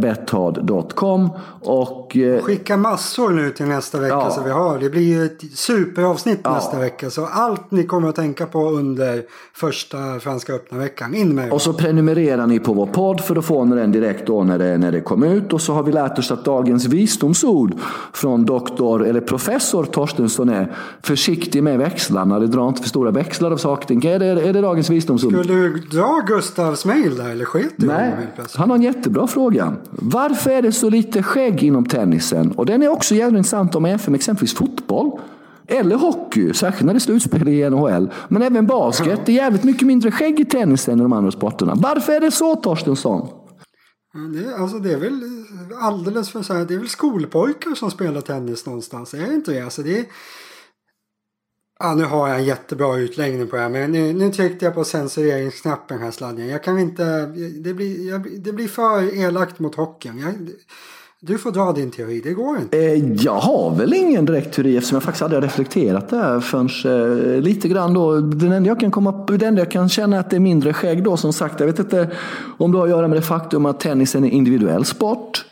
Och, 1.60 2.16
eh, 2.16 2.42
Skicka 2.42 2.76
massor 2.76 3.30
nu 3.30 3.50
till 3.50 3.66
nästa 3.66 4.00
vecka 4.00 4.14
ja. 4.14 4.30
så 4.30 4.42
vi 4.42 4.50
har. 4.50 4.78
Det 4.78 4.90
blir 4.90 5.02
ju 5.02 5.24
ett 5.24 5.58
superavsnitt 5.58 6.40
ja. 6.44 6.54
nästa 6.54 6.78
vecka. 6.78 7.10
Så 7.10 7.26
allt 7.26 7.70
ni 7.70 7.84
kommer 7.84 8.08
att 8.08 8.16
tänka 8.16 8.46
på 8.46 8.70
under 8.70 9.22
första 9.54 10.20
Franska 10.20 10.52
öppna 10.52 10.78
veckan. 10.78 11.14
In 11.14 11.34
med 11.34 11.52
Och 11.52 11.62
så 11.62 11.72
prenumererar 11.72 12.46
ni 12.46 12.58
på 12.58 12.72
vår 12.72 12.86
podd 12.86 13.20
för 13.20 13.34
då 13.34 13.42
får 13.42 13.64
ni 13.64 13.76
den 13.76 13.92
direkt 13.92 14.26
då 14.26 14.44
när 14.44 14.58
det, 14.58 14.78
när 14.78 14.92
det 14.92 15.00
kommer 15.00 15.34
ut. 15.34 15.52
Och 15.52 15.60
så 15.60 15.72
har 15.72 15.82
vi 15.82 15.92
lärt 15.92 16.18
oss 16.18 16.30
att 16.30 16.44
dagens 16.44 16.86
visdomsord 16.86 17.74
från 18.12 18.44
doktor 18.44 19.06
eller 19.06 19.20
professor 19.20 19.84
Torstensson 19.84 20.48
är 20.48 20.76
försiktig 21.02 21.27
med 21.62 21.78
växlarna. 21.78 22.38
Det 22.38 22.46
drar 22.46 22.68
inte 22.68 22.82
för 22.82 22.88
stora 22.88 23.10
växlar 23.10 23.50
av 23.50 23.56
saker. 23.56 24.06
Är 24.06 24.18
det, 24.18 24.26
är 24.26 24.52
det 24.52 24.60
dagens 24.60 24.90
visdomsord? 24.90 25.32
Skulle 25.32 25.54
du 25.54 25.78
dra 25.78 26.22
Gustavs 26.26 26.84
mejl 26.84 27.16
där 27.16 27.30
eller 27.30 27.44
sket 27.44 27.72
du 27.76 27.86
Nej, 27.86 28.12
han 28.54 28.70
har 28.70 28.76
en 28.76 28.82
jättebra 28.82 29.26
fråga. 29.26 29.76
Varför 29.90 30.50
är 30.50 30.62
det 30.62 30.72
så 30.72 30.90
lite 30.90 31.22
skägg 31.22 31.62
inom 31.62 31.84
tennisen? 31.84 32.52
Och 32.52 32.66
den 32.66 32.82
är 32.82 32.88
också 32.88 33.14
jävligt 33.14 33.38
intressant 33.38 33.74
om 33.74 33.82
man 33.82 33.90
jämför 33.90 34.10
med 34.10 34.18
exempelvis 34.18 34.54
fotboll. 34.54 35.20
Eller 35.66 35.96
hockey, 35.96 36.52
särskilt 36.52 36.86
när 36.86 36.94
det 36.94 36.98
är 36.98 37.00
slutspel 37.00 37.48
i 37.48 37.70
NHL. 37.70 38.10
Men 38.28 38.42
även 38.42 38.66
basket. 38.66 39.20
Det 39.26 39.32
är 39.32 39.36
jävligt 39.36 39.64
mycket 39.64 39.86
mindre 39.86 40.10
skägg 40.10 40.40
i 40.40 40.44
tennis 40.44 40.88
än 40.88 40.98
i 40.98 41.02
de 41.02 41.12
andra 41.12 41.30
sporterna. 41.30 41.74
Varför 41.76 42.12
är 42.12 42.20
det 42.20 42.30
så 42.30 42.56
Torstensson? 42.56 43.28
Det, 44.34 44.56
alltså 44.56 44.78
det 44.78 44.92
är 44.92 44.98
väl 44.98 45.20
alldeles 45.80 46.30
för 46.30 46.42
så 46.42 46.54
här, 46.54 46.64
det 46.64 46.74
är 46.74 46.78
väl 46.78 46.88
skolpojkar 46.88 47.74
som 47.74 47.90
spelar 47.90 48.20
tennis 48.20 48.66
någonstans, 48.66 49.14
är 49.14 49.26
det 49.26 49.34
inte 49.34 49.52
det? 49.52 49.60
Alltså 49.60 49.82
det 49.82 49.98
är, 49.98 50.04
Ja, 51.78 51.94
nu 51.94 52.04
har 52.04 52.28
jag 52.28 52.38
en 52.38 52.44
jättebra 52.44 52.96
utläggning 52.96 53.46
på 53.46 53.56
det 53.56 53.62
här. 53.62 53.68
Men 53.68 53.92
nu, 53.92 54.12
nu 54.12 54.30
tryckte 54.32 54.64
jag 54.64 54.74
på 54.74 54.84
censureringsknappen 54.84 55.98
här 55.98 56.10
sladden. 56.10 56.48
Jag 56.48 56.62
kan 56.64 56.78
inte... 56.78 57.26
Det 57.64 57.74
blir, 57.74 58.08
jag, 58.10 58.40
det 58.40 58.52
blir 58.52 58.68
för 58.68 59.18
elakt 59.18 59.58
mot 59.58 59.74
hockeyn. 59.74 60.18
Jag, 60.18 60.34
du 61.20 61.38
får 61.38 61.50
dra 61.50 61.72
din 61.72 61.90
teori, 61.90 62.20
det 62.24 62.32
går 62.32 62.56
inte. 62.56 62.78
Eh, 62.78 63.12
jag 63.14 63.34
har 63.34 63.74
väl 63.74 63.94
ingen 63.94 64.24
direkt 64.24 64.54
teori 64.54 64.76
eftersom 64.76 64.96
jag 64.96 65.02
faktiskt 65.02 65.22
aldrig 65.22 65.42
har 65.42 65.48
reflekterat 65.48 66.10
här 66.10 66.40
förrän 66.40 67.36
eh, 67.36 67.40
lite 67.40 67.68
grann 67.68 67.94
då. 67.94 68.20
Den 68.20 68.52
enda 68.52 68.68
jag 68.68 68.80
kan 68.80 68.90
komma 68.90 69.26
den 69.28 69.42
enda 69.42 69.60
jag 69.60 69.70
kan 69.70 69.88
känna 69.88 70.20
att 70.20 70.30
det 70.30 70.36
är 70.36 70.40
mindre 70.40 70.72
skägg 70.72 71.04
då 71.04 71.16
som 71.16 71.32
sagt. 71.32 71.60
Jag 71.60 71.66
vet 71.66 71.78
inte 71.78 72.10
om 72.58 72.72
det 72.72 72.78
har 72.78 72.84
att 72.84 72.90
göra 72.90 73.08
med 73.08 73.16
det 73.16 73.22
faktum 73.22 73.66
att 73.66 73.80
tennis 73.80 74.14
är 74.14 74.18
en 74.18 74.24
individuell 74.24 74.84
sport. 74.84 75.44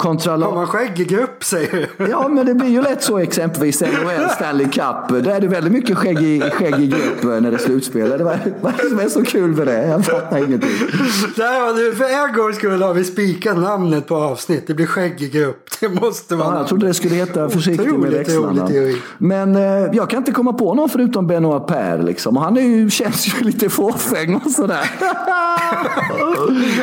Kontra 0.00 0.32
Har 0.32 0.54
man 0.54 0.66
skägg 0.66 1.00
i 1.00 1.04
grupp 1.04 1.44
säger 1.44 1.88
du? 1.96 2.06
Ja, 2.10 2.28
men 2.28 2.46
det 2.46 2.54
blir 2.54 2.68
ju 2.68 2.82
lätt 2.82 3.02
så 3.02 3.18
exempelvis 3.18 3.80
NHL 3.80 4.28
Stanley 4.36 4.66
Cup. 4.66 5.24
Där 5.24 5.30
är 5.30 5.40
det 5.40 5.48
väldigt 5.48 5.72
mycket 5.72 5.98
skägg 5.98 6.22
i, 6.22 6.34
i 6.78 6.86
grupp 6.86 7.22
när 7.22 7.50
det 7.50 7.56
är 7.56 7.58
slutspel. 7.58 8.10
Det 8.10 8.24
var, 8.24 8.38
vad 8.60 8.72
är 8.72 8.82
det 8.82 8.88
som 8.88 8.98
är 8.98 9.08
så 9.08 9.24
kul 9.24 9.50
med 9.50 9.66
det? 9.66 9.86
Jag 9.86 10.04
fattar 10.04 10.38
ingenting. 10.38 10.70
Där, 11.36 11.94
för 11.94 12.28
en 12.28 12.36
gångs 12.36 12.56
skull 12.56 12.82
har 12.82 12.94
vi 12.94 13.04
spikat 13.04 13.58
namnet 13.58 14.06
på 14.06 14.16
avsnitt. 14.16 14.66
Det 14.66 14.74
blir 14.74 14.86
skägg 14.86 15.22
i 15.22 15.28
grupp. 15.28 15.70
Det 15.80 15.88
måste 15.88 16.36
vara. 16.36 16.48
Ja, 16.48 16.58
jag 16.58 16.68
trodde 16.68 16.86
det 16.86 16.94
skulle 16.94 17.14
heta 17.14 17.48
försiktig 17.48 17.92
med 17.92 18.10
växlarna. 18.10 18.68
Men 19.18 19.56
eh, 19.56 19.62
jag 19.92 20.10
kan 20.10 20.18
inte 20.18 20.32
komma 20.32 20.52
på 20.52 20.74
någon 20.74 20.88
förutom 20.88 21.26
Benoit 21.26 21.66
Per. 21.66 22.02
Liksom. 22.02 22.36
Han 22.36 22.56
är 22.56 22.62
ju, 22.62 22.90
känns 22.90 23.26
ju 23.28 23.44
lite 23.44 23.68
fåfäng 23.68 24.40
och 24.44 24.50
sådär. 24.50 24.90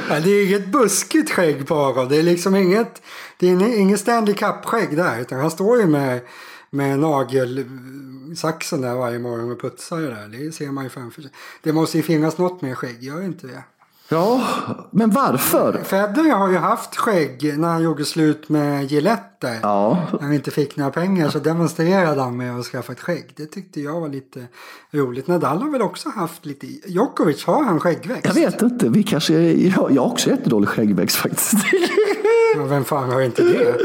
ja, 0.09 0.19
det 0.23 0.29
är 0.29 0.47
inget 0.47 0.67
buskigt 0.67 1.31
skägg 1.31 1.67
på 1.67 1.75
Aron. 1.75 2.09
Det 2.09 2.17
är 2.17 2.23
liksom 2.23 2.55
inget 2.55 3.01
det 3.37 3.47
är 3.47 3.79
ingen 3.79 3.97
Stanley 3.97 4.35
Cup-skägg 4.35 4.97
där. 4.97 5.21
Utan 5.21 5.39
han 5.39 5.51
står 5.51 5.79
ju 5.79 5.87
med, 5.87 6.21
med 6.69 6.99
nagelsaxen 6.99 8.81
där 8.81 8.95
varje 8.95 9.19
morgon 9.19 9.51
och 9.51 9.61
putsar 9.61 9.97
det 9.97 10.07
där. 10.07 10.27
Det 10.27 10.51
ser 10.51 10.71
man 10.71 10.83
ju 10.83 10.89
framför 10.89 11.21
sig. 11.21 11.31
Det 11.63 11.73
måste 11.73 11.97
ju 11.97 12.03
finnas 12.03 12.37
något 12.37 12.61
mer 12.61 12.75
skägg, 12.75 13.03
gör 13.03 13.23
inte 13.23 13.47
det? 13.47 13.63
Ja, 14.09 14.47
men 14.91 15.09
varför? 15.09 15.83
Federer 15.83 16.31
har 16.31 16.51
ju 16.51 16.57
haft 16.57 16.95
skägg 16.95 17.57
när 17.57 17.67
han 17.67 17.83
gjorde 17.83 18.05
slut 18.05 18.49
med 18.49 18.91
Gillette. 18.91 19.59
Ja. 19.61 20.07
När 20.13 20.21
han 20.21 20.33
inte 20.33 20.51
fick 20.51 20.77
några 20.77 20.91
pengar 20.91 21.29
så 21.29 21.39
demonstrerade 21.39 22.21
han 22.21 22.37
med 22.37 22.59
att 22.59 22.65
skaffa 22.65 22.91
ett 22.91 22.99
skägg. 22.99 23.33
Det 23.35 23.45
tyckte 23.45 23.81
jag 23.81 23.99
var 23.99 24.09
lite 24.09 24.47
roligt. 24.91 25.27
Nadal 25.27 25.61
har 25.61 25.71
väl 25.71 25.81
också 25.81 26.09
haft 26.09 26.45
lite... 26.45 26.67
Djokovic, 26.87 27.45
har 27.45 27.63
han 27.63 27.79
skäggväxt? 27.79 28.25
Jag 28.25 28.33
vet 28.33 28.61
inte. 28.61 28.89
Vi 28.89 29.03
kanske... 29.03 29.33
Jag, 29.33 29.91
jag 29.91 30.01
har 30.01 30.11
också 30.11 30.29
jättedålig 30.29 30.69
skäggväxt 30.69 31.15
faktiskt. 31.15 31.53
Ja, 32.55 32.63
vem 32.63 32.85
fan 32.85 33.11
har 33.11 33.21
inte 33.21 33.43
det? 33.43 33.77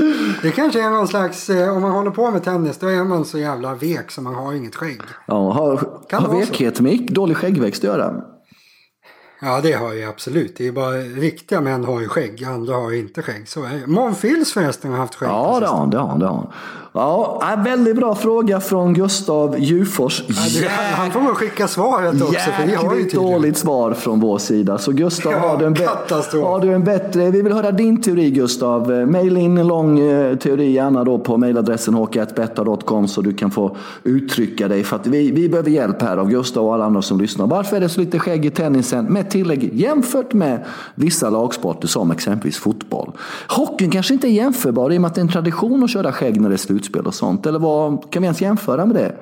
Det 0.42 0.50
kanske 0.50 0.82
är 0.82 0.90
någon 0.90 1.08
slags... 1.08 1.50
Eh, 1.50 1.76
om 1.76 1.82
man 1.82 1.90
håller 1.90 2.10
på 2.10 2.30
med 2.30 2.44
tennis 2.44 2.78
då 2.78 2.86
är 2.86 3.04
man 3.04 3.24
så 3.24 3.38
jävla 3.38 3.74
vek 3.74 4.10
så 4.10 4.22
man 4.22 4.34
har 4.34 4.52
inget 4.52 4.74
skägg. 4.74 5.00
Ja, 5.26 5.52
har, 5.52 6.20
har 6.20 6.38
vekhet 6.38 6.80
med 6.80 7.08
dålig 7.12 7.36
skäggväxt 7.36 7.84
att 7.84 7.90
göra? 7.90 8.14
Ja 9.40 9.60
det 9.62 9.72
har 9.72 9.92
jag 9.92 10.08
absolut. 10.08 10.56
Det 10.56 10.66
är 10.66 10.72
bara 10.72 10.96
riktiga 10.96 11.60
män 11.60 11.84
har 11.84 12.00
ju 12.00 12.08
skägg, 12.08 12.44
andra 12.44 12.74
har 12.74 12.92
inte 12.92 13.22
skägg. 13.22 13.48
Så 13.48 13.64
är 13.64 13.70
det. 13.70 14.44
Förresten 14.44 14.90
har 14.90 14.98
haft 14.98 15.14
skägg. 15.14 15.28
Ja 15.28 15.60
det 15.60 15.66
har 15.66 15.78
han. 15.78 15.90
Det 15.90 15.98
har 15.98 16.08
han, 16.08 16.18
det 16.18 16.26
har 16.26 16.34
han. 16.34 16.52
Ja, 16.94 17.42
väldigt 17.64 17.96
bra 17.96 18.14
fråga 18.14 18.60
från 18.60 18.94
Gustav 18.94 19.58
Djurfors. 19.58 20.22
Ja, 20.28 20.68
han 20.92 21.10
får 21.10 21.20
nog 21.20 21.36
skicka 21.36 21.68
svaret 21.68 22.22
också. 22.22 22.50
För 22.50 22.66
vi 22.66 22.74
har 22.74 22.96
ju 22.96 23.04
dåligt 23.04 23.58
svar 23.58 23.92
från 23.92 24.20
vår 24.20 24.38
sida. 24.38 24.78
Så 24.78 24.92
Gustav, 24.92 25.32
ja, 25.32 25.38
har, 25.38 25.58
du 25.58 25.66
en 25.66 25.76
har 26.42 26.60
du 26.60 26.72
en 26.72 26.84
bättre... 26.84 27.30
Vi 27.30 27.42
vill 27.42 27.52
höra 27.52 27.72
din 27.72 28.02
teori 28.02 28.30
Gustav. 28.30 28.90
Maila 28.90 29.40
in 29.40 29.58
en 29.58 29.66
lång 29.66 30.00
eh, 30.00 30.36
teori 30.36 30.72
gärna 30.72 31.04
då 31.04 31.18
på 31.18 31.36
mailadressen 31.36 31.94
hk1betta.com 31.94 33.08
så 33.08 33.20
du 33.20 33.32
kan 33.32 33.50
få 33.50 33.76
uttrycka 34.04 34.68
dig. 34.68 34.84
För 34.84 34.96
att 34.96 35.06
vi, 35.06 35.30
vi 35.30 35.48
behöver 35.48 35.70
hjälp 35.70 36.02
här 36.02 36.16
av 36.16 36.30
Gustav 36.30 36.66
och 36.66 36.74
alla 36.74 36.84
andra 36.84 37.02
som 37.02 37.20
lyssnar. 37.20 37.46
Varför 37.46 37.76
är 37.76 37.80
det 37.80 37.88
så 37.88 38.00
lite 38.00 38.18
skägg 38.18 38.46
i 38.46 38.50
tennisen? 38.50 39.04
Med 39.04 39.30
tillägg 39.30 39.70
jämfört 39.74 40.32
med 40.32 40.64
vissa 40.94 41.30
lagsporter 41.30 41.88
som 41.88 42.10
exempelvis 42.10 42.56
fotboll. 42.56 43.12
Hockeyn 43.48 43.90
kanske 43.90 44.14
inte 44.14 44.28
är 44.28 44.32
jämförbar 44.32 44.92
i 44.92 44.96
och 44.96 45.00
med 45.00 45.08
att 45.08 45.14
det 45.14 45.20
är 45.20 45.22
en 45.22 45.28
tradition 45.28 45.84
att 45.84 45.90
köra 45.90 46.12
skägg 46.12 46.40
när 46.40 46.48
det 46.48 46.54
är 46.54 46.81
slutspel 46.82 47.06
och 47.06 47.14
sånt. 47.14 47.46
Eller 47.46 47.58
vad, 47.58 48.12
kan 48.12 48.22
vi 48.22 48.26
ens 48.26 48.40
jämföra 48.40 48.86
med 48.86 48.96
det? 48.96 49.16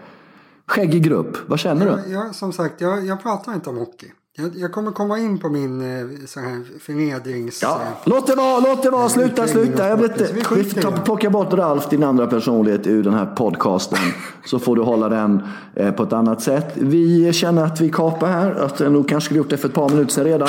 Skäggig 0.66 1.02
grupp, 1.02 1.36
vad 1.46 1.58
känner 1.58 1.86
du? 1.86 2.12
Ja, 2.12 2.32
som 2.32 2.52
sagt, 2.52 2.80
jag, 2.80 3.06
jag 3.06 3.22
pratar 3.22 3.54
inte 3.54 3.70
om 3.70 3.76
hockey. 3.76 4.12
Jag, 4.40 4.50
jag, 4.56 4.72
kommer 4.72 4.90
komma 4.90 5.18
in 5.18 5.38
på 5.38 5.48
min 5.48 5.80
eh, 5.80 6.26
så 6.26 6.40
här 6.40 6.62
förnedrings... 6.80 7.62
Ja, 7.62 7.80
låt 8.04 8.26
det 8.26 8.34
vara, 8.34 8.60
låt 8.60 8.82
det 8.82 8.90
vara, 8.90 9.08
sluta, 9.08 9.46
sluta. 9.46 9.88
Jag 9.88 9.96
vet 9.96 10.20
inte. 10.20 10.32
Vi 10.32 10.44
får 10.44 11.04
plocka 11.04 11.30
bort 11.30 11.52
Ralf, 11.52 11.88
din 11.88 12.04
andra 12.04 12.26
personlighet, 12.26 12.86
ur 12.86 13.02
den 13.02 13.14
här 13.14 13.26
podcasten. 13.26 13.98
så 14.44 14.58
får 14.58 14.76
du 14.76 14.82
hålla 14.82 15.08
den 15.08 15.42
eh, 15.74 15.90
på 15.90 16.02
ett 16.02 16.12
annat 16.12 16.42
sätt. 16.42 16.72
Vi 16.74 17.32
känner 17.32 17.64
att 17.64 17.80
vi 17.80 17.90
kapar 17.90 18.26
här, 18.26 18.54
att 18.54 18.80
jag 18.80 18.92
nog 18.92 19.08
kanske 19.08 19.24
skulle 19.24 19.38
gjort 19.38 19.50
det 19.50 19.56
för 19.56 19.68
ett 19.68 19.74
par 19.74 19.88
minuter 19.88 20.12
sedan 20.12 20.24
redan. 20.24 20.48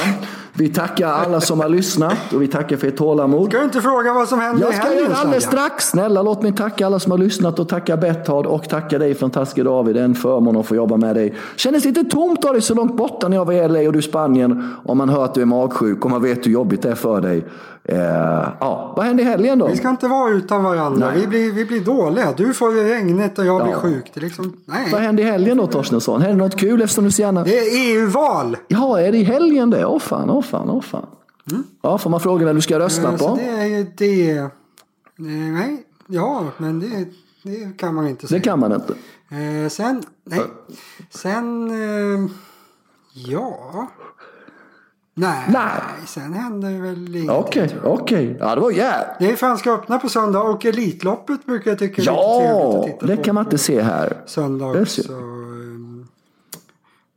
Vi 0.54 0.70
tackar 0.70 1.08
alla 1.08 1.42
som 1.42 1.60
har 1.60 1.70
lyssnat 1.70 2.34
och 2.34 2.42
vi 2.42 2.48
tackar 2.48 2.78
för 2.78 2.88
ert 2.88 2.98
tålamod. 2.98 3.50
Ska 3.50 3.58
du 3.58 3.64
inte 3.64 3.82
fråga 3.82 4.14
vad 4.14 4.28
som 4.28 4.40
händer 4.40 4.66
Jag 4.66 4.76
ska 4.76 4.94
göra 4.94 5.10
det 5.10 5.16
alldeles 5.16 5.44
strax. 5.44 5.90
Snälla 5.90 6.22
låt 6.22 6.42
mig 6.42 6.56
tacka 6.56 6.86
alla 6.86 7.00
som 7.00 7.12
har 7.12 7.18
lyssnat 7.18 7.60
och 7.60 7.70
tacka 7.70 7.98
Betthard 7.98 8.46
och 8.46 8.70
tacka 8.70 9.00
dig 9.00 9.16
fantastiska 9.16 9.64
David. 9.64 9.96
Det 9.96 10.02
är 10.02 10.06
en 10.06 10.16
förmån 10.16 10.58
att 10.58 10.66
få 10.66 10.76
jobba 10.76 10.98
med 10.98 11.16
dig. 11.16 11.36
Kändes 11.56 11.86
lite 11.86 12.04
tomt 12.04 12.46
av 12.46 12.54
dig 12.54 12.62
så 12.62 12.74
långt 12.74 12.98
borta 12.98 13.28
när 13.28 13.38
jag 13.38 13.46
var 13.46 13.54
i 13.54 13.68
LA 13.68 13.81
och 13.88 13.94
du 13.94 14.00
i 14.00 14.02
Spanien. 14.02 14.76
Om 14.86 14.98
man 14.98 15.10
hör 15.10 15.26
att 15.26 15.34
du 15.34 15.42
är 15.42 15.46
magsjuk 15.46 16.06
och 16.06 16.12
man 16.12 16.22
vet 16.22 16.46
hur 16.46 16.52
jobbigt 16.52 16.82
det 16.82 16.92
är 16.92 16.96
för 16.96 17.22
dig. 17.22 17.46
Eh, 17.84 17.98
ja, 18.60 18.94
vad 18.98 19.06
händer 19.06 19.24
i 19.24 19.28
helgen 19.28 19.60
då? 19.60 19.68
Vi 19.68 19.78
ska 19.78 19.90
inte 19.90 20.08
vara 20.08 20.30
utan 20.32 20.64
varandra. 20.64 21.12
Vi 21.16 21.28
blir, 21.28 21.52
vi 21.52 21.66
blir 21.66 21.82
dåliga. 21.82 22.34
Du 22.38 22.54
får 22.54 22.72
regnet 22.72 23.40
och 23.40 23.46
jag 23.46 23.64
blir 23.64 23.74
sjuk. 23.74 24.12
Det 24.14 24.20
liksom, 24.20 24.54
nej. 24.66 24.90
Vad 24.92 25.02
händer 25.02 25.24
i 25.24 25.26
helgen 25.26 25.58
då 25.58 25.68
Torstensson? 25.68 26.22
Händer 26.22 26.46
något 26.46 26.58
kul 26.58 26.82
eftersom 26.82 27.04
du 27.04 27.12
så 27.12 27.22
gärna... 27.22 27.44
Det 27.44 27.60
är 27.60 27.96
EU-val! 27.96 28.58
Ja, 28.68 29.00
är 29.00 29.12
det 29.12 29.18
i 29.18 29.24
helgen 29.24 29.70
det? 29.70 29.86
Åh 29.86 30.00
fan, 30.00 30.30
åh 30.30 30.42
fan, 30.42 30.70
åh 30.70 30.82
fan. 30.82 31.06
Mm. 31.52 31.64
Ja, 31.82 31.98
får 31.98 32.10
man 32.10 32.20
fråga 32.20 32.46
vem 32.46 32.56
du 32.56 32.62
ska 32.62 32.80
rösta 32.80 33.08
mm, 33.08 33.20
på? 33.20 33.36
det 33.36 33.50
är 33.50 33.66
ju 33.66 33.84
det. 33.98 34.50
Nej, 35.16 35.84
ja, 36.08 36.46
men 36.58 36.80
det, 36.80 37.06
det 37.44 37.78
kan 37.78 37.96
man 37.96 38.08
inte 38.08 38.28
säga. 38.28 38.40
Det 38.40 38.44
kan 38.44 38.60
man 38.60 38.74
inte. 38.74 38.94
Eh, 39.30 39.70
sen, 39.70 40.04
nej. 40.24 40.42
Sen, 41.10 41.70
eh, 41.70 42.32
ja. 43.14 43.88
Nej, 45.14 45.50
Nej. 45.50 46.06
sen 46.08 46.34
händer 46.34 46.72
det 46.72 46.80
väl 46.80 46.98
ingenting. 46.98 47.30
Okej, 47.30 47.66
okay, 47.66 47.78
okej. 47.84 48.26
Okay. 48.26 48.38
Ja, 48.40 48.56
det 48.56 48.62
var 48.62 48.72
jävligt. 48.72 49.20
Det 49.20 49.32
är 49.32 49.36
Franska 49.36 49.72
öppna 49.72 50.00
på 50.00 50.10
söndag 50.10 50.42
och 50.42 50.66
Elitloppet 50.66 51.46
brukar 51.46 51.72
jag 51.72 51.80
tycka 51.80 52.02
är 52.02 52.06
ja, 52.06 52.14
lite 52.14 52.48
trevligt 52.48 52.76
att 52.76 52.86
titta 52.86 52.98
på. 52.98 53.12
Ja, 53.12 53.16
det 53.16 53.24
kan 53.24 53.36
man 53.36 53.46
inte 53.46 53.58
se 53.58 53.82
här. 53.82 54.18
Söndag 54.26 54.82
också. 54.82 55.14
Um, 55.14 56.08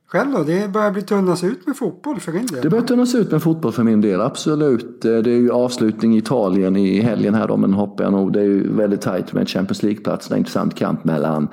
själv 0.06 0.32
då? 0.32 0.42
Det 0.42 0.68
börjar 0.68 0.90
bli 0.90 1.02
tunnas 1.02 1.44
ut 1.44 1.66
med 1.66 1.76
fotboll 1.76 2.20
för 2.20 2.32
din 2.32 2.46
del? 2.46 2.62
Det 2.62 2.70
börjar 2.70 2.84
tunnas 2.84 3.14
ut 3.14 3.30
med 3.30 3.42
fotboll 3.42 3.72
för 3.72 3.82
min 3.82 4.00
del, 4.00 4.20
absolut. 4.20 5.04
Eh, 5.04 5.16
det 5.16 5.30
är 5.30 5.38
ju 5.38 5.50
avslutning 5.50 6.14
i 6.14 6.18
Italien 6.18 6.76
i 6.76 7.00
helgen 7.00 7.34
här 7.34 7.48
då, 7.48 7.56
men 7.56 7.74
hoppar 7.74 8.04
jag 8.04 8.12
nog. 8.12 8.32
Det 8.32 8.40
är 8.40 8.44
ju 8.44 8.76
väldigt 8.76 9.00
tajt 9.00 9.32
med 9.32 9.48
Champions 9.48 9.82
League-plats. 9.82 10.30
En 10.30 10.38
intressant 10.38 10.74
kamp 10.74 11.04
mellan 11.04 11.48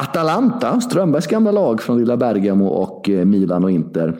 Atalanta, 0.00 0.80
Strömbergs 0.80 1.26
gamla 1.26 1.52
lag 1.52 1.82
från 1.82 1.98
lilla 1.98 2.16
Bergamo 2.16 2.66
och 2.66 3.08
eh, 3.08 3.24
Milan 3.24 3.64
och 3.64 3.70
Inter. 3.70 4.18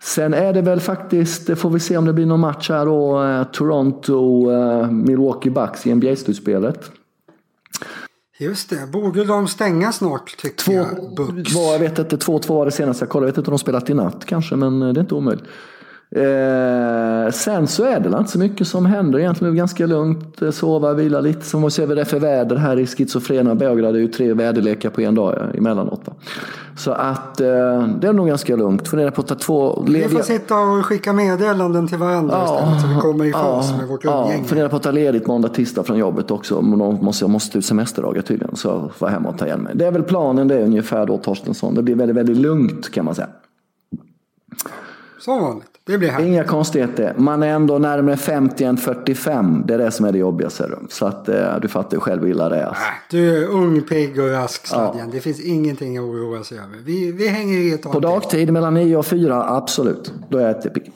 Sen 0.00 0.34
är 0.34 0.52
det 0.52 0.62
väl 0.62 0.80
faktiskt, 0.80 1.58
får 1.58 1.70
vi 1.70 1.80
se 1.80 1.96
om 1.96 2.04
det 2.04 2.12
blir 2.12 2.26
någon 2.26 2.40
match 2.40 2.70
här 2.70 2.86
då, 2.86 3.22
eh, 3.22 3.44
Toronto, 3.44 4.50
eh, 4.52 4.90
Milwaukee 4.90 5.50
Bucks 5.50 5.86
i 5.86 5.94
NBA-slutspelet. 5.94 6.90
Just 8.38 8.70
det, 8.70 8.92
borde 8.92 9.24
de 9.24 9.48
stänga 9.48 9.92
snart 9.92 10.36
tycker 10.36 10.56
två, 10.56 10.72
jag. 10.72 11.14
Bucks. 11.16 11.54
Var, 11.54 11.72
jag 11.72 11.78
vet 11.78 11.98
inte, 11.98 12.16
2-2 12.16 12.54
var 12.54 12.64
det 12.64 12.70
senaste 12.70 13.04
jag 13.04 13.10
kollade. 13.10 13.26
Jag 13.26 13.32
vet 13.32 13.38
inte 13.38 13.50
om 13.50 13.56
de 13.56 13.58
spelat 13.58 13.90
i 13.90 13.94
natt 13.94 14.24
kanske, 14.24 14.56
men 14.56 14.80
det 14.80 14.86
är 14.86 15.00
inte 15.00 15.14
omöjligt. 15.14 15.44
Eh, 16.10 17.30
sen 17.32 17.66
så 17.66 17.84
är 17.84 18.00
det 18.00 18.18
inte 18.18 18.30
så 18.30 18.38
mycket 18.38 18.68
som 18.68 18.86
händer 18.86 19.18
egentligen. 19.18 19.54
Det 19.54 19.56
är 19.56 19.58
ganska 19.58 19.86
lugnt. 19.86 20.42
Eh, 20.42 20.50
sova, 20.50 20.92
vila 20.92 21.20
lite. 21.20 21.44
Så 21.44 21.58
måste 21.58 21.86
vi 21.86 21.94
det 21.94 22.04
för 22.04 22.18
väder 22.18 22.56
här 22.56 22.78
i 22.78 22.86
schizofrena 22.86 23.54
Beograd. 23.54 23.94
Det 23.94 23.98
är 23.98 24.02
ju 24.02 24.08
tre 24.08 24.32
väderlekar 24.32 24.90
på 24.90 25.00
en 25.00 25.14
dag 25.14 25.56
emellanåt. 25.56 26.00
Va? 26.04 26.12
Så 26.76 26.92
att 26.92 27.40
eh, 27.40 27.46
det 28.00 28.08
är 28.08 28.12
nog 28.12 28.28
ganska 28.28 28.56
lugnt. 28.56 28.88
Funderar 28.88 29.10
på 29.10 29.20
att 29.20 29.26
ta 29.26 29.34
två 29.34 29.84
lediga... 29.86 30.08
Vi 30.08 30.14
får 30.14 30.22
sitta 30.22 30.58
och 30.58 30.86
skicka 30.86 31.12
meddelanden 31.12 31.88
till 31.88 31.98
varandra 31.98 32.36
ja, 32.36 32.54
istället. 32.54 32.80
Så 32.80 32.88
vi 32.88 33.00
kommer 33.00 33.24
i 33.24 33.32
fas 33.32 33.70
ja, 33.70 33.76
med 33.76 33.88
vårt 33.88 34.04
umgänge. 34.04 34.38
Ja, 34.38 34.44
funderar 34.44 34.68
på 34.68 34.76
att 34.76 34.82
ta 34.82 34.90
ledigt 34.90 35.26
måndag, 35.26 35.48
tisdag 35.48 35.84
från 35.84 35.98
jobbet 35.98 36.30
också. 36.30 36.54
Då 36.54 36.62
måste, 36.92 37.24
jag 37.24 37.30
måste 37.30 37.58
ut 37.58 37.64
semesterdagar 37.64 38.22
tydligen. 38.22 38.56
Så 38.56 38.68
jag 38.68 38.90
får 38.94 39.06
hem 39.06 39.26
och 39.26 39.38
ta 39.38 39.46
igen 39.46 39.60
mig. 39.60 39.72
Det 39.76 39.86
är 39.86 39.90
väl 39.90 40.02
planen 40.02 40.48
det 40.48 40.54
är 40.54 40.64
ungefär 40.64 41.06
då 41.06 41.18
Torstensson. 41.18 41.74
Det 41.74 41.82
blir 41.82 41.94
väldigt, 41.94 42.16
väldigt 42.16 42.36
lugnt 42.36 42.90
kan 42.90 43.04
man 43.04 43.14
säga. 43.14 43.28
Som 45.20 45.42
vanligt. 45.42 45.67
Det 45.88 45.98
blir 45.98 46.20
Inga 46.20 46.44
konstigheter. 46.44 47.14
Man 47.16 47.42
är 47.42 47.48
ändå 47.48 47.78
närmare 47.78 48.16
50 48.16 48.64
än 48.64 48.76
45. 48.76 49.62
Det 49.66 49.74
är 49.74 49.78
det 49.78 49.90
som 49.90 50.06
är 50.06 50.12
det 50.12 50.18
jobbiga. 50.18 50.50
Så 50.88 51.06
att 51.06 51.28
eh, 51.28 51.60
du 51.62 51.68
fattar 51.68 51.98
själv 51.98 52.22
hur 52.22 52.30
illa 52.30 52.48
det 52.48 52.56
är. 52.56 52.66
Alltså. 52.66 52.82
Du 53.10 53.44
är 53.44 53.48
ung, 53.48 53.80
pigg 53.82 54.20
och 54.20 54.30
rask 54.30 54.68
ja. 54.72 54.94
Det 55.12 55.20
finns 55.20 55.40
ingenting 55.40 55.98
att 55.98 56.04
oroa 56.04 56.44
sig 56.44 56.58
över. 56.58 56.78
Vi, 56.84 57.12
vi 57.12 57.28
hänger 57.28 57.58
i 57.58 57.72
ett 57.72 57.82
På 57.82 58.00
dagtid 58.00 58.52
mellan 58.52 58.74
9 58.74 58.96
och 58.96 59.06
4, 59.06 59.44
absolut. 59.48 60.12
Då 60.28 60.38
är 60.38 60.46
jag 60.46 60.74
pigg. 60.74 60.92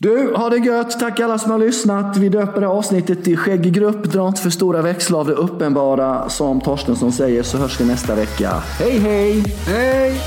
Du, 0.00 0.34
ha 0.36 0.50
det 0.50 0.56
gött. 0.56 1.00
Tack 1.00 1.20
alla 1.20 1.38
som 1.38 1.50
har 1.50 1.58
lyssnat. 1.58 2.16
Vi 2.16 2.28
döper 2.28 2.60
det 2.60 2.66
här 2.66 2.74
avsnittet 2.74 3.24
till 3.24 3.36
Skägggrupp. 3.36 4.04
Dra 4.04 4.28
inte 4.28 4.42
för 4.42 4.50
stora 4.50 4.82
växlar 4.82 5.20
av 5.20 5.26
det 5.26 5.34
uppenbara. 5.34 6.28
Som 6.28 6.60
Torstensson 6.60 7.12
säger 7.12 7.42
så 7.42 7.58
hörs 7.58 7.80
vi 7.80 7.84
nästa 7.84 8.14
vecka. 8.14 8.50
Hej 8.78 8.98
hej! 8.98 9.44
Hej! 9.66 10.20